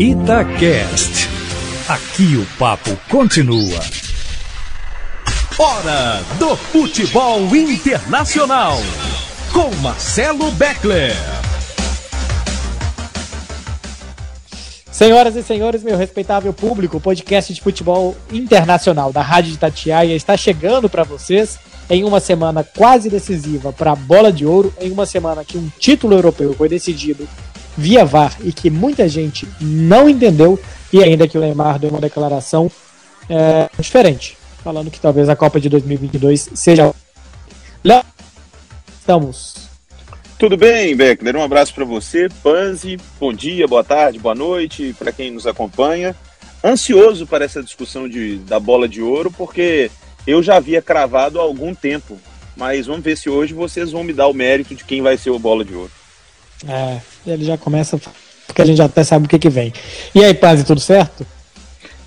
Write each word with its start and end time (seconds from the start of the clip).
Itacast. 0.00 1.28
Aqui 1.86 2.34
o 2.34 2.46
papo 2.58 2.96
continua. 3.10 3.78
Hora 5.58 6.22
do 6.38 6.56
futebol 6.56 7.54
internacional. 7.54 8.78
Com 9.52 9.70
Marcelo 9.82 10.50
Beckler. 10.52 11.12
Senhoras 14.90 15.36
e 15.36 15.42
senhores, 15.42 15.82
meu 15.82 15.98
respeitável 15.98 16.54
público, 16.54 16.96
o 16.96 17.00
podcast 17.00 17.52
de 17.52 17.60
futebol 17.60 18.16
internacional 18.32 19.12
da 19.12 19.20
Rádio 19.20 19.52
de 19.52 19.58
Tatiaia 19.58 20.16
está 20.16 20.34
chegando 20.34 20.88
para 20.88 21.04
vocês 21.04 21.58
em 21.90 22.04
uma 22.04 22.20
semana 22.20 22.64
quase 22.64 23.10
decisiva 23.10 23.70
para 23.70 23.92
a 23.92 23.96
bola 23.96 24.32
de 24.32 24.46
ouro, 24.46 24.72
em 24.80 24.90
uma 24.90 25.04
semana 25.04 25.44
que 25.44 25.58
um 25.58 25.70
título 25.78 26.14
europeu 26.14 26.54
foi 26.54 26.70
decidido 26.70 27.28
via 27.80 28.04
VAR 28.04 28.36
e 28.44 28.52
que 28.52 28.68
muita 28.68 29.08
gente 29.08 29.48
não 29.60 30.08
entendeu, 30.08 30.60
e 30.92 31.02
ainda 31.02 31.26
que 31.26 31.38
o 31.38 31.40
Neymar 31.40 31.78
deu 31.78 31.88
uma 31.88 32.00
declaração 32.00 32.70
é, 33.28 33.70
diferente, 33.78 34.36
falando 34.62 34.90
que 34.90 35.00
talvez 35.00 35.28
a 35.28 35.34
Copa 35.34 35.58
de 35.58 35.68
2022 35.68 36.50
seja. 36.54 36.92
Estamos. 39.10 39.54
Tudo 40.38 40.56
bem, 40.56 40.94
Beckler? 40.94 41.34
Um 41.34 41.42
abraço 41.42 41.74
para 41.74 41.84
você, 41.84 42.28
Panzi. 42.42 42.96
Bom 43.18 43.32
dia, 43.32 43.66
boa 43.66 43.82
tarde, 43.82 44.20
boa 44.20 44.34
noite 44.34 44.94
para 44.98 45.10
quem 45.10 45.32
nos 45.32 45.46
acompanha. 45.46 46.14
Ansioso 46.62 47.26
para 47.26 47.44
essa 47.44 47.62
discussão 47.62 48.08
de, 48.08 48.36
da 48.38 48.60
bola 48.60 48.86
de 48.86 49.02
ouro, 49.02 49.30
porque 49.30 49.90
eu 50.26 50.42
já 50.42 50.56
havia 50.56 50.80
cravado 50.80 51.40
há 51.40 51.42
algum 51.42 51.74
tempo. 51.74 52.18
Mas 52.56 52.86
vamos 52.86 53.02
ver 53.02 53.16
se 53.16 53.28
hoje 53.28 53.52
vocês 53.52 53.90
vão 53.90 54.04
me 54.04 54.12
dar 54.12 54.28
o 54.28 54.34
mérito 54.34 54.74
de 54.74 54.84
quem 54.84 55.02
vai 55.02 55.16
ser 55.16 55.30
o 55.30 55.38
bola 55.38 55.64
de 55.64 55.74
ouro. 55.74 55.90
É, 56.68 57.00
ele 57.26 57.44
já 57.44 57.56
começa 57.56 57.98
porque 58.46 58.62
a 58.62 58.64
gente 58.64 58.78
já 58.78 58.86
até 58.86 59.04
sabe 59.04 59.26
o 59.26 59.28
que, 59.28 59.38
que 59.38 59.48
vem. 59.48 59.72
E 60.14 60.24
aí, 60.24 60.34
Paz, 60.34 60.62
tudo 60.64 60.80
certo? 60.80 61.24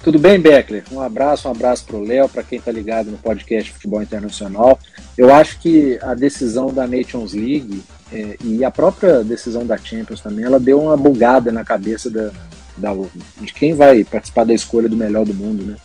Tudo 0.04 0.20
bem, 0.20 0.38
Beckler? 0.38 0.84
Um 0.92 1.00
abraço, 1.00 1.48
um 1.48 1.52
abraço 1.52 1.86
para 1.86 1.96
o 1.96 2.04
Léo, 2.04 2.28
para 2.28 2.44
quem 2.44 2.60
está 2.60 2.70
ligado 2.70 3.10
no 3.10 3.18
podcast 3.18 3.72
Futebol 3.72 4.02
Internacional. 4.02 4.78
Eu 5.18 5.34
acho 5.34 5.58
que 5.60 5.98
a 6.02 6.14
decisão 6.14 6.68
da 6.68 6.86
Nations 6.86 7.34
League 7.34 7.82
é, 8.12 8.36
e 8.44 8.66
a 8.66 8.70
própria 8.70 9.24
decisão 9.24 9.66
da 9.66 9.78
Champions 9.78 10.20
também, 10.20 10.44
ela 10.44 10.60
deu 10.60 10.82
uma 10.82 10.98
bugada 10.98 11.54
na 11.54 11.64
cabeça 11.64 12.10
da, 12.10 12.32
da, 12.76 12.94
de 13.40 13.54
quem 13.54 13.74
vai 13.74 14.04
participar 14.04 14.44
da 14.44 14.54
escolha 14.54 14.90
do 14.90 14.98
melhor 14.98 15.26
do 15.26 15.34
mundo, 15.34 15.64
né? 15.64 15.78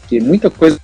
Porque 0.00 0.20
muita 0.20 0.48
coisa 0.48 0.80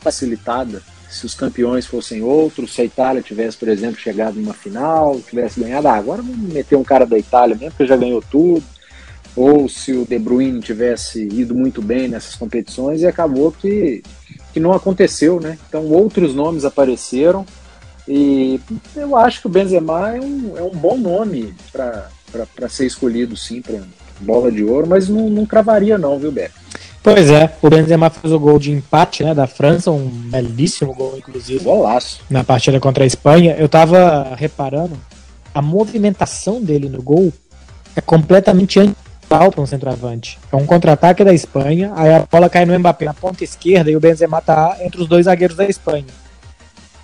facilitada 0.00 0.82
se 1.14 1.24
os 1.24 1.34
campeões 1.34 1.86
fossem 1.86 2.22
outros, 2.22 2.74
se 2.74 2.82
a 2.82 2.84
Itália 2.84 3.22
tivesse, 3.22 3.56
por 3.56 3.68
exemplo, 3.68 4.00
chegado 4.00 4.34
numa 4.34 4.52
final, 4.52 5.20
tivesse 5.20 5.60
ganhado, 5.60 5.86
ah, 5.86 5.94
agora 5.94 6.20
vamos 6.20 6.52
meter 6.52 6.76
um 6.76 6.82
cara 6.82 7.06
da 7.06 7.16
Itália 7.16 7.56
mesmo, 7.56 7.76
que 7.76 7.86
já 7.86 7.96
ganhou 7.96 8.20
tudo, 8.20 8.64
ou 9.36 9.68
se 9.68 9.92
o 9.92 10.04
De 10.04 10.18
Bruyne 10.18 10.60
tivesse 10.60 11.22
ido 11.22 11.54
muito 11.54 11.80
bem 11.80 12.08
nessas 12.08 12.34
competições 12.34 13.00
e 13.00 13.06
acabou 13.06 13.52
que, 13.52 14.02
que 14.52 14.58
não 14.58 14.72
aconteceu, 14.72 15.40
né? 15.40 15.56
Então 15.68 15.84
outros 15.86 16.34
nomes 16.34 16.64
apareceram 16.64 17.46
e 18.08 18.60
eu 18.96 19.16
acho 19.16 19.40
que 19.40 19.46
o 19.46 19.50
Benzema 19.50 20.16
é 20.16 20.20
um, 20.20 20.58
é 20.58 20.62
um 20.62 20.70
bom 20.70 20.98
nome 20.98 21.54
para 21.72 22.68
ser 22.68 22.86
escolhido, 22.86 23.36
sim, 23.36 23.62
para 23.62 23.80
bola 24.20 24.50
de 24.50 24.64
ouro, 24.64 24.86
mas 24.86 25.08
não, 25.08 25.30
não 25.30 25.46
cravaria 25.46 25.96
não, 25.96 26.18
viu, 26.18 26.32
Beto? 26.32 26.63
Pois 27.04 27.28
é, 27.30 27.52
o 27.60 27.68
Benzema 27.68 28.08
fez 28.08 28.32
o 28.32 28.40
gol 28.40 28.58
de 28.58 28.72
empate, 28.72 29.22
né, 29.22 29.34
da 29.34 29.46
França, 29.46 29.90
um 29.90 30.08
belíssimo 30.08 30.94
gol, 30.94 31.18
inclusive. 31.18 31.62
Golaço. 31.62 32.22
Na 32.30 32.42
partida 32.42 32.80
contra 32.80 33.04
a 33.04 33.06
Espanha. 33.06 33.54
Eu 33.58 33.68
tava 33.68 34.34
reparando, 34.34 34.98
a 35.54 35.60
movimentação 35.60 36.62
dele 36.62 36.88
no 36.88 37.02
gol 37.02 37.30
é 37.94 38.00
completamente 38.00 38.80
antival 38.80 39.52
para 39.52 39.60
um 39.60 39.66
centroavante. 39.66 40.38
É 40.50 40.56
um 40.56 40.64
contra-ataque 40.64 41.22
da 41.22 41.34
Espanha, 41.34 41.92
aí 41.94 42.10
a 42.10 42.20
bola 42.20 42.48
cai 42.48 42.64
no 42.64 42.76
Mbappé 42.78 43.04
na 43.04 43.12
ponta 43.12 43.44
esquerda 43.44 43.90
e 43.90 43.96
o 43.96 44.00
Benzema 44.00 44.40
tá 44.40 44.78
entre 44.80 45.02
os 45.02 45.06
dois 45.06 45.26
zagueiros 45.26 45.58
da 45.58 45.66
Espanha. 45.66 46.06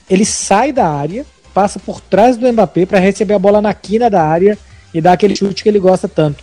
Ele 0.09 0.25
sai 0.25 0.73
da 0.73 0.89
área, 0.89 1.27
passa 1.53 1.79
por 1.79 2.01
trás 2.01 2.39
do 2.39 2.51
Mbappé 2.51 2.86
para 2.86 2.98
receber 2.98 3.35
a 3.35 3.39
bola 3.39 3.61
na 3.61 3.74
quina 3.74 4.08
da 4.08 4.24
área 4.24 4.57
e 4.95 5.01
dar 5.03 5.13
aquele 5.13 5.36
chute 5.36 5.63
que 5.63 5.69
ele 5.69 5.79
gosta 5.79 6.08
tanto. 6.08 6.42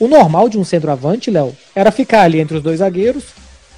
O 0.00 0.08
normal 0.08 0.48
de 0.48 0.58
um 0.58 0.64
centroavante, 0.64 1.30
Léo, 1.30 1.54
era 1.74 1.90
ficar 1.90 2.22
ali 2.22 2.40
entre 2.40 2.56
os 2.56 2.62
dois 2.62 2.78
zagueiros. 2.78 3.24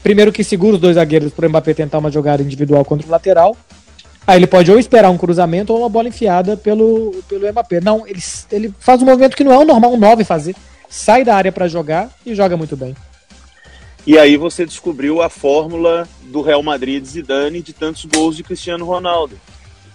Primeiro 0.03 0.33
que 0.33 0.43
segura 0.43 0.75
os 0.75 0.81
dois 0.81 0.97
zagueiros 0.97 1.33
para 1.33 1.47
o 1.47 1.49
Mbappé 1.49 1.75
tentar 1.75 1.99
uma 1.99 2.11
jogada 2.11 2.43
individual 2.43 2.85
contra 2.85 3.07
o 3.07 3.11
lateral. 3.11 3.57
Aí 4.27 4.39
ele 4.39 4.47
pode 4.47 4.71
ou 4.71 4.79
esperar 4.79 5.11
um 5.11 5.19
cruzamento 5.19 5.73
ou 5.73 5.81
uma 5.81 5.89
bola 5.89 6.09
enfiada 6.09 6.57
pelo, 6.57 7.13
pelo 7.29 7.49
Mbappé. 7.51 7.81
Não, 7.81 8.07
ele, 8.07 8.21
ele 8.51 8.75
faz 8.79 9.03
um 9.03 9.05
movimento 9.05 9.37
que 9.37 9.45
não 9.45 9.53
é 9.53 9.59
o 9.59 9.65
normal 9.65 9.93
um 9.93 9.99
9 9.99 10.25
fazer. 10.25 10.55
Sai 10.89 11.25
da 11.25 11.35
área 11.35 11.53
para 11.53 11.69
jogar 11.69 12.11
e 12.25 12.35
joga 12.35 12.57
muito 12.57 12.77
bem. 12.77 12.95
E 14.07 14.19
aí 14.19 14.37
você 14.37 14.67
descobriu 14.67 15.23
a 15.23 15.29
fórmula 15.29 16.09
do 16.23 16.43
Real 16.43 16.63
Madrid 16.63 17.05
Zidane 17.05 17.63
de 17.63 17.73
tantos 17.73 18.05
gols 18.05 18.37
de 18.37 18.43
Cristiano 18.43 18.85
Ronaldo. 18.85 19.39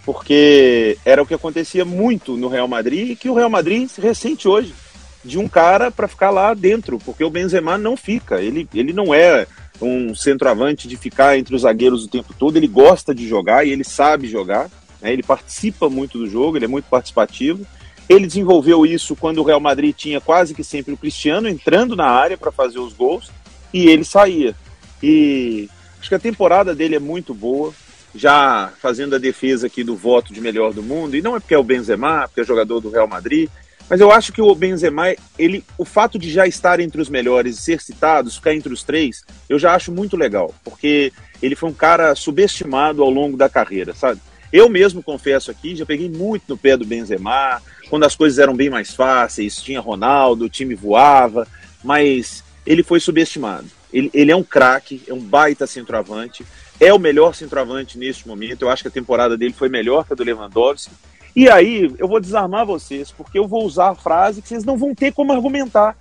Porque 0.06 0.98
era 1.04 1.22
o 1.22 1.26
que 1.26 1.34
acontecia 1.34 1.84
muito 1.84 2.38
no 2.38 2.48
Real 2.48 2.68
Madrid 2.68 3.12
e 3.12 3.16
que 3.16 3.30
o 3.30 3.34
Real 3.34 3.50
Madrid 3.50 3.90
se 3.90 4.00
ressente 4.00 4.48
hoje 4.48 4.74
de 5.24 5.38
um 5.38 5.48
cara 5.48 5.92
para 5.92 6.08
ficar 6.08 6.30
lá 6.30 6.54
dentro, 6.54 7.00
porque 7.00 7.24
o 7.24 7.30
Benzema 7.30 7.78
não 7.78 7.98
fica. 7.98 8.42
Ele, 8.42 8.68
ele 8.74 8.94
não 8.94 9.14
é 9.14 9.48
um 9.82 10.16
centroavante 10.16 10.88
de 10.88 10.98
ficar 10.98 11.38
entre 11.38 11.56
os 11.56 11.62
zagueiros 11.62 12.06
o 12.06 12.10
tempo 12.10 12.34
todo. 12.34 12.58
Ele 12.58 12.68
gosta 12.68 13.14
de 13.14 13.28
jogar 13.28 13.66
e 13.66 13.72
ele 13.72 13.84
sabe 13.84 14.28
jogar. 14.28 14.70
Né? 15.02 15.14
Ele 15.14 15.24
participa 15.24 15.90
muito 15.90 16.18
do 16.18 16.28
jogo, 16.28 16.58
ele 16.58 16.66
é 16.66 16.70
muito 16.70 16.86
participativo. 16.86 17.66
Ele 18.08 18.26
desenvolveu 18.26 18.86
isso 18.86 19.16
quando 19.16 19.40
o 19.40 19.44
Real 19.44 19.60
Madrid 19.60 19.94
tinha 19.94 20.22
quase 20.22 20.54
que 20.54 20.64
sempre 20.64 20.94
o 20.94 20.98
Cristiano 20.98 21.50
entrando 21.50 21.96
na 21.96 22.08
área 22.08 22.38
para 22.38 22.52
fazer 22.52 22.80
os 22.80 22.94
gols 22.94 23.30
e 23.74 23.88
ele 23.90 24.06
saía. 24.06 24.56
E 25.04 25.70
acho 26.00 26.10
que 26.10 26.16
a 26.16 26.20
temporada 26.20 26.74
dele 26.74 26.96
é 26.96 27.00
muito 27.00 27.34
boa. 27.34 27.74
Já 28.16 28.72
fazendo 28.82 29.16
a 29.16 29.20
defesa 29.20 29.68
aqui 29.68 29.84
do 29.84 29.96
voto 29.96 30.34
de 30.34 30.42
melhor 30.42 30.74
do 30.74 30.82
mundo, 30.82 31.16
e 31.16 31.22
não 31.22 31.36
é 31.36 31.40
porque 31.40 31.54
é 31.54 31.58
o 31.58 31.64
Benzema, 31.64 32.28
porque 32.28 32.42
é 32.42 32.44
jogador 32.44 32.80
do 32.80 32.90
Real 32.90 33.08
Madrid, 33.08 33.50
mas 33.90 34.02
eu 34.02 34.12
acho 34.12 34.34
que 34.34 34.42
o 34.42 34.54
Benzema, 34.54 35.16
ele, 35.38 35.64
o 35.78 35.86
fato 35.86 36.20
de 36.20 36.32
já 36.32 36.46
estar 36.46 36.80
entre 36.80 37.02
os 37.02 37.10
melhores 37.10 37.60
ser 37.60 37.82
citado, 37.82 38.30
ficar 38.30 38.54
entre 38.54 38.74
os 38.74 38.84
três, 38.84 39.24
eu 39.48 39.58
já 39.58 39.74
acho 39.74 39.92
muito 39.92 40.18
legal, 40.18 40.54
porque 40.64 41.14
ele 41.42 41.56
foi 41.56 41.70
um 41.70 41.74
cara 41.74 42.14
subestimado 42.16 43.02
ao 43.02 43.10
longo 43.10 43.38
da 43.38 43.48
carreira, 43.48 43.94
sabe? 43.94 44.20
Eu 44.52 44.70
mesmo 44.70 45.04
confesso 45.04 45.52
aqui, 45.52 45.76
já 45.76 45.86
peguei 45.86 46.10
muito 46.10 46.44
no 46.48 46.58
pé 46.58 46.78
do 46.78 46.86
Benzema, 46.86 47.62
quando 47.90 48.06
as 48.06 48.16
coisas 48.16 48.40
eram 48.40 48.56
bem 48.56 48.70
mais 48.70 48.94
fáceis, 48.94 49.62
tinha 49.62 49.80
Ronaldo, 49.80 50.46
o 50.46 50.50
time 50.50 50.76
voava, 50.76 51.48
mas 51.84 52.44
ele 52.66 52.84
foi 52.84 53.00
subestimado. 53.00 53.68
Ele, 53.92 54.10
ele 54.14 54.32
é 54.32 54.36
um 54.36 54.44
craque, 54.44 55.02
é 55.08 55.14
um 55.14 55.20
baita 55.20 55.66
centroavante, 55.66 56.46
é 56.80 56.94
o 56.94 57.00
melhor 57.00 57.34
centroavante 57.34 57.98
neste 57.98 58.28
momento. 58.28 58.64
Eu 58.64 58.70
acho 58.70 58.84
que 58.84 58.90
a 58.90 58.92
temporada 58.92 59.38
dele 59.38 59.54
foi 59.54 59.70
melhor 59.70 60.06
que 60.06 60.14
a 60.14 60.16
do 60.16 60.24
Lewandowski. 60.24 60.92
E 61.38 61.48
aí 61.48 61.94
eu 62.00 62.08
vou 62.08 62.20
desarmar 62.20 62.66
vocês, 62.66 63.12
porque 63.12 63.38
eu 63.38 63.48
vou 63.48 63.64
usar 63.64 63.92
a 63.92 63.96
frase 63.96 64.42
que 64.42 64.48
vocês 64.48 64.64
não 64.64 64.76
vão 64.76 64.96
ter 64.96 65.14
como 65.14 65.32
argumentar. 65.32 65.96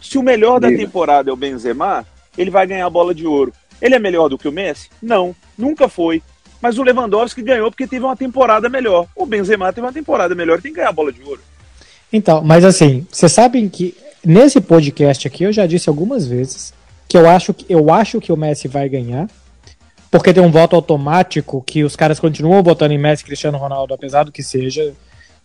Se 0.00 0.16
o 0.16 0.22
melhor 0.22 0.60
da 0.60 0.68
temporada 0.68 1.28
é 1.28 1.32
o 1.32 1.36
Benzema, 1.36 2.06
ele 2.38 2.48
vai 2.48 2.64
ganhar 2.64 2.86
a 2.86 2.90
bola 2.90 3.12
de 3.12 3.26
ouro. 3.26 3.52
Ele 3.80 3.96
é 3.96 3.98
melhor 3.98 4.28
do 4.28 4.38
que 4.38 4.46
o 4.46 4.52
Messi? 4.52 4.88
Não, 5.02 5.34
nunca 5.58 5.88
foi. 5.88 6.22
Mas 6.60 6.78
o 6.78 6.84
Lewandowski 6.84 7.42
ganhou 7.42 7.72
porque 7.72 7.88
teve 7.88 8.04
uma 8.04 8.16
temporada 8.16 8.68
melhor. 8.68 9.08
O 9.16 9.26
Benzema 9.26 9.72
teve 9.72 9.84
uma 9.84 9.92
temporada 9.92 10.32
melhor 10.32 10.60
e 10.60 10.62
tem 10.62 10.70
que 10.70 10.76
ganhar 10.76 10.90
a 10.90 10.92
bola 10.92 11.10
de 11.10 11.20
ouro. 11.24 11.40
Então, 12.12 12.40
mas 12.40 12.64
assim, 12.64 13.04
vocês 13.10 13.32
sabem 13.32 13.68
que 13.68 13.96
nesse 14.24 14.60
podcast 14.60 15.26
aqui 15.26 15.42
eu 15.42 15.52
já 15.52 15.66
disse 15.66 15.88
algumas 15.88 16.24
vezes 16.24 16.72
que 17.08 17.18
eu 17.18 17.28
acho 17.28 17.52
que 17.52 17.66
eu 17.68 17.92
acho 17.92 18.20
que 18.20 18.32
o 18.32 18.36
Messi 18.36 18.68
vai 18.68 18.88
ganhar 18.88 19.28
porque 20.12 20.34
tem 20.34 20.42
um 20.42 20.50
voto 20.50 20.76
automático 20.76 21.64
que 21.66 21.82
os 21.82 21.96
caras 21.96 22.20
continuam 22.20 22.62
votando 22.62 22.92
em 22.92 22.98
Messi 22.98 23.24
Cristiano 23.24 23.56
Ronaldo, 23.56 23.94
apesar 23.94 24.24
do 24.24 24.30
que 24.30 24.42
seja. 24.42 24.92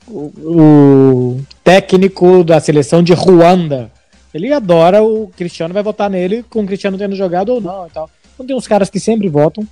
O, 0.06 0.32
o, 0.44 1.42
técnico 1.64 2.44
da 2.44 2.60
seleção 2.60 3.02
de 3.02 3.14
Ruanda, 3.14 3.90
ele 4.34 4.52
adora 4.52 5.02
o 5.02 5.32
Cristiano, 5.38 5.74
vai 5.74 5.82
votar 5.82 6.10
nele 6.10 6.44
com 6.50 6.64
o 6.64 6.66
Cristiano 6.66 6.98
tendo 6.98 7.16
jogado 7.16 7.54
ou 7.54 7.62
não 7.62 7.88
e 7.88 7.90
tal. 7.90 8.10
Então 8.34 8.46
tem 8.46 8.56
uns 8.58 8.68
caras 8.68 8.90
que 8.90 9.00
sempre 9.00 9.30
votam. 9.30 9.66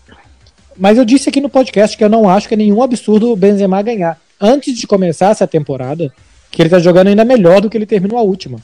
Mas 0.77 0.97
eu 0.97 1.03
disse 1.03 1.27
aqui 1.27 1.41
no 1.41 1.49
podcast 1.49 1.97
que 1.97 2.03
eu 2.03 2.09
não 2.09 2.29
acho 2.29 2.47
que 2.47 2.53
é 2.53 2.57
nenhum 2.57 2.81
absurdo 2.81 3.29
o 3.29 3.35
Benzema 3.35 3.81
ganhar. 3.81 4.17
Antes 4.39 4.77
de 4.77 4.87
começar 4.87 5.31
essa 5.31 5.45
temporada, 5.45 6.09
que 6.49 6.61
ele 6.61 6.69
tá 6.69 6.79
jogando 6.79 7.07
ainda 7.07 7.25
melhor 7.25 7.59
do 7.59 7.69
que 7.69 7.77
ele 7.77 7.85
terminou 7.85 8.17
a 8.17 8.21
última. 8.21 8.59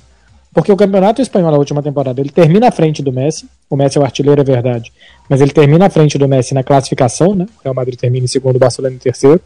Porque 0.54 0.72
o 0.72 0.76
campeonato 0.76 1.22
espanhol 1.22 1.52
na 1.52 1.58
última 1.58 1.82
temporada 1.82 2.20
ele 2.20 2.30
termina 2.30 2.68
à 2.68 2.72
frente 2.72 3.02
do 3.02 3.12
Messi. 3.12 3.48
O 3.70 3.76
Messi 3.76 3.98
é 3.98 4.02
o 4.02 4.04
artilheiro, 4.04 4.42
é 4.42 4.44
verdade. 4.44 4.92
Mas 5.30 5.40
ele 5.40 5.52
termina 5.52 5.86
à 5.86 5.90
frente 5.90 6.18
do 6.18 6.28
Messi 6.28 6.54
na 6.54 6.62
classificação, 6.62 7.34
né? 7.34 7.46
O 7.60 7.64
Real 7.64 7.74
Madrid 7.74 7.98
termina 7.98 8.26
em 8.26 8.28
segundo, 8.28 8.58
o 8.58 8.60
Barcelona 8.60 8.94
em 8.94 9.00
terceiro. 9.00 9.40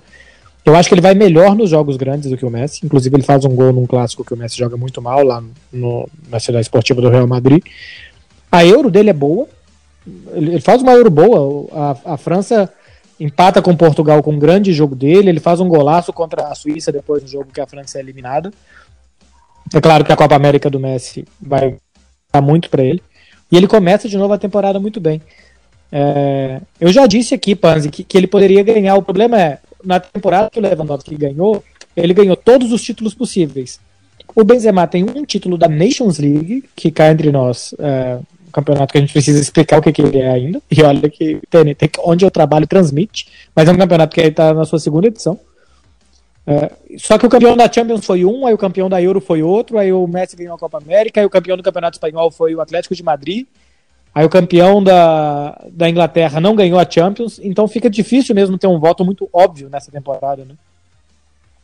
Eu 0.66 0.76
acho 0.76 0.90
que 0.90 0.96
ele 0.96 1.02
vai 1.02 1.14
melhor 1.14 1.56
nos 1.56 1.70
jogos 1.70 1.96
grandes 1.96 2.32
do 2.32 2.36
que 2.36 2.44
o 2.44 2.50
Messi. 2.50 2.84
Inclusive, 2.84 3.16
ele 3.16 3.24
faz 3.24 3.46
um 3.46 3.56
gol 3.56 3.72
num 3.72 3.86
clássico 3.86 4.26
que 4.26 4.34
o 4.34 4.38
Messi 4.38 4.58
joga 4.58 4.76
muito 4.76 5.00
mal 5.00 5.24
lá 5.24 5.44
no, 5.72 6.10
na 6.28 6.40
cidade 6.40 6.64
esportiva 6.64 7.00
do 7.00 7.10
Real 7.10 7.28
Madrid. 7.28 7.64
A 8.52 8.66
Euro 8.66 8.90
dele 8.90 9.12
é 9.12 9.14
boa. 9.14 9.48
Ele, 10.34 10.60
faz 10.60 10.82
uma 10.82 10.94
Euro 10.94 11.12
boa. 11.12 11.68
A, 11.72 12.14
a 12.14 12.18
França 12.18 12.68
empata 13.20 13.62
com 13.62 13.76
Portugal 13.76 14.24
com 14.24 14.32
um 14.32 14.40
grande 14.40 14.74
jogo 14.74 14.96
dele. 14.96 15.30
Ele 15.30 15.40
faz 15.40 15.60
um 15.60 15.70
golaço 15.70 16.12
contra 16.12 16.48
a 16.48 16.56
Suíça 16.56 16.92
depois 16.92 17.22
do 17.22 17.30
jogo 17.30 17.52
que 17.54 17.62
a 17.62 17.68
França 17.68 18.00
é 18.00 18.02
eliminada. 18.02 18.52
É 19.74 19.82
claro 19.82 20.04
que 20.04 20.12
a 20.12 20.16
Copa 20.16 20.36
América 20.36 20.70
do 20.70 20.80
Messi 20.80 21.26
vai 21.42 21.78
muito 22.42 22.70
para 22.70 22.84
ele. 22.84 23.02
E 23.52 23.58
ele 23.58 23.68
começa 23.68 24.10
de 24.10 24.18
novo 24.18 24.34
a 24.34 24.38
temporada 24.38 24.80
muito 24.80 25.00
bem. 25.00 25.22
É, 25.92 26.60
eu 26.80 26.92
já 26.92 27.06
disse 27.06 27.34
aqui, 27.34 27.56
Panzi, 27.56 27.90
que, 27.90 28.04
que 28.04 28.18
ele 28.18 28.28
poderia 28.28 28.64
ganhar. 28.64 28.96
O 28.96 29.04
problema 29.04 29.40
é, 29.40 29.60
na 29.84 30.00
temporada 30.00 30.50
que 30.50 30.60
o 30.60 30.62
Lewandowski 30.62 31.16
ganhou, 31.16 31.64
ele 31.96 32.14
ganhou 32.14 32.36
todos 32.36 32.72
os 32.72 32.82
títulos 32.82 33.14
possíveis. 33.14 33.80
O 34.36 34.44
Benzema 34.44 34.88
tem 34.88 35.04
um 35.04 35.24
título 35.24 35.58
da 35.58 35.68
Nations 35.68 36.18
League, 36.18 36.66
que 36.76 36.92
cai 36.92 37.12
entre 37.12 37.32
nós, 37.32 37.74
é, 37.80 38.20
um 38.48 38.52
campeonato 38.52 38.92
que 38.92 38.98
a 38.98 39.02
gente 39.02 39.14
precisa 39.14 39.40
explicar 39.40 39.80
o 39.80 39.82
que, 39.82 39.94
que 39.94 40.02
ele 40.02 40.18
é 40.18 40.30
ainda. 40.30 40.62
E 40.70 40.82
olha 40.82 41.10
que 41.10 41.40
tem, 41.50 41.90
onde 42.04 42.26
eu 42.26 42.32
trabalho 42.32 42.68
transmite, 42.68 43.28
mas 43.56 43.70
é 43.70 43.72
um 43.72 43.78
campeonato 43.78 44.14
que 44.14 44.22
está 44.22 44.54
na 44.54 44.66
sua 44.66 44.80
segunda 44.80 45.08
edição. 45.08 45.40
É, 46.48 46.72
só 46.98 47.18
que 47.18 47.26
o 47.26 47.30
campeão 47.30 47.58
da 47.58 47.72
Champions 47.72 48.06
foi 48.06 48.24
um, 48.24 48.46
aí 48.46 48.54
o 48.54 48.58
campeão 48.58 48.88
da 48.88 49.02
Euro 49.02 49.20
foi 49.20 49.42
outro, 49.42 49.80
aí 49.80 49.92
o 49.92 50.06
Messi 50.06 50.36
ganhou 50.36 50.56
a 50.56 50.60
Copa 50.60 50.78
América, 50.78 51.20
aí 51.20 51.26
o 51.26 51.30
campeão 51.30 51.58
do 51.58 51.64
Campeonato 51.64 51.96
Espanhol 51.96 52.30
foi 52.30 52.54
o 52.54 52.62
Atlético 52.62 52.94
de 52.94 53.02
Madrid, 53.02 53.48
aí 54.14 54.24
o 54.24 54.30
campeão 54.30 54.84
da, 54.84 55.60
da 55.72 55.90
Inglaterra 55.90 56.40
não 56.40 56.56
ganhou 56.56 56.80
a 56.80 56.90
Champions, 56.90 57.40
então 57.42 57.68
fica 57.68 57.90
difícil 57.90 58.36
mesmo 58.36 58.60
ter 58.60 58.68
um 58.68 58.80
voto 58.80 59.04
muito 59.04 59.28
óbvio 59.34 59.70
nessa 59.70 59.92
temporada, 59.92 60.46
né? 60.46 60.54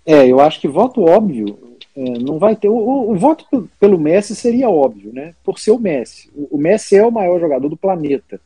É, 0.04 0.26
eu 0.26 0.40
acho 0.40 0.60
que 0.60 0.68
voto 0.68 1.04
óbvio 1.04 1.60
é, 1.96 2.02
não 2.20 2.40
vai 2.40 2.56
ter. 2.56 2.68
O, 2.68 2.74
o, 2.74 3.12
o, 3.12 3.16
voto 3.16 3.70
pelo 3.80 4.00
Messi 4.00 4.36
seria 4.36 4.68
óbvio, 4.68 5.14
né? 5.14 5.36
Por 5.44 5.60
ser 5.60 5.72
o 5.72 5.80
Messi. 5.80 6.32
O, 6.36 6.56
o 6.56 6.58
Messi 6.58 6.96
é 6.96 7.06
o 7.06 7.12
maior 7.12 7.40
jogador 7.40 7.70
do 7.70 7.78
planeta 7.78 8.40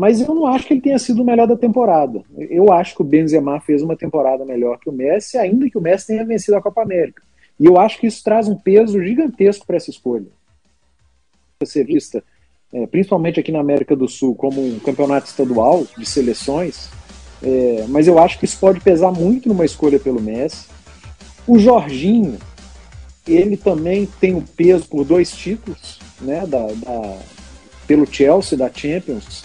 mas 0.00 0.18
eu 0.18 0.34
não 0.34 0.46
acho 0.46 0.66
que 0.66 0.72
ele 0.72 0.80
tenha 0.80 0.98
sido 0.98 1.20
o 1.20 1.24
melhor 1.26 1.46
da 1.46 1.54
temporada. 1.54 2.22
Eu 2.34 2.72
acho 2.72 2.94
que 2.94 3.02
o 3.02 3.04
Benzema 3.04 3.60
fez 3.60 3.82
uma 3.82 3.94
temporada 3.94 4.46
melhor 4.46 4.78
que 4.78 4.88
o 4.88 4.92
Messi, 4.92 5.36
ainda 5.36 5.68
que 5.68 5.76
o 5.76 5.80
Messi 5.80 6.06
tenha 6.06 6.24
vencido 6.24 6.56
a 6.56 6.62
Copa 6.62 6.80
América. 6.80 7.22
E 7.60 7.66
eu 7.66 7.78
acho 7.78 7.98
que 7.98 8.06
isso 8.06 8.24
traz 8.24 8.48
um 8.48 8.56
peso 8.56 8.98
gigantesco 9.02 9.66
para 9.66 9.76
essa 9.76 9.90
escolha. 9.90 10.24
Ser 11.66 11.84
vista, 11.84 12.24
é, 12.72 12.86
principalmente 12.86 13.38
aqui 13.38 13.52
na 13.52 13.60
América 13.60 13.94
do 13.94 14.08
Sul, 14.08 14.34
como 14.34 14.64
um 14.64 14.78
campeonato 14.78 15.26
estadual 15.26 15.86
de 15.98 16.06
seleções, 16.06 16.88
é, 17.42 17.84
mas 17.86 18.08
eu 18.08 18.18
acho 18.18 18.38
que 18.38 18.46
isso 18.46 18.58
pode 18.58 18.80
pesar 18.80 19.12
muito 19.12 19.50
numa 19.50 19.66
escolha 19.66 20.00
pelo 20.00 20.22
Messi. 20.22 20.66
O 21.46 21.58
Jorginho, 21.58 22.38
ele 23.28 23.58
também 23.58 24.08
tem 24.18 24.32
o 24.32 24.38
um 24.38 24.40
peso 24.40 24.88
por 24.88 25.04
dois 25.04 25.30
títulos, 25.30 25.98
né, 26.22 26.46
da, 26.46 26.68
da, 26.68 27.18
pelo 27.86 28.06
Chelsea, 28.10 28.56
da 28.56 28.72
Champions, 28.72 29.44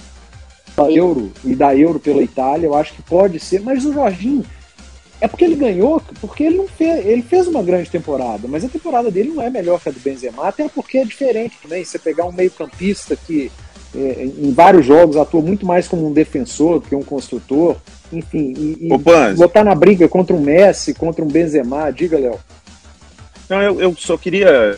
da 0.75 0.91
Euro 0.91 1.31
e 1.43 1.55
da 1.55 1.75
Euro 1.75 1.99
pela 1.99 2.21
Itália, 2.21 2.67
eu 2.67 2.75
acho 2.75 2.93
que 2.93 3.01
pode 3.01 3.39
ser, 3.39 3.61
mas 3.61 3.85
o 3.85 3.93
Jorginho 3.93 4.45
é 5.21 5.27
porque 5.27 5.45
ele 5.45 5.55
ganhou, 5.55 6.01
porque 6.19 6.43
ele 6.43 6.57
não 6.57 6.67
fez, 6.67 7.05
ele 7.05 7.21
fez 7.21 7.47
uma 7.47 7.63
grande 7.63 7.89
temporada, 7.89 8.47
mas 8.47 8.65
a 8.65 8.69
temporada 8.69 9.09
dele 9.09 9.29
não 9.29 9.41
é 9.41 9.49
melhor 9.49 9.79
que 9.79 9.89
a 9.89 9.91
do 9.91 9.99
Benzema, 9.99 10.47
até 10.47 10.67
porque 10.67 10.97
é 10.97 11.05
diferente 11.05 11.57
também. 11.61 11.83
Você 11.83 11.97
pegar 11.97 12.25
um 12.25 12.31
meio-campista 12.31 13.15
que 13.15 13.51
é, 13.95 14.25
em 14.25 14.51
vários 14.51 14.85
jogos 14.85 15.15
atua 15.15 15.41
muito 15.41 15.65
mais 15.65 15.87
como 15.87 16.05
um 16.05 16.11
defensor 16.11 16.79
do 16.79 16.87
que 16.87 16.95
um 16.95 17.03
construtor, 17.03 17.77
enfim, 18.11 18.53
e, 18.57 18.87
e 18.87 19.35
botar 19.35 19.63
na 19.63 19.73
briga 19.73 20.07
contra 20.09 20.35
um 20.35 20.41
Messi, 20.41 20.93
contra 20.93 21.23
um 21.23 21.29
Benzema, 21.29 21.91
diga, 21.91 22.19
Léo. 22.19 22.37
Não, 23.49 23.61
eu, 23.61 23.79
eu 23.79 23.95
só 23.97 24.17
queria 24.17 24.77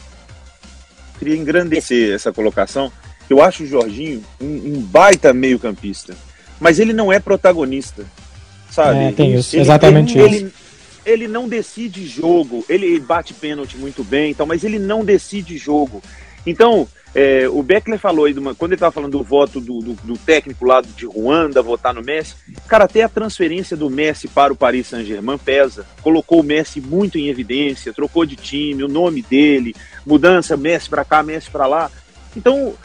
queria 1.18 1.36
engrandecer 1.36 2.14
essa 2.14 2.32
colocação 2.32 2.92
eu 3.30 3.42
acho 3.42 3.64
o 3.64 3.68
Jorginho 3.68 4.24
um, 4.40 4.46
um 4.46 4.82
baita 4.82 5.34
meio-campista, 5.34 6.16
mas 6.60 6.80
ele 6.80 6.94
não 6.94 7.12
é 7.12 7.20
protagonista, 7.20 8.06
sabe? 8.70 9.00
É, 9.00 9.12
tem 9.12 9.36
isso, 9.36 9.56
ele, 9.56 9.62
exatamente 9.62 10.18
ele, 10.18 10.36
isso. 10.36 10.46
Ele, 10.46 10.54
ele 11.06 11.28
não 11.28 11.48
decide 11.48 12.06
jogo, 12.06 12.66
ele 12.68 13.00
bate 13.00 13.34
pênalti 13.34 13.78
muito 13.78 14.04
bem, 14.04 14.32
então, 14.32 14.46
mas 14.46 14.64
ele 14.64 14.80
não 14.80 15.06
decide 15.06 15.58
jogo. 15.58 16.02
Então, 16.46 16.88
é, 17.16 17.48
o 17.50 17.64
Beckler 17.64 17.98
falou 17.98 18.26
aí, 18.26 18.34
uma, 18.34 18.54
quando 18.54 18.74
ele 18.74 18.76
estava 18.76 18.92
falando 18.92 19.18
do 19.18 19.24
voto 19.24 19.60
do, 19.60 19.80
do, 19.80 19.94
do, 19.94 20.18
técnico 20.18 20.66
lá 20.66 20.82
de 20.82 21.06
Ruanda, 21.06 21.62
votar 21.62 21.94
no 21.94 22.04
Messi, 22.04 22.36
cara, 22.68 22.86
até 22.86 23.04
a 23.04 23.10
transferência 23.10 23.76
do 23.76 23.90
Messi 23.90 24.28
para 24.28 24.54
o 24.54 24.56
Paris 24.56 24.88
Saint-Germain 24.88 25.38
pesa. 25.38 25.86
Colocou 26.02 26.42
o 26.42 26.44
Messi 26.44 26.80
muito 26.80 27.18
em 27.18 27.28
evidência, 27.28 27.94
trocou 27.94 28.26
de 28.26 28.36
time, 28.36 28.84
o 28.84 28.88
nome 28.88 29.22
dele, 29.22 29.76
mudança, 30.06 30.56
Messi 30.56 30.90
para 30.90 31.04
cá, 31.04 31.24
Messi 31.24 31.50
para 31.50 31.66
lá. 31.66 31.90
Então, 32.36 32.76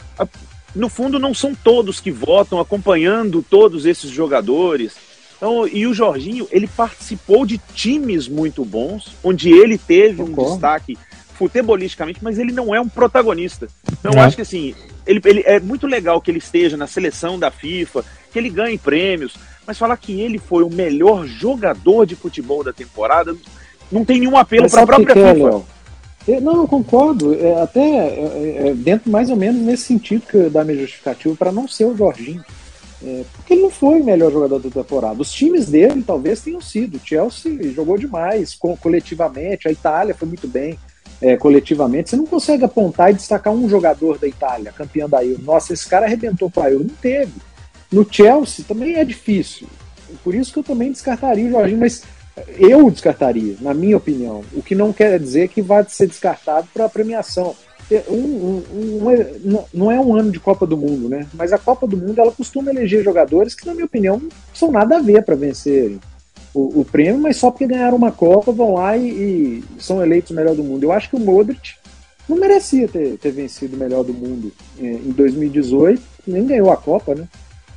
no 0.75 0.89
fundo, 0.89 1.19
não 1.19 1.33
são 1.33 1.53
todos 1.53 1.99
que 1.99 2.11
votam 2.11 2.59
acompanhando 2.59 3.43
todos 3.47 3.85
esses 3.85 4.09
jogadores. 4.09 4.95
Então, 5.37 5.67
e 5.67 5.85
o 5.85 5.93
Jorginho, 5.93 6.47
ele 6.51 6.67
participou 6.67 7.45
de 7.45 7.57
times 7.57 8.27
muito 8.27 8.63
bons, 8.63 9.15
onde 9.23 9.51
ele 9.51 9.77
teve 9.77 10.21
um 10.21 10.31
destaque 10.33 10.97
futebolisticamente, 11.35 12.23
mas 12.23 12.39
ele 12.39 12.51
não 12.51 12.73
é 12.73 12.79
um 12.79 12.87
protagonista. 12.87 13.67
Então, 13.91 14.13
eu 14.13 14.21
acho 14.21 14.35
que 14.35 14.41
assim, 14.41 14.73
ele, 15.05 15.21
ele, 15.25 15.43
é 15.45 15.59
muito 15.59 15.85
legal 15.85 16.21
que 16.21 16.31
ele 16.31 16.37
esteja 16.37 16.77
na 16.77 16.87
seleção 16.87 17.37
da 17.37 17.51
FIFA, 17.51 18.03
que 18.31 18.39
ele 18.39 18.49
ganhe 18.49 18.77
prêmios, 18.77 19.35
mas 19.65 19.77
falar 19.77 19.97
que 19.97 20.19
ele 20.19 20.37
foi 20.37 20.63
o 20.63 20.69
melhor 20.69 21.27
jogador 21.27 22.05
de 22.05 22.15
futebol 22.15 22.63
da 22.63 22.73
temporada 22.73 23.35
não 23.91 24.03
tem 24.03 24.19
nenhum 24.19 24.37
apelo 24.37 24.69
para 24.69 24.81
a 24.81 24.87
própria 24.87 25.13
que 25.13 25.35
FIFA. 25.35 25.49
É, 25.49 25.72
eu, 26.27 26.41
não, 26.41 26.57
eu 26.57 26.67
concordo. 26.67 27.33
É, 27.33 27.61
até 27.61 27.81
é, 27.81 28.67
é, 28.67 28.73
dentro 28.73 29.11
mais 29.11 29.29
ou 29.29 29.35
menos 29.35 29.61
nesse 29.61 29.83
sentido 29.83 30.25
que 30.27 30.49
dá 30.49 30.63
minha 30.63 30.79
justificativa 30.79 31.35
para 31.35 31.51
não 31.51 31.67
ser 31.67 31.85
o 31.85 31.95
Jorginho. 31.95 32.43
É, 33.05 33.23
porque 33.33 33.53
ele 33.53 33.63
não 33.63 33.69
foi 33.69 33.99
o 33.99 34.03
melhor 34.03 34.31
jogador 34.31 34.59
da 34.59 34.69
temporada. 34.69 35.21
Os 35.21 35.31
times 35.31 35.69
dele 35.69 36.03
talvez 36.05 36.41
tenham 36.41 36.61
sido. 36.61 36.95
O 36.95 37.01
Chelsea 37.05 37.71
jogou 37.73 37.97
demais 37.97 38.55
co 38.55 38.77
coletivamente, 38.77 39.67
a 39.67 39.71
Itália 39.71 40.15
foi 40.15 40.27
muito 40.27 40.47
bem 40.47 40.79
é, 41.21 41.35
coletivamente. 41.35 42.09
Você 42.09 42.15
não 42.15 42.25
consegue 42.25 42.63
apontar 42.63 43.11
e 43.11 43.15
destacar 43.15 43.53
um 43.53 43.67
jogador 43.67 44.17
da 44.17 44.27
Itália, 44.27 44.71
campeão 44.71 45.09
da 45.09 45.23
Euro. 45.23 45.43
Nossa, 45.43 45.73
esse 45.73 45.87
cara 45.87 46.05
arrebentou 46.05 46.49
para 46.49 46.65
a 46.65 46.71
Euro. 46.71 46.85
Não 46.85 46.95
teve. 46.95 47.33
No 47.91 48.07
Chelsea 48.09 48.65
também 48.65 48.95
é 48.95 49.03
difícil. 49.03 49.67
Por 50.23 50.33
isso 50.33 50.53
que 50.53 50.59
eu 50.59 50.63
também 50.63 50.91
descartaria 50.91 51.45
o 51.45 51.51
Jorginho, 51.51 51.79
mas 51.79 52.03
eu 52.57 52.89
descartaria, 52.89 53.55
na 53.61 53.73
minha 53.73 53.97
opinião. 53.97 54.43
O 54.53 54.63
que 54.63 54.73
não 54.75 54.91
quer 54.91 55.19
dizer 55.19 55.49
que 55.49 55.61
vai 55.61 55.85
ser 55.87 56.07
descartado 56.07 56.67
para 56.73 56.85
a 56.85 56.89
premiação. 56.89 57.55
Um, 58.09 58.15
um, 58.15 58.63
um, 58.73 59.63
não 59.73 59.91
é 59.91 59.99
um 59.99 60.15
ano 60.15 60.31
de 60.31 60.39
Copa 60.39 60.65
do 60.65 60.75
Mundo, 60.75 61.07
né? 61.07 61.27
Mas 61.33 61.53
a 61.53 61.59
Copa 61.59 61.85
do 61.85 61.95
Mundo 61.95 62.19
ela 62.19 62.31
costuma 62.31 62.71
eleger 62.71 63.03
jogadores 63.03 63.53
que, 63.53 63.67
na 63.67 63.73
minha 63.73 63.85
opinião, 63.85 64.17
não 64.17 64.29
são 64.53 64.71
nada 64.71 64.97
a 64.97 65.01
ver 65.01 65.23
para 65.23 65.35
vencer 65.35 65.99
o, 66.53 66.81
o, 66.81 66.85
prêmio, 66.85 67.21
mas 67.21 67.37
só 67.37 67.51
porque 67.51 67.67
ganharam 67.67 67.97
uma 67.97 68.11
Copa 68.11 68.51
vão 68.51 68.75
lá 68.75 68.97
e, 68.97 69.09
e, 69.09 69.63
são 69.77 70.01
eleitos 70.01 70.31
o 70.31 70.33
melhor 70.33 70.55
do 70.55 70.63
mundo. 70.63 70.83
Eu 70.83 70.91
acho 70.91 71.09
que 71.09 71.15
o 71.15 71.19
Modric 71.19 71.73
não 72.27 72.37
merecia 72.37 72.87
ter, 72.87 73.17
ter 73.17 73.31
vencido 73.31 73.75
o 73.75 73.79
melhor 73.79 74.03
do 74.03 74.13
mundo 74.13 74.51
é, 74.79 74.85
em 74.85 75.11
2018, 75.11 76.01
nem 76.25 76.47
ganhou 76.47 76.71
a 76.71 76.77
Copa, 76.77 77.13
né? 77.13 77.27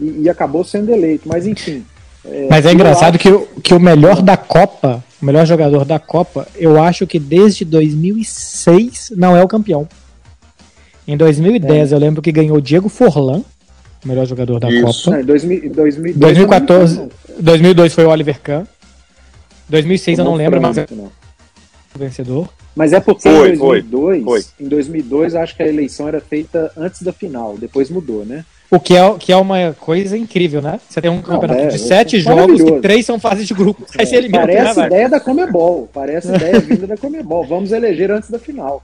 E, 0.01 0.23
e 0.23 0.31
acabou 0.31 0.65
sendo 0.65 0.93
eleito, 0.93 1.29
mas 1.29 1.47
enfim. 1.47 1.85
É, 2.31 2.47
Mas 2.51 2.67
é 2.67 2.73
engraçado 2.73 3.19
que, 3.19 3.29
o, 3.29 3.47
que 3.63 3.75
o 3.75 3.81
melhor 3.81 4.23
da 4.23 4.37
Copa, 4.37 5.03
o 5.21 5.25
melhor 5.25 5.47
jogador 5.47 5.85
da 5.85 5.99
Copa, 5.99 6.47
eu 6.57 6.83
acho 6.83 7.07
que 7.07 7.19
desde 7.19 7.65
2006 7.65 9.13
não 9.17 9.37
é 9.37 9.43
o 9.43 9.49
campeão. 9.49 9.89
Em 11.07 11.17
2010 11.17 11.93
é. 11.93 11.95
eu 11.95 11.99
lembro 11.99 12.21
que 12.21 12.33
ganhou 12.33 12.61
Diego 12.61 12.89
Forlan, 12.89 13.43
o 14.05 14.09
melhor 14.09 14.27
jogador 14.27 14.59
da 14.59 14.69
Isso. 14.71 15.05
Copa. 15.05 15.19
Não, 15.19 15.25
2000, 15.25 15.73
2002, 15.73 16.17
2014, 16.17 17.09
2002 17.39 17.95
foi 17.95 18.05
o 18.05 18.11
Oliver 18.11 18.41
Kahn. 18.41 18.65
2006 19.69 20.19
eu 20.19 20.25
não 20.25 20.35
lembro, 20.35 20.61
mas 20.61 20.79
é 20.79 20.87
o 20.93 21.99
vencedor. 21.99 22.49
Mas 22.75 22.93
é 22.93 23.01
porque 23.01 23.23
foi, 23.23 23.55
em 23.55 23.59
2002, 23.59 24.25
foi, 24.25 24.43
foi. 24.43 24.51
em 24.61 24.69
2002 24.69 25.35
acho 25.35 25.57
que 25.57 25.63
a 25.63 25.67
eleição 25.67 26.07
era 26.07 26.21
feita 26.21 26.71
antes 26.77 27.03
da 27.03 27.13
final, 27.13 27.57
depois 27.57 27.89
mudou, 27.89 28.25
né? 28.25 28.45
O 28.71 28.81
que 28.81 28.97
é, 28.97 29.15
que 29.19 29.33
é 29.33 29.37
uma 29.37 29.75
coisa 29.79 30.17
incrível, 30.17 30.61
né? 30.61 30.81
Você 30.89 31.01
tem 31.01 31.11
um 31.11 31.23
campeonato 31.23 31.61
é, 31.61 31.67
de 31.69 31.79
sete 31.79 32.17
é 32.17 32.19
jogos 32.19 32.61
e 32.61 32.81
três 32.81 33.07
são 33.07 33.19
fases 33.19 33.47
de 33.47 33.55
grupo. 33.55 33.85
É, 33.97 34.03
aí 34.03 34.07
você 34.07 34.17
elimina 34.17 34.41
parece 34.41 34.81
a 34.81 34.87
ideia 34.87 35.09
da 35.09 35.21
Comebol. 35.21 35.89
Parece 35.93 36.35
ideia 36.35 36.59
vinda 36.59 36.87
da 36.87 36.97
Comebol. 36.97 37.47
Vamos 37.47 37.71
eleger 37.71 38.11
antes 38.11 38.29
da 38.29 38.39
final. 38.39 38.83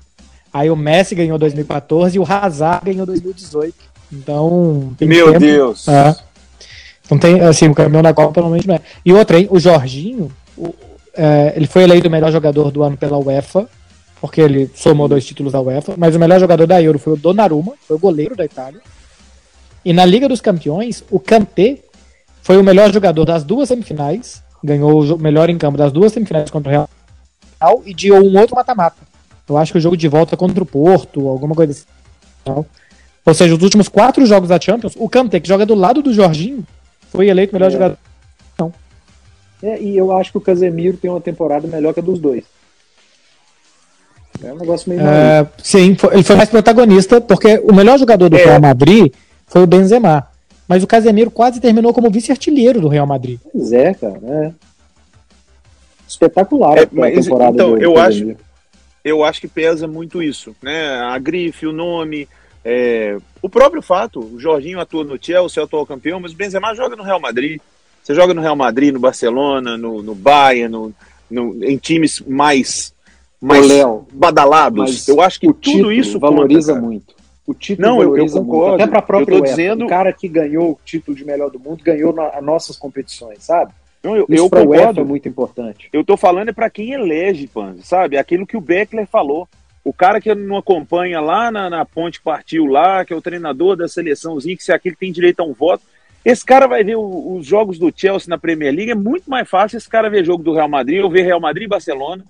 Aí 0.52 0.70
o 0.70 0.76
Messi 0.76 1.14
ganhou 1.14 1.36
2014 1.38 2.16
e 2.16 2.20
o 2.20 2.26
Hazard 2.28 2.84
ganhou 2.84 3.06
2018. 3.06 3.74
Então. 4.12 4.92
Meu 5.00 5.32
tempo. 5.32 5.40
Deus! 5.40 5.88
É. 5.88 6.14
Então 7.04 7.18
tem, 7.18 7.40
assim, 7.40 7.68
o 7.68 7.74
campeão 7.74 8.02
da 8.02 8.14
Copa 8.14 8.40
normalmente 8.40 8.68
não 8.68 8.76
é. 8.76 8.80
E 9.04 9.12
outra, 9.12 9.38
hein? 9.38 9.48
O 9.50 9.58
Jorginho, 9.58 10.30
o, 10.56 10.72
é, 11.14 11.54
ele 11.56 11.66
foi 11.66 11.82
eleito 11.82 12.08
o 12.08 12.10
melhor 12.10 12.30
jogador 12.30 12.70
do 12.70 12.82
ano 12.82 12.96
pela 12.96 13.18
UEFA, 13.18 13.68
porque 14.20 14.40
ele 14.40 14.70
somou 14.74 15.08
dois 15.08 15.24
títulos 15.24 15.52
da 15.52 15.60
UEFA, 15.60 15.94
mas 15.96 16.14
o 16.14 16.18
melhor 16.18 16.38
jogador 16.38 16.66
da 16.66 16.80
Euro 16.80 16.98
foi 16.98 17.14
o 17.14 17.16
Donnarumma, 17.16 17.72
foi 17.86 17.96
o 17.96 17.98
goleiro 17.98 18.36
da 18.36 18.44
Itália. 18.44 18.80
E 19.84 19.92
na 19.92 20.04
Liga 20.04 20.28
dos 20.28 20.40
Campeões, 20.40 21.04
o 21.10 21.18
Kanté 21.18 21.78
foi 22.42 22.56
o 22.56 22.64
melhor 22.64 22.92
jogador 22.92 23.24
das 23.24 23.44
duas 23.44 23.68
semifinais, 23.68 24.42
ganhou 24.62 25.02
o 25.02 25.18
melhor 25.18 25.50
em 25.50 25.58
campo 25.58 25.76
das 25.76 25.92
duas 25.92 26.12
semifinais 26.12 26.50
contra 26.50 26.68
o 26.68 26.72
Real 26.72 26.88
e 27.84 27.94
de 27.94 28.12
um 28.12 28.38
outro 28.38 28.56
mata-mata. 28.56 28.96
Eu 29.48 29.56
acho 29.56 29.72
que 29.72 29.78
o 29.78 29.80
jogo 29.80 29.96
de 29.96 30.08
volta 30.08 30.36
contra 30.36 30.62
o 30.62 30.66
Porto, 30.66 31.28
alguma 31.28 31.54
coisa 31.54 31.72
assim. 31.72 32.64
Ou 33.24 33.34
seja, 33.34 33.54
os 33.54 33.62
últimos 33.62 33.88
quatro 33.88 34.24
jogos 34.26 34.48
da 34.48 34.60
Champions, 34.60 34.94
o 34.96 35.08
Kanté, 35.08 35.38
que 35.38 35.48
joga 35.48 35.64
do 35.64 35.74
lado 35.74 36.02
do 36.02 36.12
Jorginho, 36.12 36.66
foi 37.10 37.28
eleito 37.28 37.52
melhor 37.52 37.68
é. 37.68 37.70
jogador. 37.70 37.98
Não. 38.58 38.72
É, 39.62 39.80
e 39.80 39.96
eu 39.96 40.10
acho 40.16 40.32
que 40.32 40.38
o 40.38 40.40
Casemiro 40.40 40.96
tem 40.96 41.10
uma 41.10 41.20
temporada 41.20 41.68
melhor 41.68 41.94
que 41.94 42.00
a 42.00 42.02
dos 42.02 42.18
dois. 42.18 42.44
É 44.42 44.52
um 44.52 44.58
negócio 44.58 44.88
meio 44.88 45.00
é, 45.02 45.46
Sim, 45.62 45.94
foi, 45.94 46.14
ele 46.14 46.22
foi 46.24 46.34
mais 46.34 46.48
protagonista, 46.48 47.20
porque 47.20 47.62
o 47.62 47.72
melhor 47.72 47.96
jogador 47.98 48.28
do 48.28 48.36
é. 48.36 48.44
Real 48.44 48.60
Madrid 48.60 49.12
foi 49.52 49.62
o 49.62 49.66
Benzema. 49.66 50.26
Mas 50.66 50.82
o 50.82 50.86
Casemiro 50.86 51.30
quase 51.30 51.60
terminou 51.60 51.92
como 51.92 52.10
vice-artilheiro 52.10 52.80
do 52.80 52.88
Real 52.88 53.06
Madrid. 53.06 53.38
Pois 53.52 53.72
é, 53.72 53.92
cara. 53.92 54.18
É. 54.24 54.52
Espetacular 56.08 56.78
é, 56.78 56.88
mas, 56.90 57.26
temporada 57.26 57.52
Então, 57.52 57.70
do 57.72 57.82
eu 57.82 57.98
acho, 57.98 58.34
eu 59.04 59.22
acho 59.22 59.40
que 59.40 59.48
pesa 59.48 59.86
muito 59.86 60.22
isso, 60.22 60.56
né? 60.62 61.00
A 61.00 61.18
grife, 61.18 61.66
o 61.66 61.72
nome, 61.72 62.26
é, 62.64 63.18
o 63.42 63.48
próprio 63.48 63.82
fato, 63.82 64.20
o 64.20 64.40
Jorginho 64.40 64.80
atua 64.80 65.04
no 65.04 65.18
Chelsea, 65.20 65.60
é 65.60 65.62
o 65.62 65.66
atual 65.66 65.86
campeão, 65.86 66.20
mas 66.20 66.32
o 66.32 66.36
Benzema 66.36 66.74
joga 66.74 66.96
no 66.96 67.02
Real 67.02 67.20
Madrid. 67.20 67.60
Você 68.02 68.14
joga 68.14 68.32
no 68.32 68.40
Real 68.40 68.56
Madrid, 68.56 68.92
no 68.92 69.00
Barcelona, 69.00 69.76
no, 69.76 70.02
no 70.02 70.14
Bayern, 70.14 70.72
no, 70.72 70.94
no, 71.30 71.64
em 71.64 71.76
times 71.76 72.20
mais, 72.26 72.94
mais 73.40 73.66
Léo, 73.66 74.06
badalados. 74.12 75.06
Eu 75.06 75.20
acho 75.20 75.38
que 75.38 75.52
tudo 75.52 75.92
isso 75.92 76.18
valoriza 76.18 76.72
conta, 76.74 76.86
muito. 76.86 77.21
O 77.46 77.54
título 77.54 77.88
não, 77.88 78.02
eu, 78.02 78.16
eu 78.16 78.26
concordo. 78.26 78.68
Muito. 78.68 78.82
Até 78.82 78.86
para 78.86 78.98
a 79.00 79.02
própria 79.02 79.40
dizendo... 79.40 79.84
o 79.84 79.88
cara 79.88 80.12
que 80.12 80.28
ganhou 80.28 80.72
o 80.72 80.78
título 80.84 81.16
de 81.16 81.24
melhor 81.24 81.50
do 81.50 81.58
mundo 81.58 81.82
ganhou 81.82 82.12
na, 82.12 82.28
as 82.28 82.42
nossas 82.42 82.76
competições, 82.76 83.42
sabe? 83.42 83.72
Não, 84.02 84.16
eu, 84.16 84.26
Isso 84.28 84.44
eu 84.44 84.50
concordo. 84.50 84.70
UEFA 84.70 85.00
é 85.00 85.04
muito 85.04 85.28
importante. 85.28 85.88
Eu 85.92 86.04
tô 86.04 86.16
falando 86.16 86.48
é 86.48 86.52
para 86.52 86.70
quem 86.70 86.92
elege, 86.92 87.46
Panzi, 87.46 87.82
sabe? 87.82 88.16
Aquilo 88.16 88.46
que 88.46 88.56
o 88.56 88.60
Beckler 88.60 89.06
falou. 89.06 89.48
O 89.84 89.92
cara 89.92 90.20
que 90.20 90.32
não 90.32 90.56
acompanha 90.56 91.20
lá 91.20 91.50
na, 91.50 91.68
na 91.68 91.84
ponte 91.84 92.20
partiu 92.20 92.66
lá, 92.66 93.04
que 93.04 93.12
é 93.12 93.16
o 93.16 93.22
treinador 93.22 93.76
da 93.76 93.88
seleçãozinha, 93.88 94.56
que 94.56 94.62
se 94.62 94.70
é 94.70 94.74
aquele 94.74 94.94
que 94.94 95.00
tem 95.00 95.12
direito 95.12 95.40
a 95.40 95.44
um 95.44 95.52
voto, 95.52 95.82
esse 96.24 96.44
cara 96.44 96.68
vai 96.68 96.84
ver 96.84 96.96
o, 96.96 97.36
os 97.36 97.44
jogos 97.44 97.78
do 97.78 97.92
Chelsea 97.94 98.28
na 98.28 98.38
Premier 98.38 98.72
League, 98.72 98.92
é 98.92 98.94
muito 98.94 99.28
mais 99.28 99.48
fácil 99.48 99.76
esse 99.76 99.88
cara 99.88 100.08
ver 100.08 100.24
jogo 100.24 100.42
do 100.44 100.52
Real 100.52 100.68
Madrid 100.68 101.02
ou 101.02 101.10
ver 101.10 101.22
Real 101.22 101.40
Madrid 101.40 101.64
e 101.64 101.68
Barcelona, 101.68 102.24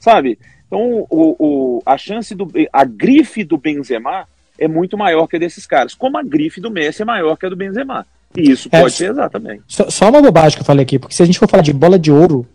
sabe? 0.00 0.38
Então, 0.66 1.06
o, 1.10 1.36
o, 1.38 1.82
a 1.84 1.96
chance 1.98 2.34
do. 2.34 2.50
A 2.72 2.84
grife 2.84 3.44
do 3.44 3.58
Benzema 3.58 4.26
é 4.58 4.68
muito 4.68 4.96
maior 4.96 5.26
que 5.26 5.36
a 5.36 5.38
desses 5.38 5.66
caras, 5.66 5.94
como 5.94 6.18
a 6.18 6.22
grife 6.22 6.60
do 6.60 6.70
Messi 6.70 7.02
é 7.02 7.04
maior 7.04 7.36
que 7.36 7.46
a 7.46 7.48
do 7.48 7.56
Benzema. 7.56 8.06
E 8.36 8.50
isso 8.50 8.68
é, 8.72 8.80
pode 8.80 8.96
pesar 8.96 9.30
também. 9.30 9.60
Só, 9.66 9.88
só, 9.88 10.08
uma 10.08 10.20
bobagem 10.20 10.56
que 10.56 10.62
eu 10.62 10.66
falei 10.66 10.82
aqui, 10.82 10.98
porque 10.98 11.14
se 11.14 11.22
a 11.22 11.26
gente 11.26 11.38
for 11.38 11.48
falar 11.48 11.62
de 11.62 11.72
bola 11.72 11.98
de 11.98 12.10
ouro, 12.10 12.46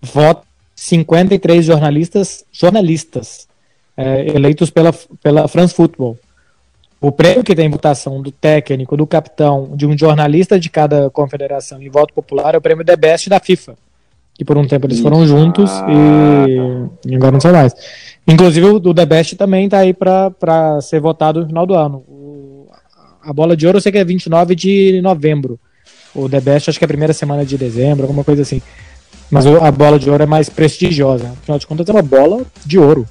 voto 0.00 0.46
53 0.74 1.64
jornalistas, 1.64 2.44
jornalistas 2.52 3.46
é, 3.96 4.26
eleitos 4.34 4.70
pela, 4.70 4.92
pela 5.22 5.48
France 5.48 5.74
Football. 5.74 6.18
O 7.00 7.10
prêmio 7.10 7.42
que 7.42 7.54
tem 7.54 7.68
votação 7.68 8.22
do 8.22 8.30
técnico, 8.30 8.96
do 8.96 9.06
capitão, 9.06 9.72
de 9.74 9.86
um 9.86 9.96
jornalista 9.98 10.58
de 10.58 10.70
cada 10.70 11.10
confederação 11.10 11.82
e 11.82 11.88
voto 11.88 12.14
popular 12.14 12.54
é 12.54 12.58
o 12.58 12.60
prêmio 12.60 12.84
The 12.84 12.96
Best 12.96 13.28
da 13.28 13.40
FIFA. 13.40 13.76
Que 14.34 14.44
por 14.44 14.56
um 14.56 14.66
tempo 14.66 14.86
eles 14.86 15.00
foram 15.00 15.26
juntos 15.26 15.70
e, 15.88 17.08
e, 17.10 17.14
agora 17.14 17.32
não 17.32 17.40
são 17.40 17.52
mais. 17.52 17.74
Inclusive 18.26 18.66
o 18.66 18.94
The 18.94 19.06
Best 19.06 19.36
também 19.36 19.66
está 19.66 19.78
aí 19.78 19.92
para 19.92 20.80
ser 20.80 21.00
votado 21.00 21.40
no 21.40 21.46
final 21.46 21.66
do 21.66 21.74
ano. 21.74 21.98
O, 22.08 22.68
a 23.22 23.32
bola 23.32 23.56
de 23.56 23.66
ouro 23.66 23.78
eu 23.78 23.82
sei 23.82 23.92
que 23.92 23.98
é 23.98 24.04
29 24.04 24.54
de 24.54 25.00
novembro. 25.02 25.60
O 26.14 26.28
The 26.28 26.40
Best 26.40 26.70
acho 26.70 26.78
que 26.78 26.84
é 26.84 26.86
a 26.86 26.88
primeira 26.88 27.12
semana 27.12 27.44
de 27.44 27.58
dezembro, 27.58 28.04
alguma 28.04 28.24
coisa 28.24 28.42
assim. 28.42 28.60
Mas 29.30 29.46
a 29.46 29.70
bola 29.70 29.98
de 29.98 30.10
ouro 30.10 30.22
é 30.22 30.26
mais 30.26 30.48
prestigiosa. 30.50 31.32
Afinal 31.40 31.58
de 31.58 31.66
contas 31.66 31.88
é 31.88 31.92
uma 31.92 32.02
bola 32.02 32.42
de 32.66 32.78
ouro. 32.78 33.06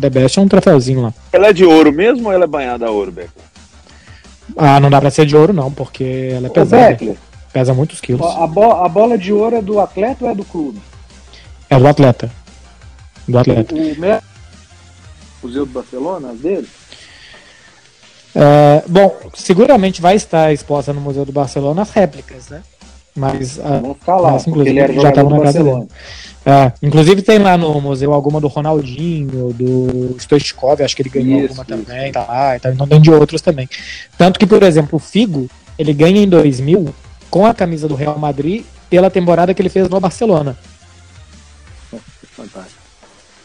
The 0.00 0.10
Best 0.10 0.38
é 0.38 0.42
um 0.42 0.48
troféuzinho 0.48 1.02
lá. 1.02 1.14
Ela 1.32 1.48
é 1.48 1.52
de 1.52 1.64
ouro 1.64 1.92
mesmo 1.92 2.28
ou 2.28 2.32
ela 2.32 2.44
é 2.44 2.46
banhada 2.46 2.86
a 2.86 2.90
ouro, 2.90 3.12
Beckler? 3.12 3.52
Ah, 4.56 4.80
não 4.80 4.90
dá 4.90 5.00
pra 5.00 5.10
ser 5.10 5.26
de 5.26 5.36
ouro 5.36 5.52
não, 5.52 5.70
porque 5.70 6.30
ela 6.32 6.46
é 6.46 6.50
Ô, 6.50 6.52
pesada. 6.52 6.98
Pesa 7.52 7.74
muitos 7.74 8.00
quilos. 8.00 8.26
A, 8.36 8.46
bo 8.46 8.72
a, 8.72 8.88
bola 8.88 9.18
de 9.18 9.32
ouro 9.32 9.56
é 9.56 9.62
do 9.62 9.78
atleta 9.78 10.24
ou 10.24 10.30
é 10.30 10.34
do 10.34 10.44
clube? 10.44 10.80
É 11.68 11.78
do 11.78 11.86
atleta. 11.86 12.30
Do 13.28 13.38
atleta. 13.38 13.74
O, 13.74 13.78
o 13.78 15.46
Museu 15.46 15.66
do 15.66 15.72
Barcelona, 15.72 16.30
as 16.30 16.38
dele? 16.38 16.68
É, 18.34 18.82
bom, 18.88 19.14
seguramente 19.34 20.00
vai 20.00 20.16
estar 20.16 20.52
exposta 20.52 20.92
no 20.92 21.00
Museu 21.00 21.24
do 21.26 21.32
Barcelona 21.32 21.82
as 21.82 21.90
réplicas, 21.90 22.48
né? 22.48 22.62
Mas, 23.14 23.60
a, 23.60 23.94
ficar 23.94 24.16
lá, 24.16 24.32
mas, 24.32 24.46
inclusive, 24.46 24.78
ele 24.78 25.00
já 25.00 25.10
estava 25.10 25.28
na 25.28 25.40
casa 25.40 25.62
dele. 25.62 25.86
É, 26.44 26.72
inclusive 26.82 27.22
tem 27.22 27.38
lá 27.38 27.56
no 27.56 27.80
museu 27.80 28.12
alguma 28.12 28.40
do 28.40 28.48
Ronaldinho, 28.48 29.52
do 29.52 30.16
Stoichkov, 30.18 30.82
acho 30.82 30.96
que 30.96 31.02
ele 31.02 31.10
ganhou 31.10 31.40
isso, 31.40 31.60
alguma 31.60 31.62
isso. 31.62 31.86
também, 31.86 32.10
tá 32.10 32.24
lá, 32.24 32.56
então 32.56 32.88
tem 32.88 33.00
de 33.00 33.10
outros 33.12 33.40
também. 33.40 33.68
Tanto 34.18 34.40
que, 34.40 34.46
por 34.46 34.62
exemplo, 34.62 34.96
o 34.96 34.98
Figo, 34.98 35.48
ele 35.78 35.92
ganha 35.92 36.20
em 36.20 36.28
2000 36.28 36.92
com 37.32 37.46
a 37.46 37.54
camisa 37.54 37.88
do 37.88 37.94
Real 37.94 38.18
Madrid 38.18 38.62
pela 38.90 39.10
temporada 39.10 39.54
que 39.54 39.62
ele 39.62 39.70
fez 39.70 39.88
no 39.88 39.98
Barcelona. 39.98 40.54
Fantástico. 42.36 42.82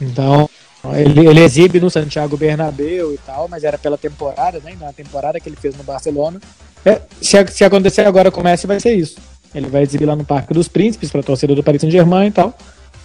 Então, 0.02 0.50
ele, 0.94 1.26
ele 1.26 1.40
exibe 1.40 1.80
no 1.80 1.90
Santiago 1.90 2.36
Bernabéu 2.36 3.14
e 3.14 3.18
tal, 3.18 3.48
mas 3.48 3.64
era 3.64 3.78
pela 3.78 3.98
temporada, 3.98 4.60
né? 4.60 4.76
Na 4.78 4.92
temporada 4.92 5.40
que 5.40 5.48
ele 5.48 5.56
fez 5.56 5.74
no 5.78 5.84
Barcelona. 5.84 6.42
É, 6.86 7.02
se, 7.22 7.48
se 7.48 7.64
acontecer 7.64 8.06
agora 8.06 8.30
com 8.30 8.42
o 8.42 8.44
Messi, 8.44 8.68
vai 8.68 8.78
ser 8.82 8.94
isso. 8.94 9.20
Ele 9.56 9.68
vai 9.68 9.84
exibir 9.84 10.06
lá 10.06 10.18
no 10.18 10.26
Parque 10.26 10.54
dos 10.54 10.68
Príncipes 10.68 11.10
para 11.10 11.22
a 11.22 11.24
torcida 11.24 11.56
do 11.56 11.64
Paris 11.64 11.80
Saint-Germain 11.80 12.28
e 12.28 12.32
tal 12.32 12.54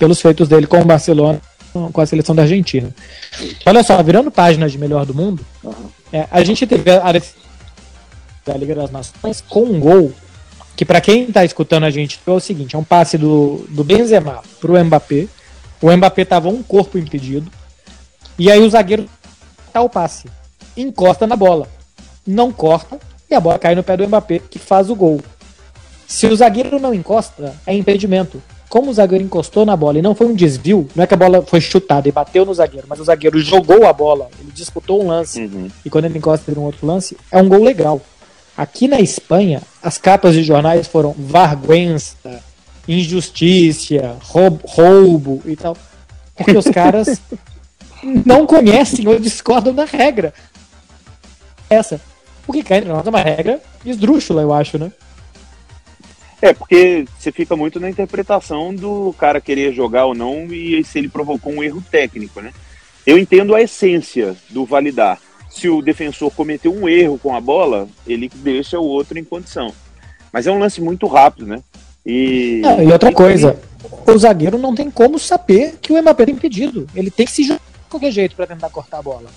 pelos 0.03 0.21
feitos 0.21 0.49
dele 0.49 0.67
com 0.67 0.81
o 0.81 0.85
Barcelona, 0.85 1.41
com 1.93 2.01
a 2.01 2.07
seleção 2.07 2.35
da 2.35 2.43
Argentina. 2.43 2.93
Olha 3.65 3.85
só, 3.85 4.03
virando 4.03 4.33
página 4.33 4.69
de 4.69 4.77
melhor 4.77 5.07
do 5.07 5.15
mundo, 5.15 5.47
uhum. 5.63 5.89
é, 6.13 6.27
a 6.29 6.43
gente 6.43 6.67
teve 6.67 6.91
a 6.91 7.13
da 8.45 8.55
Liga 8.55 8.75
das 8.75 8.91
Nações 8.91 9.41
com 9.49 9.63
um 9.63 9.79
gol 9.79 10.13
que 10.77 10.85
para 10.85 11.01
quem 11.01 11.25
está 11.25 11.45
escutando 11.45 11.85
a 11.85 11.91
gente 11.91 12.19
é 12.27 12.31
o 12.31 12.41
seguinte, 12.41 12.75
é 12.75 12.79
um 12.79 12.85
passe 12.85 13.19
do, 13.19 13.65
do 13.69 13.85
Benzema 13.85 14.43
pro 14.61 14.83
Mbappé. 14.85 15.27
O 15.81 15.91
Mbappé 15.95 16.25
tava 16.25 16.49
um 16.49 16.63
corpo 16.63 16.99
impedido. 16.99 17.51
E 18.39 18.51
aí 18.51 18.61
o 18.61 18.71
zagueiro 18.71 19.07
tá 19.73 19.81
o 19.83 19.89
passe, 19.89 20.29
encosta 20.77 21.27
na 21.27 21.37
bola, 21.37 21.69
não 22.27 22.53
corta 22.53 22.99
e 23.31 23.35
a 23.35 23.41
bola 23.41 23.59
cai 23.59 23.75
no 23.75 23.83
pé 23.83 23.97
do 23.97 24.07
Mbappé 24.07 24.39
que 24.39 24.59
faz 24.59 24.91
o 24.91 24.95
gol. 24.95 25.21
Se 26.07 26.27
o 26.27 26.37
zagueiro 26.37 26.79
não 26.79 26.93
encosta, 26.93 27.55
é 27.67 27.75
impedimento 27.75 28.43
como 28.73 28.91
o 28.91 28.95
zagueiro 28.95 29.23
encostou 29.23 29.67
na 29.67 29.77
bola 29.77 29.99
e 29.99 30.03
não 30.03 30.15
foi 30.15 30.27
um 30.27 30.35
desvio, 30.35 30.89
não 30.97 31.05
é 31.05 31.07
que 31.07 31.13
a 31.13 31.17
bola 31.17 31.43
foi 31.43 31.61
chutada 31.61 32.09
e 32.09 32.13
bateu 32.13 32.47
no 32.47 32.55
zagueiro, 32.55 32.87
mas 32.89 32.99
o 33.01 33.05
zagueiro 33.05 33.39
jogou 33.39 33.87
a 33.87 33.93
bola, 33.93 34.31
ele 34.41 34.51
disputou 34.51 35.05
um 35.05 35.09
lance 35.09 35.43
uhum. 35.43 35.69
e 35.85 35.91
quando 35.91 36.07
ele 36.07 36.17
encosta 36.17 36.51
em 36.51 36.55
um 36.55 36.63
outro 36.63 36.87
lance, 36.87 37.15
é 37.31 37.37
um 37.37 37.47
gol 37.51 37.63
legal. 37.63 38.01
Aqui 38.57 38.87
na 38.87 39.01
Espanha, 39.01 39.63
as 39.83 39.99
capas 39.99 40.35
de 40.35 40.43
jornais 40.43 40.87
foram 40.87 41.13
vergüenza, 41.13 42.17
injustiça, 42.87 44.17
roubo, 44.23 44.61
roubo 44.67 45.43
e 45.47 45.57
tal, 45.57 45.77
porque 46.37 46.57
os 46.57 46.67
caras 46.67 47.21
não 48.27 48.47
conhecem 48.47 49.07
ou 49.09 49.19
discordam 49.19 49.75
da 49.75 49.85
regra. 49.85 50.35
Essa. 51.71 52.01
Porque 52.45 52.63
cá 52.63 52.77
entre 52.77 52.91
nós 52.91 53.07
é 53.07 53.11
uma 53.11 53.23
regra 53.23 53.63
esdrúxula, 53.85 54.43
eu 54.43 54.53
acho, 54.53 54.79
né? 54.79 54.93
É, 56.43 56.53
porque 56.53 57.05
você 57.17 57.31
fica 57.31 57.55
muito 57.55 57.79
na 57.79 57.89
interpretação 57.89 58.75
do 58.75 59.15
cara 59.17 59.41
querer 59.41 59.73
jogar 59.73 60.07
ou 60.07 60.15
não 60.15 60.53
e 60.53 60.83
se 60.83 60.99
ele 60.99 61.09
provocou 61.09 61.53
um 61.53 61.63
erro 61.63 61.83
técnico, 61.89 62.41
né? 62.41 62.53
Eu 63.07 63.17
entendo 63.17 63.55
a 63.55 63.63
essência 63.63 64.37
do 64.51 64.65
validar. 64.65 65.21
Se 65.53 65.69
o 65.69 65.83
defensor 65.83 66.31
cometeu 66.31 66.75
um 66.75 66.89
erro 66.89 67.19
com 67.19 67.37
a 67.37 67.41
bola, 67.41 67.87
ele 68.07 68.31
deixa 68.37 68.79
o 68.79 68.85
outro 68.85 69.19
em 69.19 69.25
condição. 69.25 69.73
Mas 70.33 70.47
é 70.47 70.51
um 70.51 70.59
lance 70.59 70.81
muito 70.81 71.07
rápido, 71.07 71.47
né? 71.47 71.63
E, 72.05 72.63
é, 72.65 72.85
e 72.85 72.93
outra 72.93 73.13
coisa, 73.13 73.57
o 74.07 74.19
zagueiro 74.19 74.59
não 74.59 74.75
tem 74.75 74.91
como 74.91 75.19
saber 75.19 75.77
que 75.81 75.93
o 75.93 76.01
Mbappé 76.01 76.27
tem 76.27 76.35
impedido. 76.35 76.87
Ele 76.95 77.11
tem 77.11 77.27
que 77.27 77.33
se 77.33 77.45
jogar 77.45 77.61
de 77.61 77.91
qualquer 77.91 78.11
jeito 78.11 78.35
para 78.35 78.47
tentar 78.47 78.71
cortar 78.71 78.99
a 78.99 79.03
bola. 79.03 79.29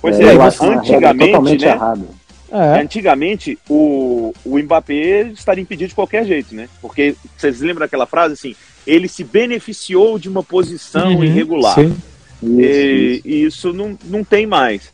Pois 0.00 0.18
é, 0.18 0.34
é 0.34 0.66
antigamente, 0.76 1.64
né? 1.64 1.72
Errado. 1.72 2.08
É. 2.52 2.80
Antigamente, 2.80 3.58
o, 3.68 4.32
o 4.44 4.58
Mbappé 4.58 5.28
estaria 5.32 5.62
impedido 5.62 5.88
de 5.88 5.94
qualquer 5.94 6.24
jeito, 6.24 6.54
né? 6.54 6.68
Porque 6.80 7.14
vocês 7.36 7.60
lembram 7.60 7.80
daquela 7.80 8.06
frase 8.06 8.34
assim? 8.34 8.56
Ele 8.86 9.06
se 9.06 9.22
beneficiou 9.22 10.18
de 10.18 10.28
uma 10.28 10.42
posição 10.42 11.14
uhum, 11.14 11.24
irregular. 11.24 11.74
Sim. 11.74 11.96
E, 12.42 13.20
e, 13.24 13.44
isso 13.44 13.72
não, 13.72 13.96
não 14.04 14.24
tem 14.24 14.46
mais. 14.46 14.92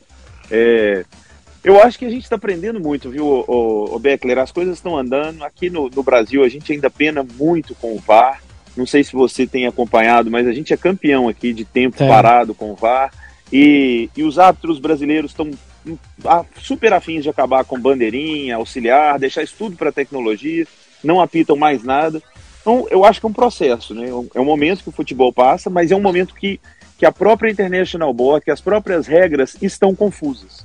É, 0.51 1.05
eu 1.63 1.83
acho 1.83 1.99
que 1.99 2.05
a 2.05 2.11
gente 2.11 2.23
está 2.23 2.37
aprendendo 2.37 2.79
muito, 2.79 3.11
viu, 3.11 3.27
o, 3.27 3.97
o 3.97 3.99
Beckler? 3.99 4.39
As 4.39 4.53
coisas 4.53 4.77
estão 4.77 4.97
andando. 4.97 5.43
Aqui 5.43 5.69
no, 5.69 5.89
no 5.89 6.03
Brasil, 6.03 6.45
a 6.45 6.49
gente 6.49 6.73
ainda 6.73 6.89
pena 6.89 7.27
muito 7.39 7.75
com 7.75 7.95
o 7.95 7.99
VAR. 7.99 8.41
Não 8.77 8.87
sei 8.87 9.03
se 9.03 9.13
você 9.13 9.47
tem 9.47 9.67
acompanhado, 9.67 10.31
mas 10.31 10.47
a 10.47 10.53
gente 10.53 10.73
é 10.73 10.77
campeão 10.77 11.29
aqui 11.29 11.53
de 11.53 11.65
tempo 11.65 12.03
é. 12.03 12.09
parado 12.09 12.55
com 12.55 12.71
o 12.71 12.77
VAR. 12.77 13.11
E, 13.53 14.11
e 14.17 14.23
os 14.23 14.39
árbitros 14.39 14.79
brasileiros 14.79 15.31
estão 15.31 15.51
super 16.61 16.93
afins 16.93 17.23
de 17.23 17.31
acabar 17.31 17.65
com 17.65 17.81
bandeirinha, 17.81 18.57
auxiliar, 18.57 19.19
deixar 19.19 19.43
isso 19.43 19.55
tudo 19.57 19.77
para 19.77 19.93
tecnologia, 19.93 20.67
não 21.03 21.21
apitam 21.21 21.57
mais 21.57 21.83
nada. 21.83 22.23
Então, 22.61 22.87
eu 22.91 23.05
acho 23.05 23.21
que 23.21 23.27
é 23.27 23.29
um 23.29 23.33
processo, 23.33 23.95
né? 23.95 24.09
É 24.35 24.41
um 24.41 24.45
momento 24.45 24.83
que 24.83 24.89
o 24.89 24.93
futebol 24.93 25.33
passa, 25.33 25.71
mas 25.71 25.93
é 25.93 25.97
um 25.97 26.01
momento 26.01 26.35
que, 26.35 26.61
que 26.97 27.05
a 27.05 27.13
própria 27.13 27.51
International 27.51 28.13
Board, 28.13 28.45
que 28.45 28.51
as 28.51 28.61
próprias 28.61 29.07
regras 29.07 29.57
estão 29.61 29.95
confusas. 29.95 30.65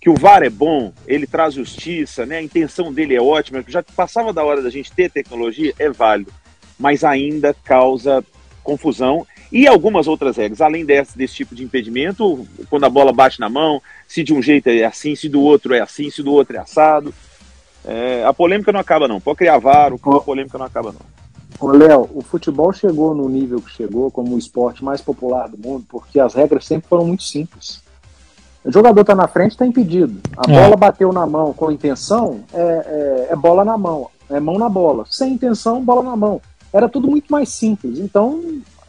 Que 0.00 0.10
o 0.10 0.14
VAR 0.14 0.42
é 0.42 0.50
bom, 0.50 0.92
ele 1.06 1.26
traz 1.26 1.54
justiça, 1.54 2.24
né? 2.24 2.38
A 2.38 2.42
intenção 2.42 2.92
dele 2.92 3.14
é 3.14 3.20
ótima, 3.20 3.64
já 3.66 3.82
passava 3.82 4.32
da 4.32 4.44
hora 4.44 4.62
da 4.62 4.70
gente 4.70 4.92
ter 4.92 5.10
tecnologia, 5.10 5.74
é 5.78 5.90
válido, 5.90 6.32
mas 6.78 7.04
ainda 7.04 7.54
causa 7.64 8.24
confusão. 8.62 9.26
E 9.52 9.66
algumas 9.66 10.06
outras 10.06 10.36
regras, 10.36 10.60
além 10.60 10.84
desse, 10.84 11.18
desse 11.18 11.34
tipo 11.34 11.54
de 11.54 11.64
impedimento, 11.64 12.46
quando 12.68 12.84
a 12.84 12.90
bola 12.90 13.12
bate 13.12 13.40
na 13.40 13.48
mão, 13.48 13.82
se 14.06 14.22
de 14.22 14.32
um 14.32 14.40
jeito 14.40 14.68
é 14.68 14.84
assim, 14.84 15.14
se 15.16 15.28
do 15.28 15.42
outro 15.42 15.74
é 15.74 15.80
assim, 15.80 16.08
se 16.08 16.22
do 16.22 16.32
outro 16.32 16.56
é 16.56 16.60
assado. 16.60 17.12
É, 17.84 18.22
a 18.24 18.32
polêmica 18.32 18.70
não 18.70 18.80
acaba, 18.80 19.08
não. 19.08 19.20
Pode 19.20 19.38
criar 19.38 19.58
varo, 19.58 20.00
a 20.02 20.20
polêmica 20.20 20.56
não 20.56 20.66
acaba, 20.66 20.92
não. 20.92 21.19
Léo, 21.62 22.08
o 22.14 22.22
futebol 22.22 22.72
chegou 22.72 23.14
no 23.14 23.28
nível 23.28 23.60
que 23.60 23.70
chegou 23.70 24.10
como 24.10 24.34
o 24.34 24.38
esporte 24.38 24.84
mais 24.84 25.00
popular 25.00 25.48
do 25.48 25.58
mundo 25.58 25.84
porque 25.88 26.20
as 26.20 26.34
regras 26.34 26.64
sempre 26.64 26.88
foram 26.88 27.06
muito 27.06 27.22
simples. 27.22 27.82
O 28.64 28.70
jogador 28.70 29.00
está 29.00 29.14
na 29.14 29.26
frente, 29.26 29.52
está 29.52 29.66
impedido. 29.66 30.20
A 30.36 30.50
é. 30.50 30.54
bola 30.54 30.76
bateu 30.76 31.12
na 31.12 31.26
mão 31.26 31.52
com 31.52 31.72
intenção, 31.72 32.40
é, 32.52 32.60
é, 32.60 33.32
é, 33.32 33.36
bola 33.36 33.64
na 33.64 33.76
mão, 33.78 34.08
é 34.28 34.38
mão 34.38 34.58
na 34.58 34.68
bola. 34.68 35.04
Sem 35.08 35.32
intenção, 35.32 35.82
bola 35.82 36.02
na 36.02 36.16
mão. 36.16 36.40
Era 36.72 36.88
tudo 36.88 37.08
muito 37.08 37.30
mais 37.30 37.48
simples. 37.48 37.98
Então, 37.98 38.42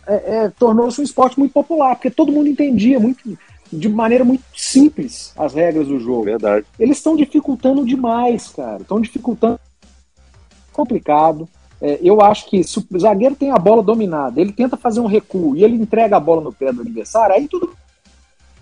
é, 0.06 0.14
é, 0.44 0.50
tornou-se 0.50 1.00
um 1.00 1.04
esporte 1.04 1.40
muito 1.40 1.54
popular, 1.54 1.96
porque 1.96 2.12
todo 2.12 2.32
mundo 2.32 2.50
entendia 2.50 3.00
muito, 3.00 3.38
de 3.72 3.90
maneira 3.90 4.26
muito 4.26 4.44
simples 4.54 5.32
as 5.38 5.54
regras 5.54 5.88
do 5.88 6.00
jogo. 6.00 6.26
Verdade. 6.26 6.66
Eles 6.78 6.98
estão 6.98 7.16
dificultando 7.16 7.86
demais, 7.86 8.50
cara. 8.50 8.82
Estão 8.82 9.00
dificultando. 9.00 9.60
Complicado. 10.74 11.48
É, 11.82 12.00
eu 12.02 12.22
acho 12.22 12.48
que 12.48 12.64
se 12.64 12.80
o 12.80 13.00
zagueiro 13.00 13.36
tem 13.36 13.52
a 13.52 13.58
bola 13.58 13.82
dominada, 13.82 14.40
ele 14.40 14.52
tenta 14.52 14.78
fazer 14.78 15.00
um 15.00 15.08
recuo 15.08 15.56
e 15.56 15.64
ele 15.64 15.76
entrega 15.76 16.16
a 16.16 16.20
bola 16.20 16.42
no 16.42 16.54
pé 16.54 16.72
do 16.72 16.82
adversário, 16.82 17.36
aí 17.36 17.48
tudo 17.48 17.76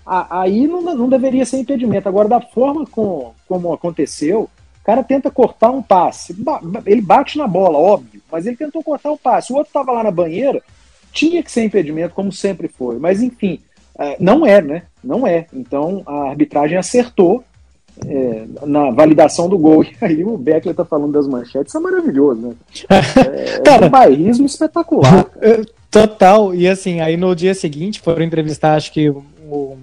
aí 0.05 0.65
não, 0.65 0.81
não 0.81 1.09
deveria 1.09 1.45
ser 1.45 1.59
impedimento. 1.59 2.09
Agora, 2.09 2.27
da 2.27 2.41
forma 2.41 2.85
com, 2.85 3.31
como 3.47 3.71
aconteceu, 3.71 4.49
o 4.81 4.83
cara 4.83 5.03
tenta 5.03 5.29
cortar 5.29 5.69
um 5.69 5.83
passe. 5.83 6.35
Ele 6.85 7.01
bate 7.01 7.37
na 7.37 7.45
bola, 7.45 7.77
óbvio, 7.77 8.21
mas 8.31 8.47
ele 8.47 8.57
tentou 8.57 8.83
cortar 8.83 9.11
um 9.11 9.17
passe. 9.17 9.53
O 9.53 9.55
outro 9.55 9.69
estava 9.69 9.91
lá 9.91 10.03
na 10.03 10.09
banheira, 10.09 10.63
tinha 11.11 11.43
que 11.43 11.51
ser 11.51 11.63
impedimento, 11.63 12.15
como 12.15 12.31
sempre 12.31 12.67
foi. 12.67 12.97
Mas, 12.97 13.21
enfim, 13.21 13.61
é, 13.99 14.17
não 14.19 14.45
é, 14.45 14.61
né? 14.61 14.83
Não 15.03 15.27
é. 15.27 15.45
Então, 15.53 16.01
a 16.07 16.29
arbitragem 16.29 16.77
acertou 16.77 17.43
é, 18.07 18.45
na 18.65 18.91
validação 18.91 19.49
do 19.49 19.57
gol. 19.57 19.83
E 20.01 20.05
aí 20.05 20.23
o 20.23 20.37
Beckler 20.37 20.75
tá 20.75 20.85
falando 20.85 21.11
das 21.11 21.27
manchetes, 21.27 21.69
isso 21.69 21.77
é 21.77 21.81
maravilhoso, 21.81 22.41
né? 22.41 22.53
É, 22.89 23.59
cara, 23.59 23.85
é 23.85 23.87
um 23.87 23.91
bairrismo 23.91 24.45
espetacular. 24.45 25.25
Total. 25.91 26.53
E 26.53 26.67
assim, 26.67 27.01
aí 27.01 27.17
no 27.17 27.35
dia 27.35 27.53
seguinte 27.53 27.99
foram 27.99 28.23
entrevistar, 28.23 28.75
acho 28.75 28.93
que 28.93 29.09
um 29.09 29.77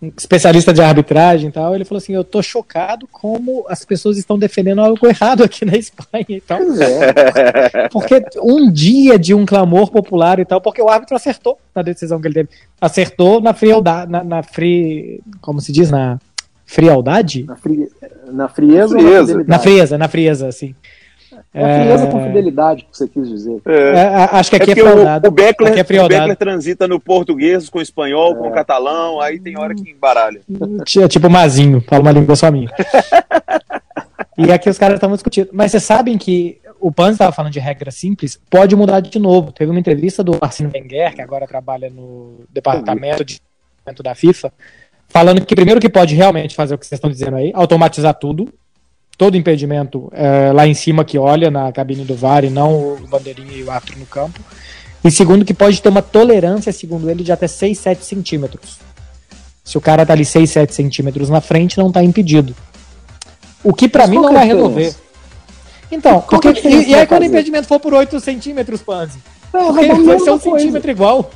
um 0.00 0.12
especialista 0.16 0.74
de 0.74 0.82
arbitragem 0.82 1.48
e 1.48 1.52
tal, 1.52 1.74
ele 1.74 1.84
falou 1.84 1.98
assim: 1.98 2.14
Eu 2.14 2.24
tô 2.24 2.42
chocado 2.42 3.08
como 3.10 3.64
as 3.68 3.84
pessoas 3.84 4.18
estão 4.18 4.38
defendendo 4.38 4.80
algo 4.80 5.06
errado 5.06 5.42
aqui 5.42 5.64
na 5.64 5.76
Espanha 5.76 6.26
e 6.28 6.40
tal. 6.40 6.60
É. 6.60 7.88
Porque 7.88 8.22
um 8.42 8.70
dia 8.70 9.18
de 9.18 9.32
um 9.32 9.46
clamor 9.46 9.90
popular 9.90 10.38
e 10.38 10.44
tal, 10.44 10.60
porque 10.60 10.82
o 10.82 10.88
árbitro 10.88 11.16
acertou 11.16 11.58
na 11.74 11.82
decisão 11.82 12.20
que 12.20 12.28
ele 12.28 12.34
teve. 12.34 12.48
Acertou 12.80 13.40
na 13.40 13.54
frialdade, 13.54 14.10
na, 14.10 14.22
na 14.22 14.42
fri, 14.42 15.20
como 15.40 15.60
se 15.60 15.72
diz, 15.72 15.90
na 15.90 16.18
frialdade? 16.66 17.44
Na, 17.44 17.56
fri, 17.56 17.88
na 18.26 18.48
frieza, 18.48 18.98
frieza. 18.98 19.44
Na 19.46 19.58
frieza, 19.58 19.98
na 19.98 20.08
frieza, 20.08 20.52
sim. 20.52 20.74
É 21.54 21.84
frieza 21.84 22.06
com 22.08 22.22
fidelidade 22.22 22.84
que 22.84 22.96
você 22.96 23.08
quis 23.08 23.28
dizer. 23.28 23.62
É. 23.64 23.72
É, 23.72 24.28
acho 24.32 24.50
que 24.50 24.56
aqui 24.56 24.70
é, 24.70 24.72
é 24.72 24.76
frialdade. 24.76 25.26
O, 25.26 25.30
o, 25.30 25.32
Beckler, 25.32 25.78
é 25.78 25.80
o 25.80 26.08
Beckler 26.08 26.36
transita 26.36 26.86
no 26.86 27.00
português, 27.00 27.70
com 27.70 27.78
o 27.78 27.82
espanhol, 27.82 28.36
com 28.36 28.48
o 28.48 28.50
é. 28.50 28.54
catalão, 28.54 29.20
aí 29.20 29.40
tem 29.40 29.58
hora 29.58 29.74
que 29.74 29.90
embaralha. 29.90 30.42
É 30.98 31.08
tipo 31.08 31.30
Mazinho, 31.30 31.80
fala 31.80 32.02
uma 32.02 32.12
língua 32.12 32.36
só 32.36 32.50
minha. 32.50 32.68
e 34.36 34.52
aqui 34.52 34.68
os 34.68 34.76
caras 34.76 34.96
estavam 34.96 35.16
discutindo. 35.16 35.48
Mas 35.52 35.70
vocês 35.70 35.84
sabem 35.84 36.18
que 36.18 36.58
o 36.78 36.92
Pan 36.92 37.12
estava 37.12 37.32
falando 37.32 37.52
de 37.52 37.60
regra 37.60 37.90
simples, 37.90 38.38
pode 38.50 38.76
mudar 38.76 39.00
de 39.00 39.18
novo. 39.18 39.50
Teve 39.52 39.70
uma 39.70 39.80
entrevista 39.80 40.22
do 40.22 40.36
Arsene 40.40 40.70
Wenger, 40.74 41.14
que 41.14 41.22
agora 41.22 41.46
trabalha 41.46 41.88
no 41.88 42.44
departamento 42.52 43.24
de 43.24 43.40
da 44.02 44.16
FIFA, 44.16 44.52
falando 45.08 45.44
que 45.44 45.54
primeiro 45.54 45.80
que 45.80 45.88
pode 45.88 46.14
realmente 46.14 46.54
fazer 46.54 46.74
o 46.74 46.78
que 46.78 46.86
vocês 46.86 46.98
estão 46.98 47.10
dizendo 47.10 47.36
aí, 47.36 47.50
automatizar 47.54 48.14
tudo, 48.14 48.52
todo 49.16 49.36
impedimento 49.36 50.10
é, 50.12 50.52
lá 50.52 50.66
em 50.66 50.74
cima 50.74 51.04
que 51.04 51.18
olha 51.18 51.50
na 51.50 51.72
cabine 51.72 52.04
do 52.04 52.14
VAR 52.14 52.44
e 52.44 52.50
não 52.50 52.94
o 52.94 53.06
bandeirinha 53.08 53.52
e 53.52 53.62
o 53.62 53.70
árbitro 53.70 53.98
no 53.98 54.06
campo. 54.06 54.40
E 55.04 55.10
segundo, 55.10 55.44
que 55.44 55.54
pode 55.54 55.80
ter 55.80 55.88
uma 55.88 56.02
tolerância, 56.02 56.72
segundo 56.72 57.08
ele, 57.08 57.22
de 57.22 57.30
até 57.30 57.46
6, 57.46 57.78
7 57.78 58.04
centímetros. 58.04 58.78
Se 59.64 59.78
o 59.78 59.80
cara 59.80 60.04
tá 60.04 60.12
ali 60.12 60.24
6, 60.24 60.50
7 60.50 60.74
centímetros 60.74 61.30
na 61.30 61.40
frente, 61.40 61.78
não 61.78 61.92
tá 61.92 62.02
impedido. 62.02 62.54
O 63.62 63.72
que 63.72 63.88
para 63.88 64.06
mim 64.06 64.16
não 64.16 64.32
vai 64.32 64.46
resolver. 64.46 64.94
Então, 65.90 66.20
porque, 66.20 66.48
e, 66.68 66.90
e, 66.90 66.94
aí 66.94 67.06
quando 67.06 67.22
o 67.22 67.26
impedimento 67.26 67.68
for 67.68 67.78
por 67.78 67.94
8 67.94 68.18
centímetros, 68.20 68.82
Panzi? 68.82 69.18
Não, 69.52 69.72
vai 69.72 70.18
ser 70.18 70.30
um 70.30 70.40
centímetro 70.40 70.90
igual. 70.90 71.30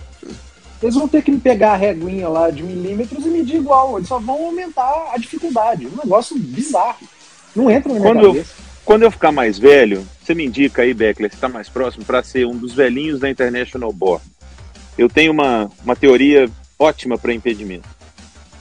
Eles 0.82 0.94
vão 0.94 1.06
ter 1.06 1.22
que 1.22 1.36
pegar 1.36 1.72
a 1.72 1.76
reguinha 1.76 2.28
lá 2.28 2.50
de 2.50 2.62
milímetros 2.62 3.26
e 3.26 3.28
medir 3.28 3.56
igual. 3.56 3.96
Eles 3.96 4.08
só 4.08 4.18
vão 4.18 4.46
aumentar 4.46 5.10
a 5.12 5.18
dificuldade. 5.18 5.86
Um 5.86 5.96
negócio 5.96 6.38
bizarro. 6.38 7.06
Não 7.54 7.70
entra 7.70 7.92
na 7.92 8.00
minha 8.00 8.12
quando 8.12 8.26
cabeça. 8.26 8.54
Eu, 8.58 8.64
quando 8.84 9.02
eu 9.02 9.10
ficar 9.10 9.32
mais 9.32 9.58
velho, 9.58 10.06
você 10.22 10.34
me 10.34 10.46
indica 10.46 10.82
aí, 10.82 10.94
Beckler, 10.94 11.30
se 11.30 11.36
está 11.36 11.48
mais 11.48 11.68
próximo, 11.68 12.04
para 12.04 12.22
ser 12.22 12.46
um 12.46 12.56
dos 12.56 12.72
velhinhos 12.72 13.20
da 13.20 13.28
International 13.28 13.92
Board. 13.92 14.24
Eu 14.96 15.08
tenho 15.08 15.32
uma, 15.32 15.70
uma 15.84 15.94
teoria 15.94 16.48
ótima 16.78 17.18
para 17.18 17.34
impedimento. 17.34 17.88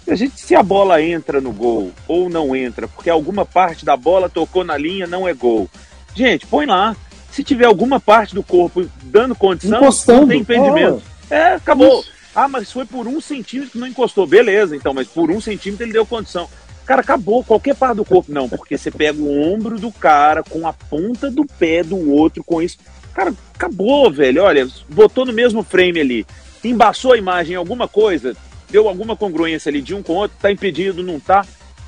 A 0.08 0.16
gente, 0.16 0.40
se 0.40 0.56
a 0.56 0.64
bola 0.64 1.02
entra 1.02 1.40
no 1.40 1.52
gol 1.52 1.92
ou 2.08 2.30
não 2.30 2.56
entra, 2.56 2.88
porque 2.88 3.10
alguma 3.10 3.46
parte 3.46 3.86
da 3.86 3.96
bola 3.96 4.28
tocou 4.28 4.64
na 4.64 4.76
linha, 4.76 5.06
não 5.06 5.28
é 5.28 5.34
gol. 5.34 5.70
Gente, 6.16 6.46
põe 6.48 6.66
lá. 6.66 6.96
Se 7.32 7.44
tiver 7.44 7.66
alguma 7.66 8.00
parte 8.00 8.34
do 8.34 8.42
corpo 8.42 8.90
dando 9.04 9.36
condição, 9.36 9.78
Encostando. 9.78 10.22
não 10.22 10.28
tem 10.28 10.40
impedimento. 10.40 11.04
Oh. 11.06 11.19
É, 11.30 11.54
acabou. 11.54 12.04
Ah, 12.36 12.48
mas 12.48 12.72
foi 12.72 12.86
por 12.86 13.08
um 13.08 13.20
centímetro 13.20 13.72
que 13.72 13.78
não 13.78 13.88
encostou. 13.88 14.26
Beleza, 14.26 14.76
então, 14.76 14.94
mas 14.94 15.08
por 15.08 15.30
um 15.32 15.42
centímetro 15.42 15.86
ele 15.86 15.94
deu 15.94 16.06
condição. 16.06 16.50
Cara, 16.86 17.02
acabou 17.02 17.44
qualquer 17.44 17.76
parte 17.76 17.98
do 17.98 18.06
corpo. 18.06 18.32
Não, 18.32 18.50
porque 18.50 18.78
você 18.78 18.90
pega 18.90 19.22
o 19.22 19.54
ombro 19.54 19.80
do 19.80 19.92
cara 19.92 20.44
com 20.44 20.68
a 20.68 20.74
ponta 20.74 21.30
do 21.30 21.46
pé 21.46 21.84
do 21.84 22.12
outro 22.12 22.44
com 22.44 22.62
isso. 22.62 22.78
Cara, 23.14 23.34
acabou, 23.54 24.12
velho. 24.12 24.44
Olha, 24.44 24.68
botou 24.88 25.26
no 25.26 25.34
mesmo 25.34 25.64
frame 25.64 26.00
ali. 26.00 26.26
Embaçou 26.64 27.14
a 27.14 27.18
imagem 27.18 27.56
alguma 27.56 27.88
coisa, 27.88 28.36
deu 28.70 28.88
alguma 28.88 29.16
congruência 29.16 29.70
ali 29.70 29.82
de 29.82 29.94
um 29.94 30.02
com 30.02 30.14
o 30.14 30.16
outro, 30.18 30.38
tá 30.42 30.52
impedido, 30.52 31.04
não 31.04 31.20
tá. 31.20 31.46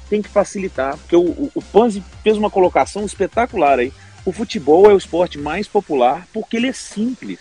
Tem 0.09 0.21
que 0.21 0.29
facilitar. 0.29 0.97
Porque 0.97 1.15
o, 1.15 1.21
o, 1.21 1.51
o 1.55 1.61
Panzi 1.61 2.03
fez 2.21 2.37
uma 2.37 2.49
colocação 2.49 3.05
espetacular 3.05 3.79
aí. 3.79 3.91
O 4.23 4.31
futebol 4.31 4.89
é 4.89 4.93
o 4.93 4.97
esporte 4.97 5.37
mais 5.37 5.67
popular 5.67 6.27
porque 6.31 6.57
ele 6.57 6.67
é 6.67 6.73
simples. 6.73 7.39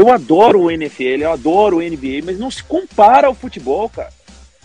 Eu 0.00 0.10
adoro 0.10 0.62
o 0.62 0.70
NFL, 0.70 1.20
eu 1.20 1.30
adoro 1.30 1.76
o 1.76 1.82
NBA, 1.82 2.22
mas 2.24 2.38
não 2.38 2.50
se 2.50 2.64
compara 2.64 3.26
ao 3.26 3.34
futebol, 3.34 3.86
cara. 3.86 4.08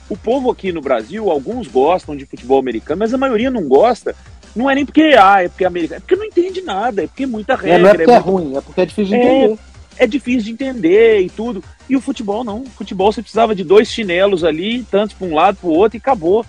O 0.07 0.15
povo 0.15 0.49
aqui 0.49 0.71
no 0.71 0.79
Brasil, 0.79 1.29
alguns 1.29 1.67
gostam 1.67 2.15
de 2.15 2.25
futebol 2.25 2.57
americano, 2.57 2.99
mas 2.99 3.13
a 3.13 3.17
maioria 3.17 3.51
não 3.51 3.67
gosta. 3.67 4.15
Não 4.55 4.69
é 4.69 4.75
nem 4.75 4.85
porque, 4.85 5.13
ah, 5.19 5.43
é 5.43 5.49
porque 5.49 5.65
é 5.65 5.67
americano, 5.67 5.97
é 5.97 5.99
porque 5.99 6.15
não 6.15 6.23
entende 6.23 6.61
nada, 6.61 7.03
é 7.03 7.07
porque 7.07 7.23
é 7.23 7.27
muita 7.27 7.53
regra. 7.53 7.75
É, 7.75 7.79
não 7.79 7.89
é 7.89 7.93
porque 7.95 8.11
é, 8.11 8.13
é 8.13 8.19
muito... 8.21 8.29
ruim, 8.29 8.55
é 8.55 8.61
porque 8.61 8.79
é 8.79 8.85
difícil 8.85 9.09
de 9.09 9.15
é, 9.15 9.35
entender. 9.35 9.59
É 9.97 10.07
difícil 10.07 10.43
de 10.43 10.51
entender 10.51 11.19
e 11.19 11.29
tudo. 11.29 11.61
E 11.89 11.97
o 11.97 12.01
futebol 12.01 12.45
não. 12.45 12.61
O 12.61 12.69
futebol 12.69 13.11
você 13.11 13.21
precisava 13.21 13.53
de 13.53 13.65
dois 13.65 13.89
chinelos 13.89 14.41
ali, 14.41 14.83
tanto 14.89 15.17
para 15.17 15.27
um 15.27 15.35
lado 15.35 15.57
para 15.57 15.67
o 15.67 15.73
outro 15.73 15.97
e 15.97 15.99
acabou. 15.99 16.45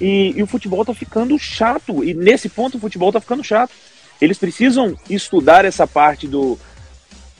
E, 0.00 0.32
e, 0.36 0.42
o 0.44 0.46
futebol 0.46 0.84
tá 0.84 0.94
ficando 0.94 1.36
chato. 1.40 2.04
E 2.04 2.14
nesse 2.14 2.48
ponto 2.48 2.76
o 2.76 2.80
futebol 2.80 3.10
tá 3.10 3.20
ficando 3.20 3.42
chato. 3.42 3.72
Eles 4.20 4.38
precisam 4.38 4.96
estudar 5.10 5.64
essa 5.64 5.88
parte 5.88 6.28
do 6.28 6.56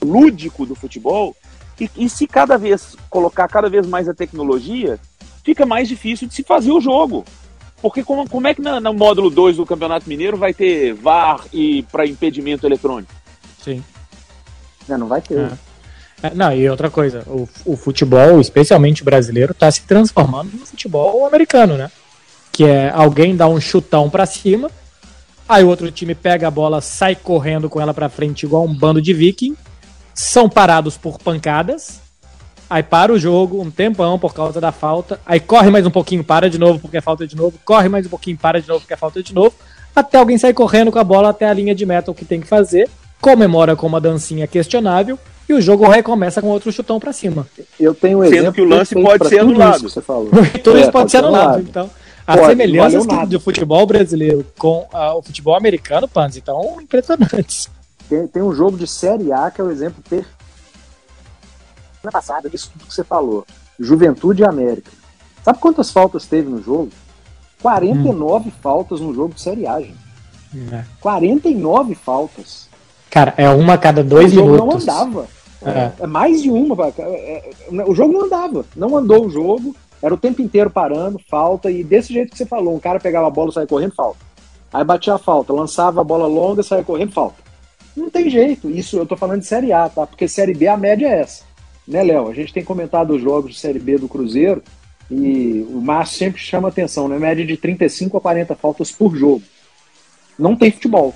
lúdico 0.03 0.65
do 0.65 0.75
futebol. 0.75 1.35
E, 1.79 1.89
e 1.95 2.09
se 2.09 2.27
cada 2.27 2.57
vez 2.57 2.95
colocar 3.09 3.47
cada 3.47 3.69
vez 3.69 3.87
mais 3.87 4.09
a 4.09 4.13
tecnologia, 4.13 4.99
fica 5.43 5.65
mais 5.65 5.87
difícil 5.87 6.27
de 6.27 6.33
se 6.33 6.43
fazer 6.43 6.71
o 6.71 6.81
jogo. 6.81 7.23
Porque 7.81 8.03
como, 8.03 8.29
como 8.29 8.47
é 8.47 8.53
que 8.53 8.61
no, 8.61 8.79
no 8.79 8.93
módulo 8.93 9.29
2 9.29 9.57
do 9.57 9.65
Campeonato 9.65 10.09
Mineiro 10.09 10.37
vai 10.37 10.53
ter 10.53 10.93
VAR 10.93 11.45
e 11.53 11.83
para 11.83 12.05
impedimento 12.05 12.65
eletrônico? 12.65 13.13
Sim. 13.63 13.83
Não, 14.87 14.97
não 14.97 15.07
vai 15.07 15.21
ter. 15.21 15.39
É. 15.39 15.69
É, 16.21 16.33
não, 16.33 16.53
e 16.53 16.69
outra 16.69 16.89
coisa, 16.89 17.23
o, 17.27 17.47
o 17.65 17.77
futebol, 17.77 18.41
especialmente 18.41 19.03
brasileiro, 19.03 19.53
está 19.53 19.71
se 19.71 19.81
transformando 19.83 20.51
no 20.51 20.65
futebol 20.65 21.25
americano, 21.25 21.77
né? 21.77 21.89
Que 22.51 22.65
é 22.65 22.89
alguém 22.89 23.35
dá 23.35 23.47
um 23.47 23.59
chutão 23.59 24.09
para 24.09 24.25
cima, 24.25 24.69
aí 25.47 25.63
o 25.63 25.69
outro 25.69 25.89
time 25.91 26.13
pega 26.13 26.47
a 26.47 26.51
bola, 26.51 26.81
sai 26.81 27.15
correndo 27.15 27.69
com 27.69 27.79
ela 27.79 27.93
para 27.93 28.09
frente 28.09 28.43
igual 28.45 28.65
um 28.65 28.73
bando 28.73 29.01
de 29.01 29.13
viking, 29.13 29.55
são 30.19 30.49
parados 30.49 30.97
por 30.97 31.17
pancadas, 31.17 32.01
aí 32.69 32.83
para 32.83 33.13
o 33.13 33.17
jogo 33.17 33.61
um 33.61 33.71
tempão 33.71 34.19
por 34.19 34.33
causa 34.33 34.59
da 34.59 34.69
falta, 34.69 35.17
aí 35.25 35.39
corre 35.39 35.69
mais 35.69 35.85
um 35.85 35.89
pouquinho, 35.89 36.25
para 36.25 36.49
de 36.49 36.59
novo 36.59 36.77
porque 36.77 36.97
é 36.97 37.01
falta 37.01 37.25
de 37.25 37.37
novo, 37.37 37.57
corre 37.63 37.87
mais 37.87 38.05
um 38.05 38.09
pouquinho, 38.09 38.37
para 38.37 38.61
de 38.61 38.67
novo 38.67 38.81
porque 38.81 38.93
é 38.93 38.97
falta 38.97 39.23
de 39.23 39.33
novo, 39.33 39.55
até 39.95 40.17
alguém 40.17 40.37
sair 40.37 40.53
correndo 40.53 40.91
com 40.91 40.99
a 40.99 41.05
bola 41.05 41.29
até 41.29 41.47
a 41.47 41.53
linha 41.53 41.73
de 41.73 41.85
meta, 41.85 42.11
o 42.11 42.13
que 42.13 42.25
tem 42.25 42.41
que 42.41 42.47
fazer, 42.47 42.89
comemora 43.21 43.77
com 43.77 43.87
uma 43.87 44.01
dancinha 44.01 44.45
questionável 44.45 45.17
e 45.47 45.53
o 45.53 45.61
jogo 45.61 45.87
recomeça 45.87 46.41
com 46.41 46.49
outro 46.49 46.69
chutão 46.69 46.99
para 46.99 47.13
cima. 47.13 47.47
Eu 47.79 47.95
tenho 47.95 48.19
um 48.19 48.23
Sendo 48.23 48.35
exemplo 48.35 48.53
que 48.53 48.61
o 48.61 48.65
lance 48.65 48.93
pode 48.95 49.25
ser 49.29 49.39
anulado. 49.39 49.83
Você 49.83 50.01
falou. 50.01 50.29
tudo 50.61 50.77
é, 50.77 50.81
isso 50.81 50.91
pode, 50.91 51.03
pode 51.03 51.11
ser 51.11 51.17
anulado. 51.19 51.61
Então, 51.61 51.89
as 52.27 52.45
semelhanças 52.45 53.07
do 53.29 53.39
futebol 53.39 53.87
brasileiro 53.87 54.45
com 54.57 54.85
uh, 54.93 55.17
o 55.17 55.21
futebol 55.21 55.55
americano, 55.55 56.09
Panzi, 56.09 56.39
então 56.39 56.77
impressionantes. 56.81 57.69
Tem, 58.09 58.27
tem 58.27 58.41
um 58.41 58.53
jogo 58.53 58.77
de 58.77 58.87
Série 58.87 59.31
A 59.31 59.51
que 59.51 59.61
é 59.61 59.63
o 59.63 59.71
exemplo 59.71 60.03
perfeito 60.09 60.39
semana 61.99 62.11
passada, 62.11 62.49
disso 62.49 62.71
tudo 62.71 62.87
que 62.87 62.93
você 62.93 63.03
falou. 63.03 63.45
Juventude 63.79 64.41
e 64.41 64.45
América. 64.45 64.91
Sabe 65.43 65.59
quantas 65.59 65.91
faltas 65.91 66.25
teve 66.25 66.49
no 66.49 66.61
jogo? 66.61 66.89
49 67.61 68.49
hum. 68.49 68.51
faltas 68.61 68.99
no 68.99 69.13
jogo 69.13 69.33
de 69.33 69.41
Série 69.41 69.67
A, 69.67 69.79
gente. 69.79 69.97
É. 70.71 70.83
49 70.99 71.95
faltas. 71.95 72.67
Cara, 73.09 73.33
é 73.37 73.49
uma 73.49 73.73
a 73.73 73.77
cada 73.77 74.03
dois 74.03 74.31
o 74.31 74.35
jogo 74.35 74.51
minutos. 74.51 74.85
não 74.85 74.93
andava. 74.93 75.27
É. 75.61 75.91
é. 75.99 76.07
mais 76.07 76.41
de 76.41 76.49
uma. 76.49 76.87
É, 76.97 77.01
é, 77.01 77.83
o 77.85 77.93
jogo 77.93 78.13
não 78.13 78.25
andava. 78.25 78.65
Não 78.75 78.97
andou 78.97 79.25
o 79.25 79.29
jogo. 79.29 79.75
Era 80.01 80.13
o 80.13 80.17
tempo 80.17 80.41
inteiro 80.41 80.69
parando, 80.69 81.19
falta. 81.29 81.69
E 81.69 81.83
desse 81.83 82.13
jeito 82.13 82.31
que 82.31 82.37
você 82.37 82.45
falou, 82.45 82.73
um 82.73 82.79
cara 82.79 82.99
pegava 82.99 83.27
a 83.27 83.31
bola, 83.31 83.51
saia 83.51 83.67
correndo, 83.67 83.93
falta. 83.93 84.19
Aí 84.71 84.83
batia 84.83 85.15
a 85.15 85.17
falta, 85.17 85.51
lançava 85.51 85.99
a 85.99 86.03
bola 86.03 86.27
longa, 86.27 86.63
saia 86.63 86.83
correndo, 86.83 87.11
falta. 87.11 87.48
Não 87.95 88.09
tem 88.09 88.29
jeito. 88.29 88.69
Isso 88.69 88.97
eu 88.97 89.05
tô 89.05 89.17
falando 89.17 89.41
de 89.41 89.47
Série 89.47 89.73
A, 89.73 89.89
tá? 89.89 90.05
Porque 90.05 90.27
Série 90.27 90.53
B 90.53 90.67
a 90.67 90.77
média 90.77 91.07
é 91.07 91.19
essa. 91.21 91.43
Né, 91.87 92.03
Léo? 92.03 92.29
A 92.29 92.33
gente 92.33 92.53
tem 92.53 92.63
comentado 92.63 93.15
os 93.15 93.21
jogos 93.21 93.53
de 93.53 93.59
Série 93.59 93.79
B 93.79 93.97
do 93.97 94.07
Cruzeiro 94.07 94.63
e 95.09 95.65
o 95.69 95.81
Márcio 95.81 96.19
sempre 96.19 96.39
chama 96.39 96.67
atenção, 96.67 97.07
né? 97.07 97.17
Média 97.17 97.45
de 97.45 97.57
35 97.57 98.17
a 98.17 98.21
40 98.21 98.55
faltas 98.55 98.91
por 98.91 99.15
jogo. 99.15 99.41
Não 100.37 100.55
tem 100.55 100.71
futebol. 100.71 101.15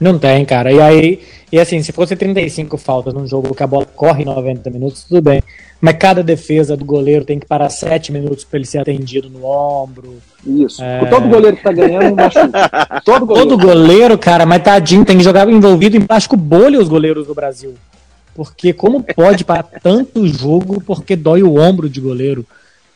Não 0.00 0.18
tem, 0.18 0.44
cara. 0.44 0.72
E 0.72 0.80
aí, 0.80 1.20
e 1.50 1.58
assim, 1.58 1.82
se 1.82 1.92
fosse 1.92 2.14
35 2.14 2.76
faltas 2.76 3.12
num 3.12 3.26
jogo 3.26 3.54
que 3.54 3.62
a 3.62 3.66
bola 3.66 3.84
corre 3.84 4.24
90 4.24 4.70
minutos, 4.70 5.04
tudo 5.04 5.22
bem. 5.22 5.42
Mas 5.80 5.96
cada 5.96 6.22
defesa 6.22 6.76
do 6.76 6.84
goleiro 6.84 7.24
tem 7.24 7.38
que 7.38 7.46
parar 7.46 7.68
7 7.68 8.12
minutos 8.12 8.44
para 8.44 8.58
ele 8.58 8.66
ser 8.66 8.78
atendido 8.78 9.28
no 9.28 9.44
ombro. 9.44 10.16
Isso. 10.46 10.82
É... 10.82 11.04
Todo 11.06 11.28
goleiro 11.28 11.56
que 11.56 11.62
tá 11.62 11.72
ganhando 11.72 12.14
machuca. 12.14 13.02
Todo 13.04 13.26
goleiro. 13.26 13.48
Todo 13.48 13.62
goleiro, 13.66 14.18
cara, 14.18 14.44
mas 14.44 14.62
tadinho, 14.62 15.04
tem 15.04 15.18
que 15.18 15.24
jogar 15.24 15.48
envolvido 15.48 15.96
em 15.96 16.00
plástico 16.00 16.36
bolha 16.36 16.80
os 16.80 16.88
goleiros 16.88 17.26
do 17.26 17.34
Brasil. 17.34 17.74
Porque 18.34 18.72
como 18.72 19.02
pode 19.02 19.44
parar 19.44 19.64
tanto 19.82 20.26
jogo 20.26 20.80
porque 20.80 21.16
dói 21.16 21.42
o 21.42 21.58
ombro 21.58 21.88
de 21.88 22.00
goleiro? 22.00 22.46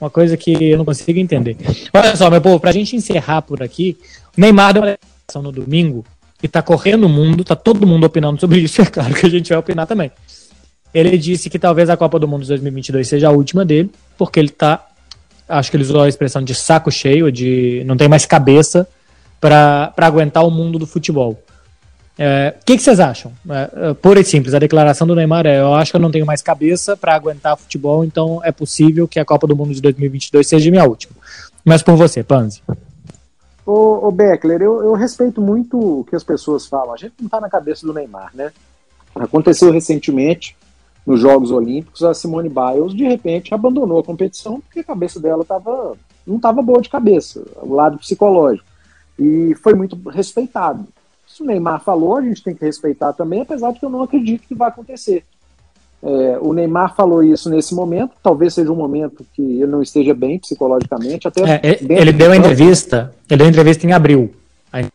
Uma 0.00 0.10
coisa 0.10 0.36
que 0.36 0.52
eu 0.52 0.76
não 0.76 0.84
consigo 0.84 1.18
entender. 1.20 1.56
Olha 1.94 2.16
só, 2.16 2.28
meu 2.28 2.40
povo, 2.40 2.58
pra 2.58 2.72
gente 2.72 2.96
encerrar 2.96 3.42
por 3.42 3.62
aqui, 3.62 3.96
o 4.36 4.40
Neymar 4.40 4.72
deu 4.72 4.82
uma 4.82 4.90
declaração 4.90 5.42
no 5.42 5.52
domingo 5.52 6.04
e 6.42 6.48
tá 6.48 6.60
correndo 6.60 7.04
o 7.04 7.08
mundo, 7.08 7.44
tá 7.44 7.54
todo 7.54 7.86
mundo 7.86 8.04
opinando 8.04 8.40
sobre 8.40 8.60
isso, 8.60 8.80
é 8.82 8.86
claro 8.86 9.14
que 9.14 9.26
a 9.26 9.30
gente 9.30 9.48
vai 9.48 9.58
opinar 9.58 9.86
também. 9.86 10.10
Ele 10.92 11.16
disse 11.16 11.48
que 11.48 11.58
talvez 11.58 11.88
a 11.88 11.96
Copa 11.96 12.18
do 12.18 12.28
Mundo 12.28 12.42
de 12.42 12.48
2022 12.48 13.08
seja 13.08 13.28
a 13.28 13.30
última 13.30 13.64
dele, 13.64 13.90
porque 14.18 14.38
ele 14.38 14.50
tá, 14.50 14.86
acho 15.48 15.70
que 15.70 15.76
ele 15.76 15.84
usou 15.84 16.02
a 16.02 16.08
expressão 16.08 16.42
de 16.42 16.54
saco 16.54 16.90
cheio, 16.90 17.32
de 17.32 17.82
não 17.86 17.96
tem 17.96 18.08
mais 18.08 18.26
cabeça 18.26 18.86
para 19.40 19.92
aguentar 19.96 20.44
o 20.46 20.50
mundo 20.50 20.78
do 20.78 20.86
futebol. 20.86 21.32
O 21.32 21.42
é, 22.18 22.54
que, 22.66 22.76
que, 22.76 22.82
vocês 22.82 23.00
acham? 23.00 23.32
É, 23.48 23.88
é, 23.88 23.94
pura 23.94 24.20
e 24.20 24.24
simples, 24.24 24.52
a 24.52 24.58
declaração 24.58 25.06
do 25.06 25.14
Neymar 25.14 25.46
é: 25.46 25.60
eu 25.60 25.74
acho 25.74 25.90
que 25.90 25.96
eu 25.96 26.00
não 26.00 26.10
tenho 26.10 26.26
mais 26.26 26.42
cabeça 26.42 26.94
para 26.94 27.14
aguentar 27.14 27.56
futebol, 27.56 28.04
então 28.04 28.40
é 28.44 28.52
possível 28.52 29.08
que 29.08 29.18
a 29.18 29.24
Copa 29.24 29.46
do 29.46 29.56
Mundo 29.56 29.72
de 29.72 29.80
2022 29.80 30.46
seja 30.46 30.70
minha 30.70 30.84
última. 30.84 31.14
Mas 31.64 31.82
por 31.82 31.96
você, 31.96 32.22
Panzi. 32.22 32.60
Ô, 33.64 34.08
ô 34.08 34.10
Beckler, 34.10 34.60
eu, 34.60 34.82
eu, 34.82 34.92
respeito 34.94 35.40
muito 35.40 36.00
o 36.00 36.04
que 36.04 36.16
as 36.16 36.24
pessoas 36.24 36.66
falam. 36.66 36.94
A 36.94 36.96
gente 36.96 37.14
não 37.18 37.26
está 37.26 37.40
na 37.40 37.48
cabeça 37.48 37.86
do 37.86 37.94
Neymar, 37.94 38.30
né? 38.34 38.52
Aconteceu 39.14 39.70
recentemente 39.70 40.56
nos 41.06 41.20
Jogos 41.20 41.50
Olímpicos, 41.50 42.02
a 42.02 42.14
Simone 42.14 42.48
Biles 42.48 42.94
de 42.94 43.04
repente 43.04 43.52
abandonou 43.52 43.98
a 43.98 44.04
competição 44.04 44.60
porque 44.60 44.80
a 44.80 44.84
cabeça 44.84 45.18
dela 45.18 45.44
tava, 45.44 45.96
não 46.26 46.36
estava 46.36 46.62
boa 46.62 46.80
de 46.80 46.88
cabeça, 46.88 47.44
o 47.60 47.74
lado 47.74 47.98
psicológico. 47.98 48.66
E 49.18 49.54
foi 49.56 49.74
muito 49.74 49.96
respeitado. 50.08 50.86
Se 51.26 51.42
o 51.42 51.46
Neymar 51.46 51.82
falou, 51.82 52.16
a 52.16 52.22
gente 52.22 52.42
tem 52.42 52.54
que 52.54 52.64
respeitar 52.64 53.12
também, 53.12 53.42
apesar 53.42 53.72
de 53.72 53.80
que 53.80 53.84
eu 53.84 53.90
não 53.90 54.02
acredito 54.02 54.46
que 54.46 54.54
vai 54.54 54.68
acontecer. 54.68 55.24
É, 56.04 56.38
o 56.40 56.52
Neymar 56.52 56.96
falou 56.96 57.22
isso 57.22 57.48
nesse 57.48 57.74
momento, 57.74 58.10
talvez 58.20 58.54
seja 58.54 58.72
um 58.72 58.76
momento 58.76 59.24
que 59.34 59.40
ele 59.40 59.66
não 59.66 59.80
esteja 59.80 60.12
bem 60.12 60.36
psicologicamente. 60.36 61.28
Até 61.28 61.42
é, 61.62 61.78
ele 61.88 62.12
deu 62.12 62.32
a 62.32 62.36
entrevista, 62.36 63.14
ele 63.30 63.38
deu 63.38 63.48
entrevista 63.48 63.86
em 63.86 63.92
abril. 63.92 64.34
Aí, 64.72 64.86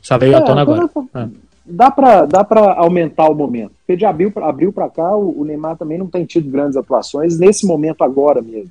só 0.00 0.16
veio 0.16 0.32
é, 0.32 0.36
à 0.36 0.40
tona 0.40 0.62
agora. 0.62 0.88
É. 1.14 1.28
Dá 1.66 1.90
para 1.90 2.24
dá 2.24 2.42
pra 2.42 2.74
aumentar 2.74 3.28
o 3.28 3.34
momento. 3.34 3.72
Porque 3.78 3.96
de 3.96 4.06
abril, 4.06 4.32
abril 4.36 4.72
para 4.72 4.88
cá, 4.88 5.14
o, 5.14 5.40
o, 5.40 5.44
Neymar 5.44 5.76
também 5.76 5.98
não 5.98 6.06
tem 6.06 6.24
tido 6.24 6.50
grandes 6.50 6.76
atuações, 6.76 7.38
nesse 7.38 7.66
momento 7.66 8.02
agora 8.02 8.40
mesmo. 8.40 8.70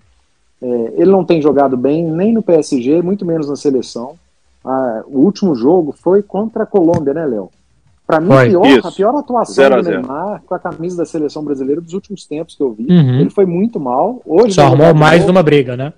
É, 0.60 0.66
ele 0.96 1.12
não 1.12 1.24
tem 1.24 1.40
jogado 1.40 1.78
bem 1.78 2.04
nem 2.04 2.34
no 2.34 2.42
PSG, 2.42 3.00
muito 3.04 3.26
menos 3.26 3.48
na 3.48 3.56
seleção. 3.56 4.16
Ah, 4.66 5.04
o 5.06 5.20
último 5.20 5.54
jogo 5.54 5.92
foi 5.92 6.24
contra 6.24 6.64
a 6.64 6.68
Colômbia, 6.68 7.14
né, 7.14 7.26
Léo? 7.28 7.52
Para 8.06 8.20
mim, 8.20 8.28
pior, 8.28 8.80
a 8.84 8.92
pior 8.92 9.16
atuação 9.16 9.56
zero 9.56 9.82
do 9.82 9.90
Neymar 9.90 10.44
com 10.46 10.54
a 10.54 10.60
camisa 10.60 10.98
da 10.98 11.06
seleção 11.06 11.44
brasileira 11.44 11.80
dos 11.80 11.94
últimos 11.94 12.26
tempos 12.26 12.54
que 12.54 12.62
eu 12.62 12.74
vi. 12.74 12.86
Uhum. 12.90 13.20
Ele 13.22 13.30
foi 13.30 13.46
muito 13.46 13.80
mal. 13.80 14.22
Hoje 14.26 14.56
Só 14.56 14.64
arrumou 14.64 14.94
mais 14.94 15.28
uma 15.28 15.42
briga, 15.42 15.78
né? 15.78 15.94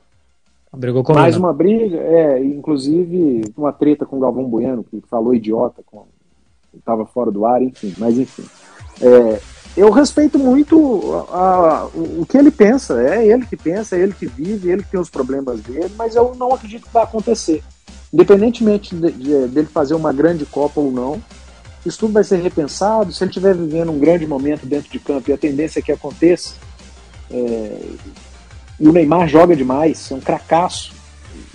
Brigou 0.76 1.04
com 1.04 1.14
Mais 1.14 1.38
uma 1.38 1.54
briga, 1.54 1.98
é, 1.98 2.44
inclusive 2.44 3.44
uma 3.58 3.72
treta 3.72 4.06
com 4.06 4.18
o 4.18 4.20
Galvão 4.20 4.44
Bueno, 4.44 4.84
que 4.84 5.02
falou 5.10 5.34
idiota, 5.34 5.82
estava 6.76 7.06
fora 7.06 7.32
do 7.32 7.46
ar, 7.46 7.62
enfim, 7.62 7.94
mas 7.98 8.18
enfim. 8.18 8.44
É, 9.02 9.40
eu 9.78 9.90
respeito 9.90 10.38
muito 10.38 11.26
a, 11.32 11.38
a, 11.38 11.86
o, 11.88 12.22
o 12.22 12.26
que 12.26 12.38
ele 12.38 12.52
pensa, 12.52 13.02
é 13.02 13.26
ele 13.26 13.46
que 13.46 13.56
pensa, 13.56 13.96
é 13.96 14.02
ele 14.02 14.14
que 14.14 14.26
vive, 14.26 14.70
ele 14.70 14.84
que 14.84 14.92
tem 14.92 15.00
os 15.00 15.10
problemas 15.10 15.62
dele, 15.62 15.92
mas 15.98 16.16
eu 16.16 16.36
não 16.36 16.54
acredito 16.54 16.88
que 16.88 16.94
vai 16.94 17.04
acontecer. 17.04 17.64
Independentemente 18.14 18.96
de, 18.96 19.12
de, 19.12 19.48
dele 19.48 19.68
fazer 19.68 19.94
uma 19.94 20.14
grande 20.14 20.46
Copa 20.46 20.80
ou 20.80 20.92
não, 20.92 21.22
isso 21.86 22.00
tudo 22.00 22.14
vai 22.14 22.24
ser 22.24 22.42
repensado. 22.42 23.14
Se 23.14 23.24
ele 23.24 23.30
estiver 23.30 23.56
vivendo 23.56 23.92
um 23.92 24.00
grande 24.00 24.26
momento 24.26 24.66
dentro 24.66 24.90
de 24.90 25.00
campo 25.00 25.30
e 25.30 25.34
a 25.34 25.38
tendência 25.38 25.80
é 25.80 25.82
que 25.82 25.92
aconteça, 25.92 26.56
é, 27.30 27.80
e 28.80 28.88
o 28.88 28.92
Neymar 28.92 29.28
joga 29.28 29.56
demais, 29.56 30.12
é 30.12 30.16
um 30.16 30.20
cracaço, 30.20 30.94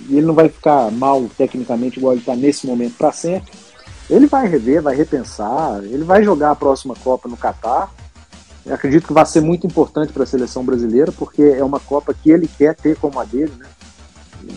e 0.08 0.16
ele 0.16 0.26
não 0.26 0.34
vai 0.34 0.48
ficar 0.48 0.90
mal 0.90 1.28
tecnicamente 1.36 1.98
igual 1.98 2.12
ele 2.12 2.20
está 2.20 2.36
nesse 2.36 2.66
momento 2.66 2.94
para 2.96 3.12
sempre. 3.12 3.52
Ele 4.08 4.26
vai 4.26 4.48
rever, 4.48 4.82
vai 4.82 4.94
repensar, 4.94 5.82
ele 5.84 6.04
vai 6.04 6.22
jogar 6.24 6.52
a 6.52 6.56
próxima 6.56 6.94
Copa 6.94 7.28
no 7.28 7.36
Catar. 7.36 7.92
Eu 8.64 8.74
acredito 8.74 9.06
que 9.06 9.12
vai 9.12 9.24
ser 9.26 9.40
muito 9.40 9.66
importante 9.66 10.12
para 10.12 10.22
a 10.22 10.26
seleção 10.26 10.64
brasileira, 10.64 11.12
porque 11.12 11.42
é 11.42 11.64
uma 11.64 11.80
Copa 11.80 12.14
que 12.14 12.30
ele 12.30 12.48
quer 12.48 12.74
ter 12.74 12.96
como 12.96 13.18
a 13.18 13.24
dele, 13.24 13.52
né? 13.58 13.66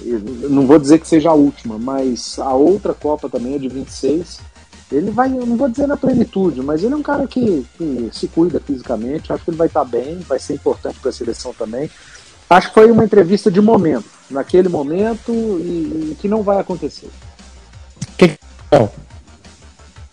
Eu 0.06 0.20
não 0.50 0.66
vou 0.66 0.80
dizer 0.80 1.00
que 1.00 1.08
seja 1.08 1.30
a 1.30 1.34
última, 1.34 1.78
mas 1.78 2.40
a 2.40 2.54
outra 2.54 2.94
Copa 2.94 3.30
também 3.30 3.56
é 3.56 3.58
de 3.58 3.68
26 3.68 4.53
ele 4.92 5.12
vai, 5.12 5.28
eu 5.32 5.46
não 5.46 5.58
vou 5.58 5.70
dizer 5.70 5.88
na 5.88 5.98
plenitude, 5.98 6.62
mas 6.62 6.84
ele 6.84 6.94
é 6.94 6.98
um 6.98 7.04
cara 7.04 7.28
que, 7.28 7.66
que 7.78 8.10
se 8.12 8.28
cuida 8.28 8.60
fisicamente. 8.60 9.32
Acho 9.32 9.44
que 9.44 9.50
ele 9.50 9.58
vai 9.58 9.68
estar 9.68 9.84
bem, 9.84 10.20
vai 10.20 10.40
ser 10.40 10.54
importante 10.54 11.00
para 11.00 11.10
a 11.10 11.14
seleção 11.14 11.54
também. 11.54 11.90
Acho 12.50 12.68
que 12.68 12.74
foi 12.74 12.92
uma 12.92 13.04
entrevista 13.04 13.50
de 13.50 13.62
momento, 13.62 14.06
naquele 14.30 14.70
momento, 14.70 15.32
e, 15.32 16.12
e 16.12 16.18
que 16.20 16.28
não 16.28 16.44
vai 16.44 16.60
acontecer. 16.60 17.10
Que... 18.18 18.38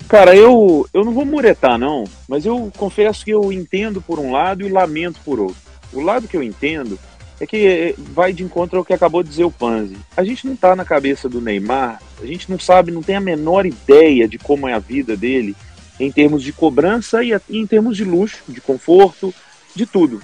Cara, 0.09 0.35
eu, 0.35 0.89
eu 0.93 1.05
não 1.05 1.13
vou 1.13 1.25
muretar, 1.25 1.79
não, 1.79 2.05
mas 2.29 2.47
eu 2.47 2.73
confesso 2.77 3.25
que 3.25 3.31
eu 3.31 3.53
entendo 3.53 4.01
por 4.01 4.19
um 4.19 4.33
lado 4.33 4.67
e 4.67 4.69
lamento 4.69 5.21
por 5.25 5.39
outro. 5.39 5.57
O 5.93 6.01
lado 6.01 6.27
que 6.27 6.37
eu 6.37 6.43
entendo 6.43 6.99
é 7.41 7.47
que 7.47 7.67
é, 7.67 7.95
vai 7.97 8.33
de 8.33 8.45
encontro 8.45 8.79
ao 8.79 8.85
que 8.85 8.93
acabou 8.93 9.23
de 9.23 9.31
dizer 9.31 9.45
o 9.45 9.51
Panzi. 9.51 9.97
A 10.15 10.23
gente 10.23 10.47
não 10.47 10.53
está 10.53 10.77
na 10.77 10.85
cabeça 10.85 11.29
do 11.29 11.41
Neymar, 11.41 12.01
a 12.21 12.27
gente 12.27 12.51
não 12.51 12.59
sabe, 12.59 12.93
não 12.93 13.03
tem 13.03 13.17
a 13.17 13.21
menor 13.21 13.65
ideia 13.65 14.29
de 14.29 14.39
como 14.39 14.69
é 14.69 14.75
a 14.75 14.79
vida 14.79 15.17
dele 15.17 15.57
em 15.99 16.13
termos 16.13 16.43
de 16.43 16.53
cobrança 16.53 17.25
e 17.25 17.33
em 17.49 17.67
termos 17.67 17.97
de 17.97 18.05
luxo, 18.05 18.43
de 18.47 18.61
conforto, 18.61 19.35
de 19.75 19.87
tudo. 19.87 20.23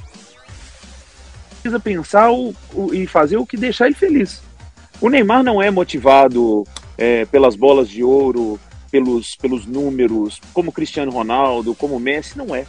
Precisa 1.62 1.80
pensar 1.80 2.30
o, 2.30 2.54
o, 2.72 2.94
e 2.94 3.06
fazer 3.06 3.38
o 3.38 3.46
que 3.46 3.56
deixar 3.56 3.86
ele 3.86 3.94
feliz. 3.94 4.42
O 5.00 5.08
Neymar 5.08 5.42
não 5.42 5.60
é 5.60 5.70
motivado 5.70 6.64
é, 6.96 7.24
pelas 7.26 7.56
bolas 7.56 7.88
de 7.88 8.02
ouro, 8.04 8.58
pelos, 8.90 9.36
pelos 9.36 9.66
números, 9.66 10.40
como 10.52 10.72
Cristiano 10.72 11.10
Ronaldo, 11.10 11.74
como 11.74 12.00
Messi, 12.00 12.36
não 12.38 12.54
é. 12.54 12.66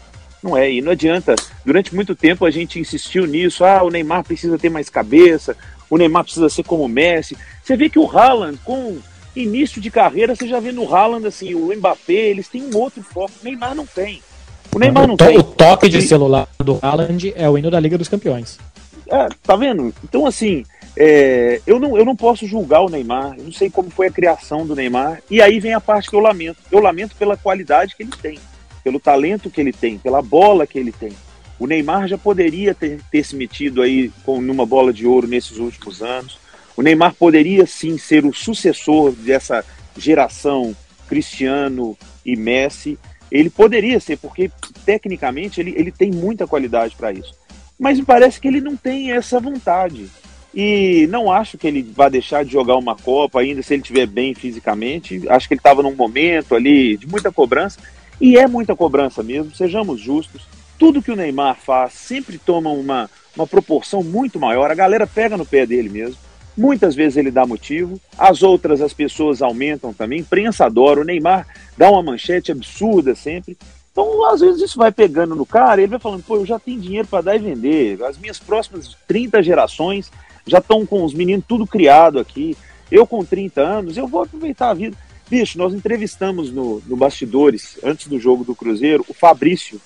Não 0.47 0.55
é, 0.55 0.71
e 0.71 0.81
não 0.81 0.93
adianta. 0.93 1.35
Durante 1.65 1.93
muito 1.93 2.15
tempo 2.15 2.45
a 2.45 2.49
gente 2.51 2.79
insistiu 2.79 3.27
nisso. 3.27 3.65
Ah, 3.65 3.83
o 3.83 3.89
Neymar 3.89 4.23
precisa 4.23 4.57
ter 4.57 4.69
mais 4.69 4.89
cabeça, 4.89 5.57
o 5.89 5.97
Neymar 5.97 6.23
precisa 6.23 6.47
ser 6.47 6.63
como 6.63 6.85
o 6.85 6.87
Messi. 6.87 7.37
Você 7.61 7.75
vê 7.75 7.89
que 7.89 7.99
o 7.99 8.09
Haaland, 8.09 8.57
com 8.63 8.97
início 9.35 9.81
de 9.81 9.91
carreira, 9.91 10.35
você 10.35 10.47
já 10.47 10.59
vê 10.61 10.71
no 10.71 10.93
Haaland, 10.93 11.27
assim, 11.27 11.53
o 11.53 11.75
Mbappé, 11.75 12.13
eles 12.13 12.47
têm 12.47 12.63
um 12.63 12.77
outro 12.77 13.03
foco. 13.03 13.31
O 13.41 13.43
Neymar 13.43 13.75
não 13.75 13.85
tem. 13.85 14.21
O 14.73 14.79
Neymar 14.79 15.03
o 15.03 15.07
não 15.07 15.17
tem. 15.17 15.37
O 15.37 15.43
toque 15.43 15.89
de 15.89 16.01
celular 16.01 16.47
do 16.59 16.79
Haaland 16.81 17.33
é 17.35 17.49
o 17.49 17.57
hino 17.57 17.69
da 17.69 17.79
Liga 17.79 17.97
dos 17.97 18.07
Campeões. 18.07 18.57
É, 19.09 19.27
tá 19.43 19.55
vendo? 19.57 19.93
Então, 20.03 20.25
assim, 20.25 20.63
é, 20.95 21.61
eu, 21.67 21.77
não, 21.77 21.97
eu 21.97 22.05
não 22.05 22.15
posso 22.15 22.47
julgar 22.47 22.81
o 22.81 22.89
Neymar, 22.89 23.35
eu 23.37 23.43
não 23.43 23.51
sei 23.51 23.69
como 23.69 23.89
foi 23.89 24.07
a 24.07 24.11
criação 24.11 24.65
do 24.65 24.75
Neymar, 24.75 25.21
e 25.29 25.41
aí 25.41 25.59
vem 25.59 25.73
a 25.73 25.81
parte 25.81 26.09
que 26.09 26.15
eu 26.15 26.21
lamento. 26.21 26.57
Eu 26.71 26.79
lamento 26.79 27.15
pela 27.17 27.35
qualidade 27.35 27.95
que 27.95 28.03
ele 28.03 28.11
tem 28.21 28.39
pelo 28.87 29.01
talento 29.01 29.49
que 29.49 29.59
ele 29.59 29.73
tem, 29.73 29.97
pela 29.97 30.21
bola 30.21 30.65
que 30.65 30.79
ele 30.79 30.93
tem. 30.93 31.11
O 31.59 31.67
Neymar 31.67 32.07
já 32.07 32.17
poderia 32.17 32.73
ter, 32.73 33.01
ter 33.11 33.21
se 33.21 33.35
metido 33.35 33.81
aí 33.81 34.09
com, 34.23 34.39
numa 34.39 34.65
bola 34.65 34.93
de 34.93 35.05
ouro 35.05 35.27
nesses 35.27 35.57
últimos 35.57 36.01
anos. 36.01 36.39
O 36.77 36.81
Neymar 36.81 37.13
poderia 37.13 37.65
sim 37.65 37.97
ser 37.97 38.25
o 38.25 38.31
sucessor 38.31 39.11
dessa 39.11 39.65
geração 39.97 40.73
Cristiano 41.05 41.97
e 42.25 42.37
Messi. 42.37 42.97
Ele 43.29 43.49
poderia 43.49 43.99
ser, 43.99 44.17
porque 44.19 44.49
tecnicamente 44.85 45.59
ele, 45.59 45.73
ele 45.75 45.91
tem 45.91 46.09
muita 46.09 46.47
qualidade 46.47 46.95
para 46.95 47.11
isso. 47.11 47.35
Mas 47.77 47.99
me 47.99 48.05
parece 48.05 48.39
que 48.39 48.47
ele 48.47 48.61
não 48.61 48.77
tem 48.77 49.11
essa 49.11 49.37
vontade. 49.37 50.07
E 50.55 51.07
não 51.09 51.29
acho 51.29 51.57
que 51.57 51.67
ele 51.67 51.83
vai 51.83 52.09
deixar 52.09 52.45
de 52.45 52.53
jogar 52.53 52.77
uma 52.77 52.95
Copa 52.95 53.41
ainda 53.41 53.61
se 53.61 53.73
ele 53.73 53.81
estiver 53.81 54.07
bem 54.07 54.33
fisicamente. 54.33 55.27
Acho 55.27 55.45
que 55.45 55.55
ele 55.55 55.59
estava 55.59 55.83
num 55.83 55.93
momento 55.93 56.55
ali 56.55 56.95
de 56.95 57.05
muita 57.05 57.33
cobrança. 57.33 57.77
E 58.19 58.37
é 58.37 58.47
muita 58.47 58.75
cobrança 58.75 59.21
mesmo, 59.21 59.55
sejamos 59.55 59.99
justos. 59.99 60.47
Tudo 60.79 61.01
que 61.01 61.11
o 61.11 61.15
Neymar 61.15 61.57
faz 61.57 61.93
sempre 61.93 62.37
toma 62.37 62.69
uma, 62.69 63.09
uma 63.35 63.47
proporção 63.47 64.03
muito 64.03 64.39
maior. 64.39 64.71
A 64.71 64.75
galera 64.75 65.07
pega 65.07 65.37
no 65.37 65.45
pé 65.45 65.65
dele 65.65 65.89
mesmo. 65.89 66.17
Muitas 66.55 66.95
vezes 66.95 67.17
ele 67.17 67.29
dá 67.29 67.45
motivo, 67.45 68.01
as 68.17 68.41
outras 68.41 68.81
as 68.81 68.91
pessoas 68.91 69.43
aumentam 69.43 69.93
também. 69.93 70.21
Imprensa 70.21 70.65
adora. 70.65 71.01
O 71.01 71.03
Neymar 71.03 71.47
dá 71.77 71.89
uma 71.91 72.01
manchete 72.01 72.51
absurda 72.51 73.13
sempre. 73.13 73.55
Então, 73.91 74.25
às 74.29 74.41
vezes, 74.41 74.61
isso 74.61 74.77
vai 74.77 74.91
pegando 74.91 75.33
no 75.33 75.43
cara, 75.43 75.81
ele 75.81 75.89
vai 75.89 75.99
falando, 75.99 76.23
pô, 76.23 76.35
eu 76.35 76.45
já 76.45 76.59
tenho 76.59 76.79
dinheiro 76.79 77.07
para 77.07 77.23
dar 77.23 77.35
e 77.35 77.39
vender. 77.39 78.03
As 78.03 78.15
minhas 78.15 78.37
próximas 78.37 78.95
30 79.07 79.41
gerações 79.41 80.11
já 80.45 80.59
estão 80.59 80.85
com 80.85 81.03
os 81.03 81.15
meninos 81.15 81.45
tudo 81.47 81.65
criado 81.65 82.19
aqui. 82.19 82.55
Eu, 82.91 83.07
com 83.07 83.25
30 83.25 83.59
anos, 83.59 83.97
eu 83.97 84.07
vou 84.07 84.21
aproveitar 84.21 84.69
a 84.69 84.73
vida. 84.75 84.95
Bicho, 85.29 85.57
nós 85.57 85.73
entrevistamos 85.73 86.51
no, 86.51 86.81
no 86.85 86.95
Bastidores, 86.95 87.77
antes 87.83 88.07
do 88.07 88.19
jogo 88.19 88.43
do 88.43 88.55
Cruzeiro, 88.55 89.05
o 89.09 89.13
Fabrício, 89.13 89.79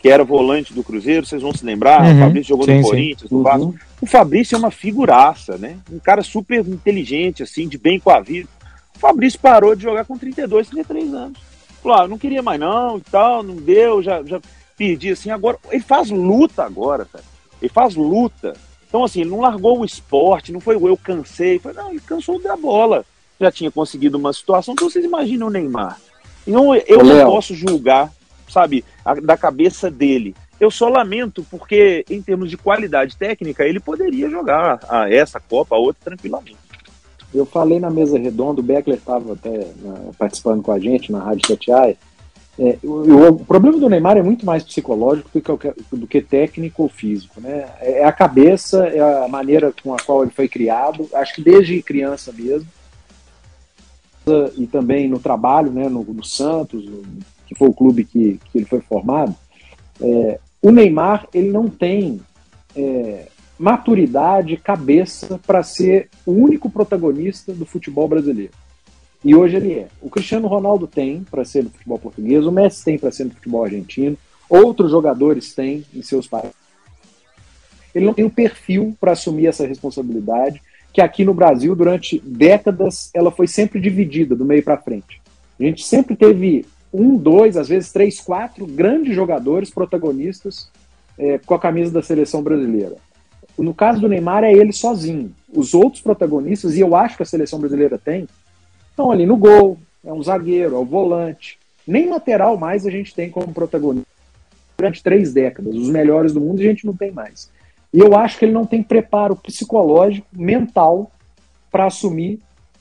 que 0.00 0.08
era 0.08 0.24
volante 0.24 0.74
do 0.74 0.84
Cruzeiro, 0.84 1.24
vocês 1.24 1.40
vão 1.40 1.54
se 1.54 1.64
lembrar, 1.64 2.02
uhum, 2.02 2.16
o 2.16 2.18
Fabrício 2.20 2.48
jogou 2.48 2.66
sim, 2.66 2.78
no 2.78 2.82
Corinthians, 2.82 3.28
sim. 3.28 3.34
no 3.34 3.42
Vasco. 3.42 3.66
Uhum. 3.66 3.74
O 4.00 4.06
Fabrício 4.06 4.54
é 4.54 4.58
uma 4.58 4.70
figuraça, 4.70 5.56
né? 5.56 5.78
Um 5.90 5.98
cara 5.98 6.22
super 6.22 6.66
inteligente, 6.66 7.42
assim, 7.42 7.68
de 7.68 7.78
bem 7.78 7.98
com 7.98 8.10
a 8.10 8.20
vida. 8.20 8.48
O 8.96 8.98
Fabrício 8.98 9.38
parou 9.38 9.74
de 9.74 9.82
jogar 9.82 10.04
com 10.04 10.18
32, 10.18 10.68
33 10.68 11.14
anos. 11.14 11.38
Falou, 11.82 11.98
ah, 11.98 12.08
não 12.08 12.18
queria 12.18 12.42
mais 12.42 12.60
não 12.60 12.98
e 12.98 13.00
tal, 13.00 13.42
não 13.42 13.56
deu, 13.56 14.02
já, 14.02 14.22
já 14.22 14.40
perdi 14.76 15.10
assim. 15.10 15.30
Agora, 15.30 15.58
ele 15.70 15.82
faz 15.82 16.10
luta 16.10 16.64
agora, 16.64 17.04
cara. 17.04 17.24
Ele 17.60 17.68
faz 17.72 17.94
luta. 17.94 18.54
Então, 18.88 19.04
assim, 19.04 19.22
ele 19.22 19.30
não 19.30 19.40
largou 19.40 19.80
o 19.80 19.84
esporte, 19.84 20.52
não 20.52 20.60
foi 20.60 20.76
o 20.76 20.88
eu 20.88 20.96
cansei. 20.96 21.58
Foi, 21.58 21.72
não, 21.72 21.90
ele 21.90 22.00
cansou 22.00 22.40
da 22.40 22.56
bola. 22.56 23.04
Já 23.42 23.50
tinha 23.50 23.70
conseguido 23.70 24.16
uma 24.16 24.32
situação. 24.32 24.72
Então, 24.72 24.88
vocês 24.88 25.04
imaginam 25.04 25.48
o 25.48 25.50
Neymar. 25.50 26.00
Então, 26.46 26.74
eu 26.74 27.00
Ô, 27.00 27.02
não 27.02 27.16
Léo. 27.16 27.26
posso 27.26 27.54
julgar, 27.54 28.12
sabe, 28.48 28.84
a, 29.04 29.14
da 29.14 29.36
cabeça 29.36 29.90
dele. 29.90 30.34
Eu 30.60 30.70
só 30.70 30.88
lamento 30.88 31.44
porque, 31.50 32.04
em 32.08 32.22
termos 32.22 32.48
de 32.48 32.56
qualidade 32.56 33.16
técnica, 33.16 33.66
ele 33.66 33.80
poderia 33.80 34.30
jogar 34.30 34.78
a 34.88 35.12
essa 35.12 35.40
Copa, 35.40 35.74
a 35.74 35.78
outra, 35.78 36.04
tranquilamente. 36.04 36.56
Eu 37.34 37.44
falei 37.44 37.80
na 37.80 37.90
mesa 37.90 38.18
redonda, 38.18 38.60
o 38.60 38.64
Beckler 38.64 38.98
estava 38.98 39.32
até 39.32 39.50
né, 39.50 40.10
participando 40.18 40.62
com 40.62 40.70
a 40.70 40.78
gente 40.78 41.10
na 41.10 41.18
Rádio 41.18 41.48
Tatiaia. 41.48 41.96
É, 42.58 42.78
o, 42.84 43.28
o, 43.28 43.44
problema 43.44 43.78
do 43.78 43.88
Neymar 43.88 44.18
é 44.18 44.22
muito 44.22 44.44
mais 44.44 44.62
psicológico 44.62 45.30
do 45.32 45.58
que, 45.58 45.96
do 45.96 46.06
que 46.06 46.20
técnico 46.20 46.82
ou 46.82 46.88
físico. 46.88 47.40
Né? 47.40 47.66
É, 47.80 48.00
é 48.00 48.04
a 48.04 48.12
cabeça, 48.12 48.86
é 48.86 49.24
a 49.24 49.26
maneira 49.26 49.72
com 49.82 49.94
a 49.94 49.96
qual 49.98 50.22
ele 50.22 50.30
foi 50.30 50.46
criado, 50.46 51.08
acho 51.14 51.34
que 51.34 51.42
desde 51.42 51.82
criança 51.82 52.30
mesmo. 52.32 52.68
E 54.56 54.66
também 54.66 55.08
no 55.08 55.18
trabalho, 55.18 55.72
né, 55.72 55.88
no, 55.88 56.04
no 56.04 56.24
Santos, 56.24 56.84
que 57.46 57.54
foi 57.54 57.68
o 57.68 57.74
clube 57.74 58.04
que, 58.04 58.38
que 58.50 58.58
ele 58.58 58.64
foi 58.64 58.80
formado. 58.80 59.34
É, 60.00 60.38
o 60.60 60.70
Neymar 60.70 61.26
ele 61.34 61.50
não 61.50 61.68
tem 61.68 62.20
é, 62.76 63.26
maturidade, 63.58 64.56
cabeça 64.56 65.40
para 65.46 65.62
ser 65.62 66.08
o 66.24 66.32
único 66.32 66.70
protagonista 66.70 67.52
do 67.52 67.66
futebol 67.66 68.08
brasileiro. 68.08 68.52
E 69.24 69.34
hoje 69.34 69.56
ele 69.56 69.72
é. 69.74 69.88
O 70.00 70.10
Cristiano 70.10 70.48
Ronaldo 70.48 70.86
tem 70.86 71.22
para 71.22 71.44
ser 71.44 71.62
do 71.62 71.70
futebol 71.70 71.98
português, 71.98 72.44
o 72.44 72.50
Messi 72.50 72.84
tem 72.84 72.98
para 72.98 73.12
ser 73.12 73.24
do 73.24 73.34
futebol 73.34 73.64
argentino, 73.64 74.16
outros 74.48 74.90
jogadores 74.90 75.54
têm 75.54 75.84
em 75.94 76.02
seus 76.02 76.26
países. 76.26 76.56
Ele 77.94 78.06
não 78.06 78.14
tem 78.14 78.24
o 78.24 78.30
perfil 78.30 78.96
para 78.98 79.12
assumir 79.12 79.46
essa 79.46 79.66
responsabilidade, 79.66 80.60
que 80.92 81.00
aqui 81.00 81.24
no 81.24 81.32
Brasil, 81.32 81.74
durante 81.74 82.20
décadas, 82.20 83.10
ela 83.14 83.30
foi 83.30 83.46
sempre 83.46 83.80
dividida 83.80 84.36
do 84.36 84.44
meio 84.44 84.62
para 84.62 84.76
frente. 84.76 85.20
A 85.58 85.62
gente 85.62 85.84
sempre 85.84 86.14
teve 86.14 86.66
um, 86.92 87.16
dois, 87.16 87.56
às 87.56 87.68
vezes 87.68 87.90
três, 87.90 88.20
quatro 88.20 88.66
grandes 88.66 89.14
jogadores 89.14 89.70
protagonistas 89.70 90.68
é, 91.18 91.38
com 91.38 91.54
a 91.54 91.58
camisa 91.58 91.90
da 91.90 92.02
seleção 92.02 92.42
brasileira. 92.42 92.96
No 93.56 93.72
caso 93.72 94.00
do 94.00 94.08
Neymar, 94.08 94.44
é 94.44 94.52
ele 94.52 94.72
sozinho. 94.72 95.32
Os 95.52 95.72
outros 95.72 96.02
protagonistas, 96.02 96.76
e 96.76 96.80
eu 96.80 96.94
acho 96.94 97.16
que 97.16 97.22
a 97.22 97.26
seleção 97.26 97.58
brasileira 97.58 97.98
tem, 97.98 98.28
estão 98.90 99.10
ali 99.10 99.24
no 99.24 99.36
gol, 99.36 99.78
é 100.04 100.12
um 100.12 100.22
zagueiro, 100.22 100.74
é 100.74 100.78
o 100.78 100.82
um 100.82 100.86
volante. 100.86 101.58
Nem 101.86 102.08
lateral 102.08 102.56
mais 102.56 102.86
a 102.86 102.90
gente 102.90 103.14
tem 103.14 103.30
como 103.30 103.52
protagonista 103.52 104.08
durante 104.76 105.02
três 105.02 105.32
décadas. 105.32 105.74
Os 105.74 105.88
melhores 105.88 106.32
do 106.32 106.40
mundo 106.40 106.60
a 106.60 106.64
gente 106.64 106.84
não 106.84 106.94
tem 106.94 107.10
mais. 107.10 107.50
E 107.92 108.00
eu 108.00 108.16
acho 108.16 108.38
que 108.38 108.44
ele 108.44 108.52
não 108.52 108.64
tem 108.64 108.82
preparo 108.82 109.36
psicológico, 109.36 110.26
mental, 110.32 111.10
para 111.70 111.86
assumir 111.86 112.38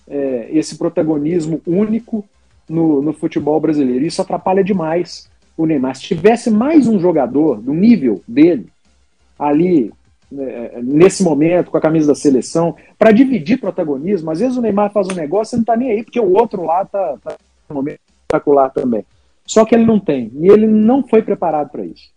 é, 0.08 0.50
esse 0.52 0.78
protagonismo 0.78 1.62
único 1.66 2.24
no, 2.68 3.02
no 3.02 3.14
futebol 3.14 3.60
brasileiro. 3.60 4.06
Isso 4.06 4.22
atrapalha 4.22 4.64
demais 4.64 5.30
o 5.58 5.66
Neymar. 5.66 5.96
Se 5.96 6.04
tivesse 6.04 6.50
mais 6.50 6.88
um 6.88 7.00
jogador 7.00 7.62
do 7.62 7.74
nível 7.74 8.22
dele, 8.28 8.70
ali 9.38 9.92
né, 10.32 10.72
nesse 10.82 11.24
momento, 11.24 11.70
com 11.70 11.78
a 11.78 11.82
camisa 11.82 12.08
da 12.08 12.16
seleção, 12.16 12.76
para 12.98 13.12
dividir 13.12 13.60
protagonismo. 13.60 14.32
Às 14.32 14.40
vezes 14.40 14.58
o 14.58 14.62
Neymar 14.62 14.92
faz 14.92 15.08
um 15.10 15.16
negócio 15.16 15.56
e 15.56 15.58
não 15.58 15.64
está 15.64 15.76
nem 15.76 15.92
aí, 15.92 16.04
porque 16.04 16.20
o 16.20 16.34
outro 16.34 16.64
lá 16.64 16.84
está 16.84 17.18
tá 17.24 17.36
no 17.70 17.76
momento 17.76 18.00
espetacular 18.22 18.70
também. 18.70 19.06
Só 19.46 19.66
que 19.66 19.76
ele 19.76 19.86
não 19.86 20.00
tem, 20.00 20.32
e 20.36 20.48
ele 20.48 20.66
não 20.66 21.06
foi 21.06 21.22
preparado 21.22 21.70
para 21.70 21.84
isso. 21.84 22.10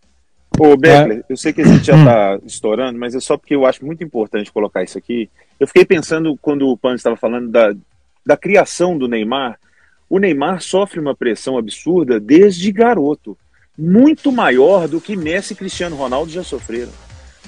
Ô, 0.59 0.77
Beckler, 0.77 1.19
é. 1.19 1.25
eu 1.29 1.37
sei 1.37 1.53
que 1.53 1.63
a 1.63 1.67
gente 1.67 1.85
já 1.85 1.97
está 1.97 2.39
estourando, 2.47 2.99
mas 2.99 3.15
é 3.15 3.21
só 3.21 3.37
porque 3.37 3.55
eu 3.55 3.67
acho 3.67 3.85
muito 3.85 4.05
importante 4.05 4.53
colocar 4.53 4.83
isso 4.83 4.97
aqui. 4.97 5.29
Eu 5.59 5.67
fiquei 5.67 5.85
pensando, 5.85 6.37
quando 6.41 6.69
o 6.69 6.77
Pan 6.77 6.95
estava 6.95 7.17
falando 7.17 7.51
da, 7.51 7.75
da 8.25 8.37
criação 8.37 8.97
do 8.97 9.09
Neymar, 9.09 9.59
o 10.09 10.19
Neymar 10.19 10.61
sofre 10.61 11.01
uma 11.01 11.15
pressão 11.15 11.59
absurda 11.59 12.21
desde 12.21 12.71
garoto, 12.71 13.37
muito 13.77 14.31
maior 14.31 14.87
do 14.87 15.01
que 15.01 15.17
Messi 15.17 15.53
e 15.53 15.57
Cristiano 15.57 15.97
Ronaldo 15.97 16.31
já 16.31 16.45
sofreram. 16.45 16.93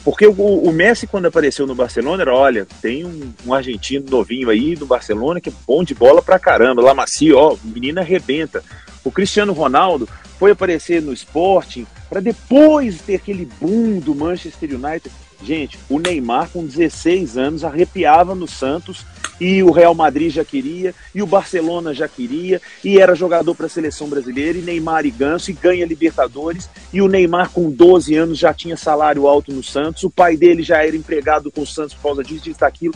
Porque 0.05 0.27
o, 0.27 0.33
o, 0.33 0.73
Messi, 0.73 1.07
quando 1.07 1.27
apareceu 1.27 1.67
no 1.67 1.75
Barcelona, 1.75 2.23
era: 2.23 2.35
olha, 2.35 2.67
tem 2.81 3.05
um, 3.05 3.33
um, 3.45 3.53
argentino 3.53 4.09
novinho 4.09 4.51
aí 4.51 4.77
do 4.77 4.87
Barcelona 4.87 5.41
que 5.41 5.49
é 5.49 5.53
bom 5.67 5.83
de 5.83 5.95
bola 5.95 6.23
pra 6.23 6.39
caramba. 6.39 6.81
Lá 6.81 6.95
macio, 6.95 7.37
ó, 7.37 7.55
o 7.55 7.59
menino 7.65 8.01
arrebenta. 8.01 8.63
O 9.07 9.13
Cristiano 9.13 9.53
Ronaldo 9.53 10.09
foi 10.37 10.51
aparecer 10.51 11.01
no 11.01 11.13
Sporting 11.13 11.87
para 12.11 12.21
depois 12.21 13.01
ter 13.01 13.15
aquele 13.15 13.49
boom 13.61 14.01
do 14.01 14.17
Manchester 14.17 14.71
United. 14.75 15.15
Gente, 15.45 15.79
o 15.89 16.01
Neymar 16.01 16.51
com 16.51 16.67
16 16.67 17.39
anos 17.39 17.63
arrepiava 17.63 18.35
no 18.35 18.49
Santos 18.49 19.07
e 19.41 19.63
o 19.63 19.71
Real 19.71 19.95
Madrid 19.95 20.33
já 20.33 20.45
queria, 20.45 20.93
e 21.15 21.23
o 21.23 21.27
Barcelona 21.27 21.95
já 21.95 22.09
queria, 22.09 22.61
e 22.83 22.99
era 22.99 23.15
jogador 23.15 23.55
para 23.55 23.67
a 23.67 23.69
seleção 23.69 24.09
brasileira, 24.09 24.59
e 24.59 24.63
Neymar 24.63 25.07
e 25.07 25.11
Ganso, 25.11 25.51
e 25.51 25.55
ganha 25.55 25.87
Libertadores, 25.87 26.69
e 26.93 27.01
o 27.03 27.07
Neymar 27.07 27.51
com 27.51 27.71
12 27.71 28.17
anos 28.17 28.39
já 28.39 28.55
tinha 28.55 28.79
salário 28.79 29.29
alto 29.29 29.53
no 29.53 29.63
Santos, 29.63 30.03
o 30.05 30.11
pai 30.11 30.39
dele 30.39 30.63
já 30.63 30.83
era 30.83 30.97
empregado 30.97 31.53
com 31.53 31.61
o 31.61 31.67
Santos 31.67 31.95
por 31.95 32.03
causa 32.03 32.25
disso, 32.25 32.45
disso, 32.45 32.61
daquilo. 32.61 32.95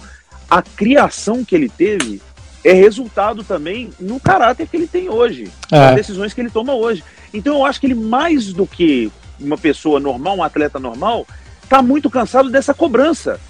A 0.49 0.63
criação 0.63 1.45
que 1.45 1.55
ele 1.55 1.69
teve 1.69 2.23
é 2.65 2.73
resultado 2.73 3.43
também 3.43 3.91
no 3.99 4.21
caráter 4.21 4.67
que 4.67 4.77
ele 4.77 4.87
tem 4.87 5.09
hoje, 5.09 5.51
é. 5.71 5.79
nas 5.79 5.95
decisões 5.95 6.35
que 6.35 6.41
ele 6.41 6.51
toma 6.51 6.75
hoje. 6.75 7.03
Então 7.33 7.57
eu 7.59 7.65
acho 7.65 7.81
que 7.81 7.87
ele, 7.87 7.95
mais 7.95 8.53
do 8.53 8.67
que 8.67 9.11
uma 9.39 9.57
pessoa 9.57 9.99
normal, 9.99 10.37
um 10.37 10.43
atleta 10.43 10.79
normal, 10.79 11.27
está 11.63 11.83
muito 11.83 12.11
cansado 12.11 12.51
dessa 12.51 12.75
cobrança. 12.75 13.41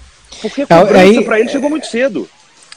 Porque 0.41 0.61
a 0.61 0.63
é, 0.63 0.79
cobrança 0.79 1.21
para 1.23 1.39
ele 1.39 1.49
chegou 1.49 1.69
muito 1.69 1.87
cedo. 1.87 2.29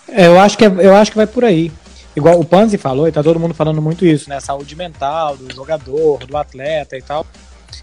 É, 0.08 0.26
eu, 0.26 0.38
acho 0.38 0.58
que 0.58 0.64
é, 0.64 0.68
eu 0.68 0.94
acho 0.94 1.10
que 1.10 1.16
vai 1.16 1.26
por 1.26 1.44
aí. 1.44 1.70
Igual 2.16 2.38
o 2.38 2.44
Panzi 2.44 2.78
falou, 2.78 3.08
e 3.08 3.12
tá 3.12 3.22
todo 3.22 3.40
mundo 3.40 3.54
falando 3.54 3.82
muito 3.82 4.06
isso, 4.06 4.28
né? 4.28 4.38
Saúde 4.38 4.76
mental 4.76 5.36
do 5.36 5.52
jogador, 5.52 6.18
do 6.26 6.36
atleta 6.36 6.96
e 6.96 7.02
tal. 7.02 7.26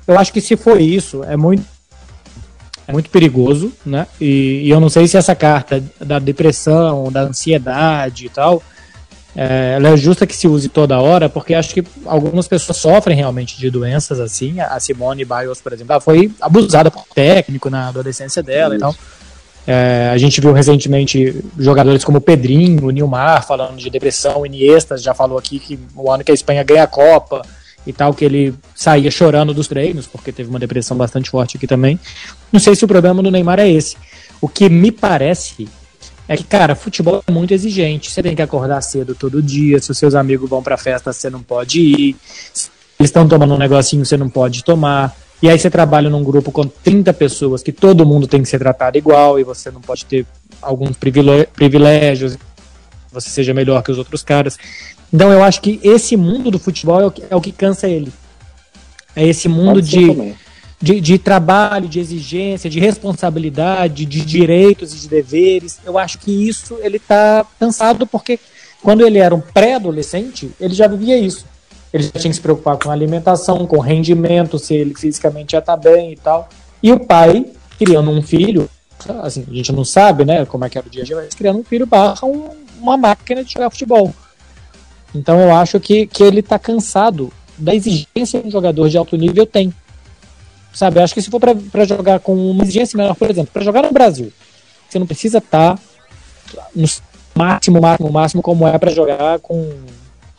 Eu 0.08 0.18
acho 0.18 0.32
que 0.32 0.40
se 0.40 0.56
for 0.56 0.80
isso, 0.80 1.24
é 1.24 1.36
muito, 1.36 1.66
muito 2.92 3.10
perigoso, 3.10 3.72
né? 3.86 4.08
E, 4.20 4.62
e 4.64 4.70
eu 4.70 4.80
não 4.80 4.90
sei 4.90 5.08
se 5.08 5.18
essa 5.18 5.36
carta 5.36 5.84
da 6.00 6.20
depressão, 6.20 7.12
da 7.12 7.22
ansiedade 7.22 8.26
e 8.26 8.30
tal, 8.30 8.62
é, 9.36 9.76
ela 9.78 9.90
é 9.90 9.98
justa 9.98 10.28
que 10.28 10.36
se 10.36 10.48
use 10.48 10.68
toda 10.68 11.00
hora, 11.00 11.30
porque 11.30 11.54
acho 11.54 11.74
que 11.74 11.84
algumas 12.06 12.48
pessoas 12.48 12.78
sofrem 12.78 13.16
realmente 13.16 13.58
de 13.58 13.70
doenças 13.70 14.20
assim. 14.20 14.60
A 14.60 14.80
Simone 14.80 15.24
Biles, 15.24 15.62
por 15.62 15.74
exemplo, 15.74 15.94
ela 15.94 16.02
foi 16.02 16.32
abusada 16.42 16.92
por 16.92 17.06
técnico 17.14 17.70
na 17.70 17.88
adolescência 17.88 18.44
dela 18.44 18.76
isso. 18.76 18.84
e 18.84 18.88
tal. 18.88 18.96
É, 19.66 20.10
a 20.12 20.18
gente 20.18 20.42
viu 20.42 20.52
recentemente 20.52 21.44
jogadores 21.58 22.04
como 22.04 22.20
Pedrinho, 22.20 22.88
o 22.88 22.90
Nilmar 22.90 23.46
falando 23.46 23.78
de 23.78 23.90
depressão, 23.90 24.46
Iniesta 24.46 24.98
já 24.98 25.14
falou 25.14 25.38
aqui 25.38 25.60
que 25.60 25.80
o 25.96 26.12
ano 26.12 26.24
que 26.24 26.32
a 26.32 26.34
Espanha 26.34 26.64
ganha 26.64 26.84
a 26.84 26.88
Copa 26.88 27.44
e 27.86 27.94
tal, 27.94 28.14
que 28.14 28.24
ele 28.24 28.54
saía 28.76 29.10
chorando 29.10 29.54
dos 29.54 29.68
treinos, 29.68 30.08
porque 30.08 30.32
teve 30.32 30.50
uma 30.50 30.60
depressão 30.60 30.96
bastante 30.96 31.30
forte 31.30 31.58
aqui 31.58 31.68
também. 31.68 32.00
Não 32.52 32.60
sei 32.60 32.76
se 32.76 32.86
o 32.86 32.88
problema 32.88 33.22
do 33.24 33.32
Neymar 33.32 33.60
é 33.60 33.70
esse. 33.70 33.98
O 34.40 34.48
que 34.48 34.70
me 34.70 34.92
parece 34.92 35.68
é 36.28 36.38
que, 36.38 36.44
cara, 36.44 36.76
futebol 36.76 37.24
é 37.28 37.32
muito 37.32 37.54
exigente. 37.54 38.10
Você 38.10 38.24
tem 38.24 38.36
que 38.36 38.42
acordar 38.42 38.82
cedo 38.82 39.14
todo 39.16 39.42
dia. 39.42 39.80
Se 39.82 39.92
os 39.92 39.98
seus 39.98 40.16
amigos 40.16 40.50
vão 40.50 40.64
pra 40.64 40.78
festa, 40.78 41.12
você 41.12 41.30
não 41.30 41.42
pode 41.42 41.82
ir. 41.82 42.16
eles 43.00 43.10
estão 43.10 43.28
tomando 43.28 43.54
um 43.54 43.58
negocinho, 43.58 44.06
você 44.06 44.16
não 44.16 44.30
pode 44.30 44.64
tomar. 44.64 45.16
E 45.42 45.50
aí 45.50 45.58
você 45.58 45.70
trabalha 45.70 46.10
num 46.10 46.24
grupo 46.24 46.52
com 46.52 46.66
30 46.66 47.12
pessoas 47.14 47.64
que 47.64 47.72
todo 47.72 48.06
mundo 48.06 48.28
tem 48.28 48.44
que 48.44 48.48
ser 48.48 48.60
tratado 48.60 48.98
igual 48.98 49.40
e 49.40 49.44
você 49.44 49.72
não 49.72 49.82
pode 49.82 50.06
ter 50.06 50.26
alguns 50.62 50.96
privilégios, 50.96 52.38
você 53.12 53.30
seja 53.30 53.54
melhor 53.54 53.84
que 53.84 53.92
os 53.92 53.98
outros 53.98 54.24
caras. 54.24 54.58
Então 55.14 55.32
eu 55.32 55.44
acho 55.44 55.62
que 55.62 55.80
esse 55.84 56.16
mundo 56.16 56.50
do 56.50 56.60
futebol 56.60 57.02
é 57.02 57.06
o 57.06 57.12
que, 57.12 57.24
é 57.30 57.36
o 57.36 57.42
que 57.42 57.52
cansa 57.52 57.88
ele. 57.88 58.12
É 59.16 59.26
esse 59.26 59.50
mundo 59.50 59.82
de, 59.82 60.34
de, 60.82 61.02
de, 61.02 61.18
trabalho, 61.18 61.90
de 61.90 62.00
exigência, 62.00 62.70
de 62.70 62.80
responsabilidade, 62.80 64.06
de 64.06 64.22
direitos 64.22 64.94
e 64.94 65.00
de 65.00 65.10
deveres. 65.10 65.80
Eu 65.86 65.98
acho 65.98 66.18
que 66.18 66.48
isso 66.48 66.78
ele 66.82 66.98
está 66.98 67.46
cansado 67.60 68.08
porque 68.08 68.40
quando 68.82 69.06
ele 69.06 69.20
era 69.20 69.36
um 69.36 69.42
pré-adolescente, 69.42 70.52
ele 70.60 70.74
já 70.74 70.88
vivia 70.88 71.18
isso. 71.18 71.46
Ele 71.94 72.04
já 72.04 72.12
tinha 72.12 72.32
que 72.32 72.36
se 72.36 72.42
preocupar 72.42 72.78
com 72.78 72.90
alimentação, 72.90 73.68
com 73.68 73.80
rendimento, 73.80 74.58
se 74.58 74.74
ele 74.74 74.96
fisicamente 74.96 75.52
já 75.52 75.60
está 75.60 75.76
bem 75.76 76.14
e 76.14 76.16
tal. 76.16 76.48
E 76.82 76.92
o 76.92 77.00
pai, 77.00 77.46
criando 77.78 78.10
um 78.10 78.22
filho, 78.22 78.70
assim, 79.22 79.46
a 79.50 79.54
gente 79.54 79.74
não 79.74 79.84
sabe, 79.84 80.24
né, 80.24 80.46
como 80.46 80.64
é 80.64 80.70
que 80.70 80.78
era 80.78 80.88
o 80.88 80.90
dia 80.90 81.04
a 81.04 81.06
dia, 81.06 81.16
mas 81.18 81.36
criando 81.36 81.60
um 81.60 81.64
filho 81.64 81.86
barra 81.86 82.26
um, 82.26 82.50
uma 82.82 82.98
máquina 82.98 83.44
de 83.44 83.54
jogar 83.54 83.70
futebol. 83.70 84.14
Então 85.14 85.40
eu 85.40 85.54
acho 85.56 85.80
que, 85.80 86.08
que 86.08 86.24
ele 86.24 86.40
está 86.40 86.58
cansado 86.58 87.32
da 87.58 87.76
exigência 87.76 88.42
que 88.42 88.48
um 88.48 88.52
jogador 88.52 88.90
de 88.90 88.98
alto 88.98 89.16
nível 89.16 89.46
tem. 89.46 89.74
Sabe, 90.74 91.00
eu 91.00 91.04
acho 91.04 91.14
que 91.14 91.22
se 91.22 91.30
for 91.30 91.40
para 91.40 91.86
jogar 91.86 92.20
com 92.20 92.34
uma 92.34 92.64
exigência 92.64 92.98
menor, 92.98 93.16
por 93.16 93.30
exemplo, 93.30 93.52
para 93.52 93.64
jogar 93.64 93.84
no 93.84 93.92
Brasil, 93.92 94.32
você 94.90 94.98
não 94.98 95.06
precisa 95.06 95.40
estar 95.40 95.76
tá 95.76 95.82
no 96.74 96.88
máximo, 97.36 97.82
máximo, 97.82 98.12
máximo 98.12 98.42
como 98.42 98.68
é 98.68 98.78
para 98.78 98.92
jogar 98.92 99.40
com 99.40 99.70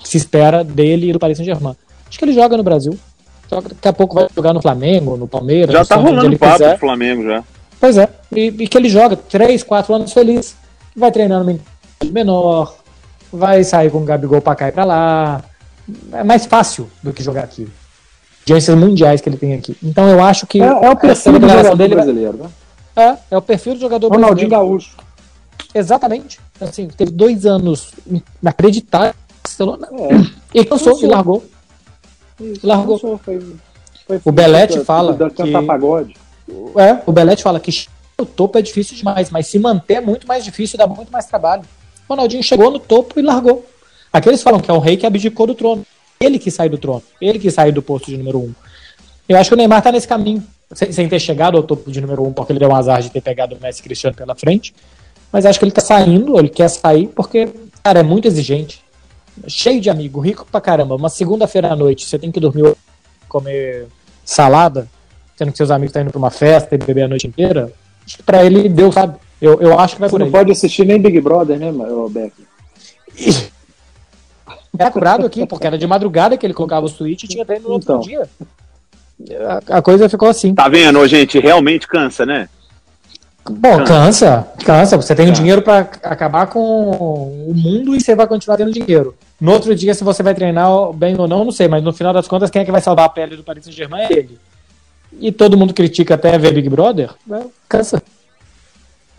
se 0.02 0.16
espera 0.16 0.64
dele 0.64 1.11
e 1.11 1.12
do 1.12 1.18
Paris 1.18 1.37
Saint-Germain. 1.37 1.76
Acho 2.09 2.18
que 2.18 2.24
ele 2.24 2.33
joga 2.33 2.57
no 2.57 2.62
Brasil. 2.62 2.98
Daqui 3.50 3.88
a 3.88 3.92
pouco 3.92 4.14
vai 4.14 4.28
jogar 4.35 4.52
no 4.55 4.62
Flamengo, 4.62 5.16
no 5.16 5.28
Palmeiras. 5.28 5.72
Já 5.74 5.85
tá 5.85 5.96
rolando 5.96 6.38
papo 6.38 6.64
do 6.64 6.78
Flamengo 6.78 7.24
já. 7.24 7.44
Pois 7.78 7.98
é. 7.98 8.09
E, 8.35 8.46
e, 8.46 8.68
que 8.68 8.78
ele 8.78 8.88
joga 8.88 9.16
3, 9.16 9.62
4 9.62 9.94
anos 9.94 10.12
feliz. 10.12 10.57
Vai 10.96 11.12
treinando 11.12 11.44
menor. 12.11 12.77
Vai 13.33 13.65
sair 13.65 13.91
com 13.91 13.99
o 13.99 14.05
Gabigol 14.05 14.41
pra 14.41 14.55
cá 14.55 14.69
e 14.69 14.73
pra 14.73 14.85
lá. 14.85 15.43
É 16.12 16.23
mais 16.23 16.47
fácil 16.47 16.91
do 17.03 17.12
que 17.12 17.23
jogar 17.23 17.45
aqui. 17.45 17.69
Diâncias 18.45 18.77
mundiais 18.77 19.21
que 19.21 19.29
ele 19.29 19.37
tem 19.37 19.55
aqui. 19.55 19.77
Então 19.83 20.09
eu 20.09 20.23
acho 20.23 20.47
que. 20.47 20.61
É, 20.61 20.67
é 20.67 20.91
o 20.91 20.97
perfil 20.97 21.38
do 21.38 21.49
jogador 21.49 21.77
dele 21.77 21.95
brasileiro, 21.95 22.38
né? 22.38 22.51
É, 22.95 23.17
é 23.31 23.38
o 23.38 23.43
perfil 23.43 23.75
do 23.75 23.81
jogador 23.81 24.09
Ronaldinho 24.09 24.49
brasileiro. 24.49 24.79
Gaúcho. 24.79 24.97
Exatamente. 25.75 26.41
Assim, 26.61 26.88
teve 26.88 27.11
dois 27.11 27.47
anos 27.47 27.93
inacreditáveis 28.43 29.15
Barcelona. 29.43 29.88
É. 29.93 30.43
E 30.55 30.67
cansou, 30.67 31.03
e 31.03 31.07
largou. 31.07 31.43
Isso, 32.38 32.67
largou. 32.67 33.01
Cansou, 33.01 33.17
foi, 33.17 33.41
foi 34.07 34.21
o 34.23 34.31
Belete 34.31 34.81
fala 34.81 35.17
que... 35.31 35.62
pagode. 35.62 36.15
É, 36.77 37.03
o 37.07 37.11
Belete 37.11 37.43
fala 37.43 37.59
que 37.59 37.87
o 38.19 38.27
topo 38.27 38.59
é 38.59 38.61
difícil 38.61 38.95
demais, 38.95 39.31
mas 39.31 39.47
se 39.47 39.59
manter 39.59 39.95
é 39.95 40.01
muito 40.03 40.27
mais 40.27 40.45
difícil, 40.45 40.77
dá 40.77 40.87
muito 40.87 41.11
mais 41.11 41.25
trabalho. 41.25 41.62
Ronaldinho 42.09 42.43
chegou 42.43 42.71
no 42.71 42.79
topo 42.79 43.19
e 43.19 43.23
largou. 43.23 43.67
Aqueles 44.12 44.43
falam 44.43 44.61
que 44.61 44.71
é 44.71 44.75
um 44.75 44.79
rei 44.79 44.97
que 44.97 45.07
abdicou 45.07 45.47
do 45.47 45.55
trono. 45.55 45.85
Ele 46.21 46.38
que 46.38 46.51
sai 46.51 46.69
do 46.69 46.79
trono. 46.79 47.03
Ele 47.21 47.38
que 47.38 47.51
sai 47.51 47.73
do 47.73 47.83
posto 47.83 48.11
de 48.11 48.17
número 48.17 48.38
um. 48.38 48.53
Eu 49.29 49.37
acho 49.38 49.51
que 49.51 49.55
o 49.55 49.57
Neymar 49.57 49.83
tá 49.83 49.91
nesse 49.91 50.07
caminho. 50.07 50.43
Sem, 50.75 51.09
ter 51.09 51.21
chegado 51.21 51.57
ao 51.57 51.62
topo 51.62 51.91
de 51.91 52.01
número 52.01 52.25
um, 52.27 52.33
porque 52.33 52.53
ele 52.53 52.59
deu 52.59 52.71
um 52.71 52.75
azar 52.75 53.03
de 53.03 53.11
ter 53.11 53.21
pegado 53.21 53.55
o 53.55 53.61
Messi 53.61 53.83
Cristiano 53.83 54.17
pela 54.17 54.35
frente. 54.35 54.75
Mas 55.31 55.45
acho 55.45 55.59
que 55.59 55.65
ele 55.65 55.73
tá 55.73 55.83
saindo, 55.83 56.38
ele 56.38 56.49
quer 56.49 56.69
sair, 56.69 57.09
porque, 57.09 57.49
cara, 57.83 58.01
é 58.01 58.03
muito 58.03 58.27
exigente 58.27 58.83
cheio 59.47 59.81
de 59.81 59.91
amigo, 59.91 60.21
rico 60.21 60.47
pra 60.51 60.61
caramba, 60.61 60.95
uma 60.95 61.09
segunda-feira 61.09 61.73
à 61.73 61.77
noite, 61.77 62.07
você 62.07 62.19
tem 62.19 62.31
que 62.31 62.41
dormir 62.41 62.75
comer 63.29 63.87
salada, 64.25 64.88
sendo 65.37 65.53
que 65.53 65.57
seus 65.57 65.71
amigos 65.71 65.91
estão 65.91 66.03
indo 66.03 66.11
pra 66.11 66.19
uma 66.19 66.31
festa 66.31 66.75
e 66.75 66.79
beber 66.79 67.03
a 67.03 67.09
noite 67.09 67.27
inteira, 67.27 67.73
acho 68.05 68.19
que 68.19 68.23
pra 68.23 68.45
ele 68.45 68.69
deu, 68.69 68.93
sabe? 68.93 69.17
Eu, 69.42 69.61
eu 69.61 69.76
acho 69.76 69.96
que 69.96 70.00
vai 70.00 70.09
você 70.09 70.12
por 70.12 70.22
aí. 70.22 70.24
não 70.24 70.33
pode 70.33 70.52
assistir 70.52 70.87
nem 70.87 71.00
Big 71.00 71.20
Brother, 71.20 71.59
né, 71.59 71.72
Beck? 72.11 72.33
É 74.78 74.88
curado 74.88 75.26
aqui, 75.26 75.44
porque 75.44 75.66
era 75.66 75.76
de 75.76 75.85
madrugada 75.85 76.37
que 76.37 76.46
ele 76.46 76.55
colocava 76.55 76.87
o 76.87 76.88
switch 76.88 77.24
e 77.24 77.28
tinha 77.28 77.44
treino 77.44 77.68
no 77.68 77.74
então. 77.74 77.96
outro 77.96 78.09
dia. 78.09 78.28
A, 79.68 79.78
a 79.78 79.83
coisa 79.83 80.09
ficou 80.09 80.28
assim. 80.28 80.55
Tá 80.55 80.68
vendo, 80.68 81.05
gente? 81.09 81.40
Realmente 81.40 81.88
cansa, 81.88 82.24
né? 82.24 82.48
Bom, 83.50 83.83
cansa, 83.85 84.46
cansa. 84.64 84.96
Você 84.96 85.12
tem 85.12 85.26
tá. 85.26 85.33
dinheiro 85.33 85.61
para 85.61 85.81
acabar 86.05 86.46
com 86.46 86.61
o 86.61 87.52
mundo 87.52 87.96
e 87.96 88.00
você 88.00 88.14
vai 88.14 88.28
continuar 88.28 88.57
tendo 88.57 88.70
dinheiro. 88.70 89.16
No 89.40 89.50
outro 89.50 89.74
dia, 89.74 89.92
se 89.92 90.05
você 90.05 90.22
vai 90.22 90.37
treinar 90.37 90.92
bem 90.92 91.16
ou 91.18 91.26
não, 91.26 91.44
não 91.44 91.50
sei, 91.50 91.66
mas 91.66 91.83
no 91.83 91.92
final 91.92 92.12
das 92.12 92.28
contas, 92.28 92.48
quem 92.48 92.62
é 92.62 92.64
que 92.64 92.70
vai 92.70 92.81
salvar 92.81 93.07
a 93.07 93.09
pele 93.09 93.37
do 93.37 93.42
Paris 93.42 93.64
Saint-Germain 93.64 94.02
é 94.02 94.12
ele. 94.12 94.38
E 95.18 95.33
todo 95.33 95.59
mundo 95.59 95.74
critica 95.74 96.14
até 96.14 96.38
ver 96.38 96.55
Big 96.55 96.68
Brother, 96.68 97.11
né? 97.26 97.44
cansa. 97.68 98.00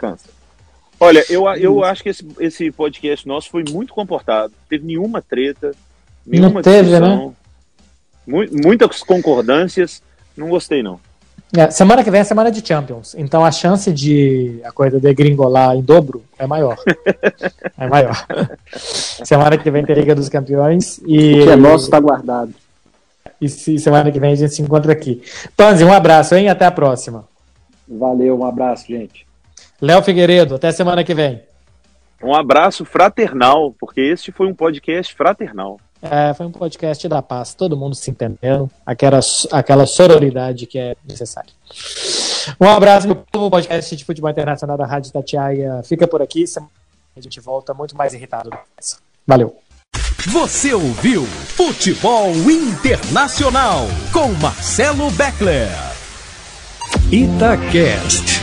Cansa. 0.03 0.27
Olha, 0.99 1.23
eu, 1.29 1.47
eu 1.55 1.83
acho 1.83 2.03
que 2.03 2.09
esse, 2.09 2.27
esse 2.39 2.71
podcast 2.71 3.25
nosso 3.25 3.49
foi 3.49 3.63
muito 3.69 3.93
comportado. 3.93 4.51
Não 4.51 4.67
teve 4.69 4.85
nenhuma 4.85 5.21
treta, 5.21 5.71
nenhuma 6.25 6.55
não 6.55 6.61
teve, 6.61 6.89
discussão, 6.89 7.35
né? 8.27 8.47
muitas 8.51 9.01
concordâncias. 9.01 10.01
Não 10.35 10.49
gostei, 10.49 10.83
não. 10.83 10.99
É, 11.55 11.69
semana 11.69 12.03
que 12.03 12.09
vem 12.09 12.19
é 12.19 12.23
semana 12.23 12.51
de 12.51 12.65
Champions, 12.65 13.13
então 13.15 13.45
a 13.45 13.51
chance 13.51 13.93
de 13.93 14.59
a 14.63 14.71
coisa 14.71 14.99
de 14.99 15.13
gringolar 15.13 15.75
em 15.75 15.81
dobro 15.81 16.23
é 16.37 16.47
maior. 16.47 16.75
é 17.77 17.87
maior. 17.87 18.25
semana 19.23 19.57
que 19.57 19.69
vem 19.69 19.85
tem 19.85 19.95
Liga 19.95 20.15
dos 20.15 20.29
Campeões 20.29 20.99
e. 21.05 21.41
O 21.41 21.43
que 21.43 21.49
é 21.49 21.55
nosso 21.55 21.85
está 21.85 21.99
guardado. 21.99 22.53
E 23.39 23.47
se, 23.47 23.77
semana 23.77 24.11
que 24.11 24.19
vem 24.19 24.33
a 24.33 24.35
gente 24.35 24.53
se 24.53 24.61
encontra 24.61 24.91
aqui. 24.91 25.21
Panzi, 25.55 25.83
um 25.83 25.93
abraço, 25.93 26.33
hein? 26.35 26.49
Até 26.49 26.65
a 26.65 26.71
próxima. 26.71 27.25
Valeu, 27.87 28.39
um 28.39 28.45
abraço, 28.45 28.87
gente. 28.87 29.27
Léo 29.83 30.01
Figueiredo, 30.01 30.55
até 30.55 30.71
semana 30.71 31.03
que 31.03 31.13
vem. 31.13 31.43
Um 32.23 32.33
abraço 32.33 32.85
fraternal, 32.85 33.75
porque 33.77 33.99
este 33.99 34.31
foi 34.31 34.47
um 34.47 34.53
podcast 34.53 35.13
fraternal. 35.13 35.77
É, 36.01 36.33
foi 36.33 36.45
um 36.45 36.51
podcast 36.51 37.05
da 37.09 37.21
paz, 37.21 37.53
todo 37.53 37.75
mundo 37.75 37.93
se 37.93 38.09
entendendo, 38.09 38.71
aquela, 38.85 39.19
aquela 39.51 39.85
sororidade 39.85 40.67
que 40.67 40.79
é 40.79 40.95
necessária. 41.05 41.51
Um 42.61 42.69
abraço, 42.69 43.07
meu 43.07 43.17
povo, 43.17 43.51
podcast 43.51 43.93
de 43.93 44.05
futebol 44.05 44.31
internacional 44.31 44.77
da 44.77 44.85
Rádio 44.85 45.11
Tatiaia 45.11 45.81
fica 45.83 46.07
por 46.07 46.21
aqui, 46.21 46.45
a 47.13 47.19
gente 47.19 47.41
volta 47.41 47.73
muito 47.73 47.93
mais 47.93 48.13
irritado. 48.13 48.51
Valeu. 49.27 49.57
Você 50.27 50.73
ouviu 50.73 51.25
Futebol 51.25 52.31
Internacional 52.49 53.81
com 54.13 54.29
Marcelo 54.39 55.11
Beckler. 55.11 55.67
Itacast. 57.11 58.42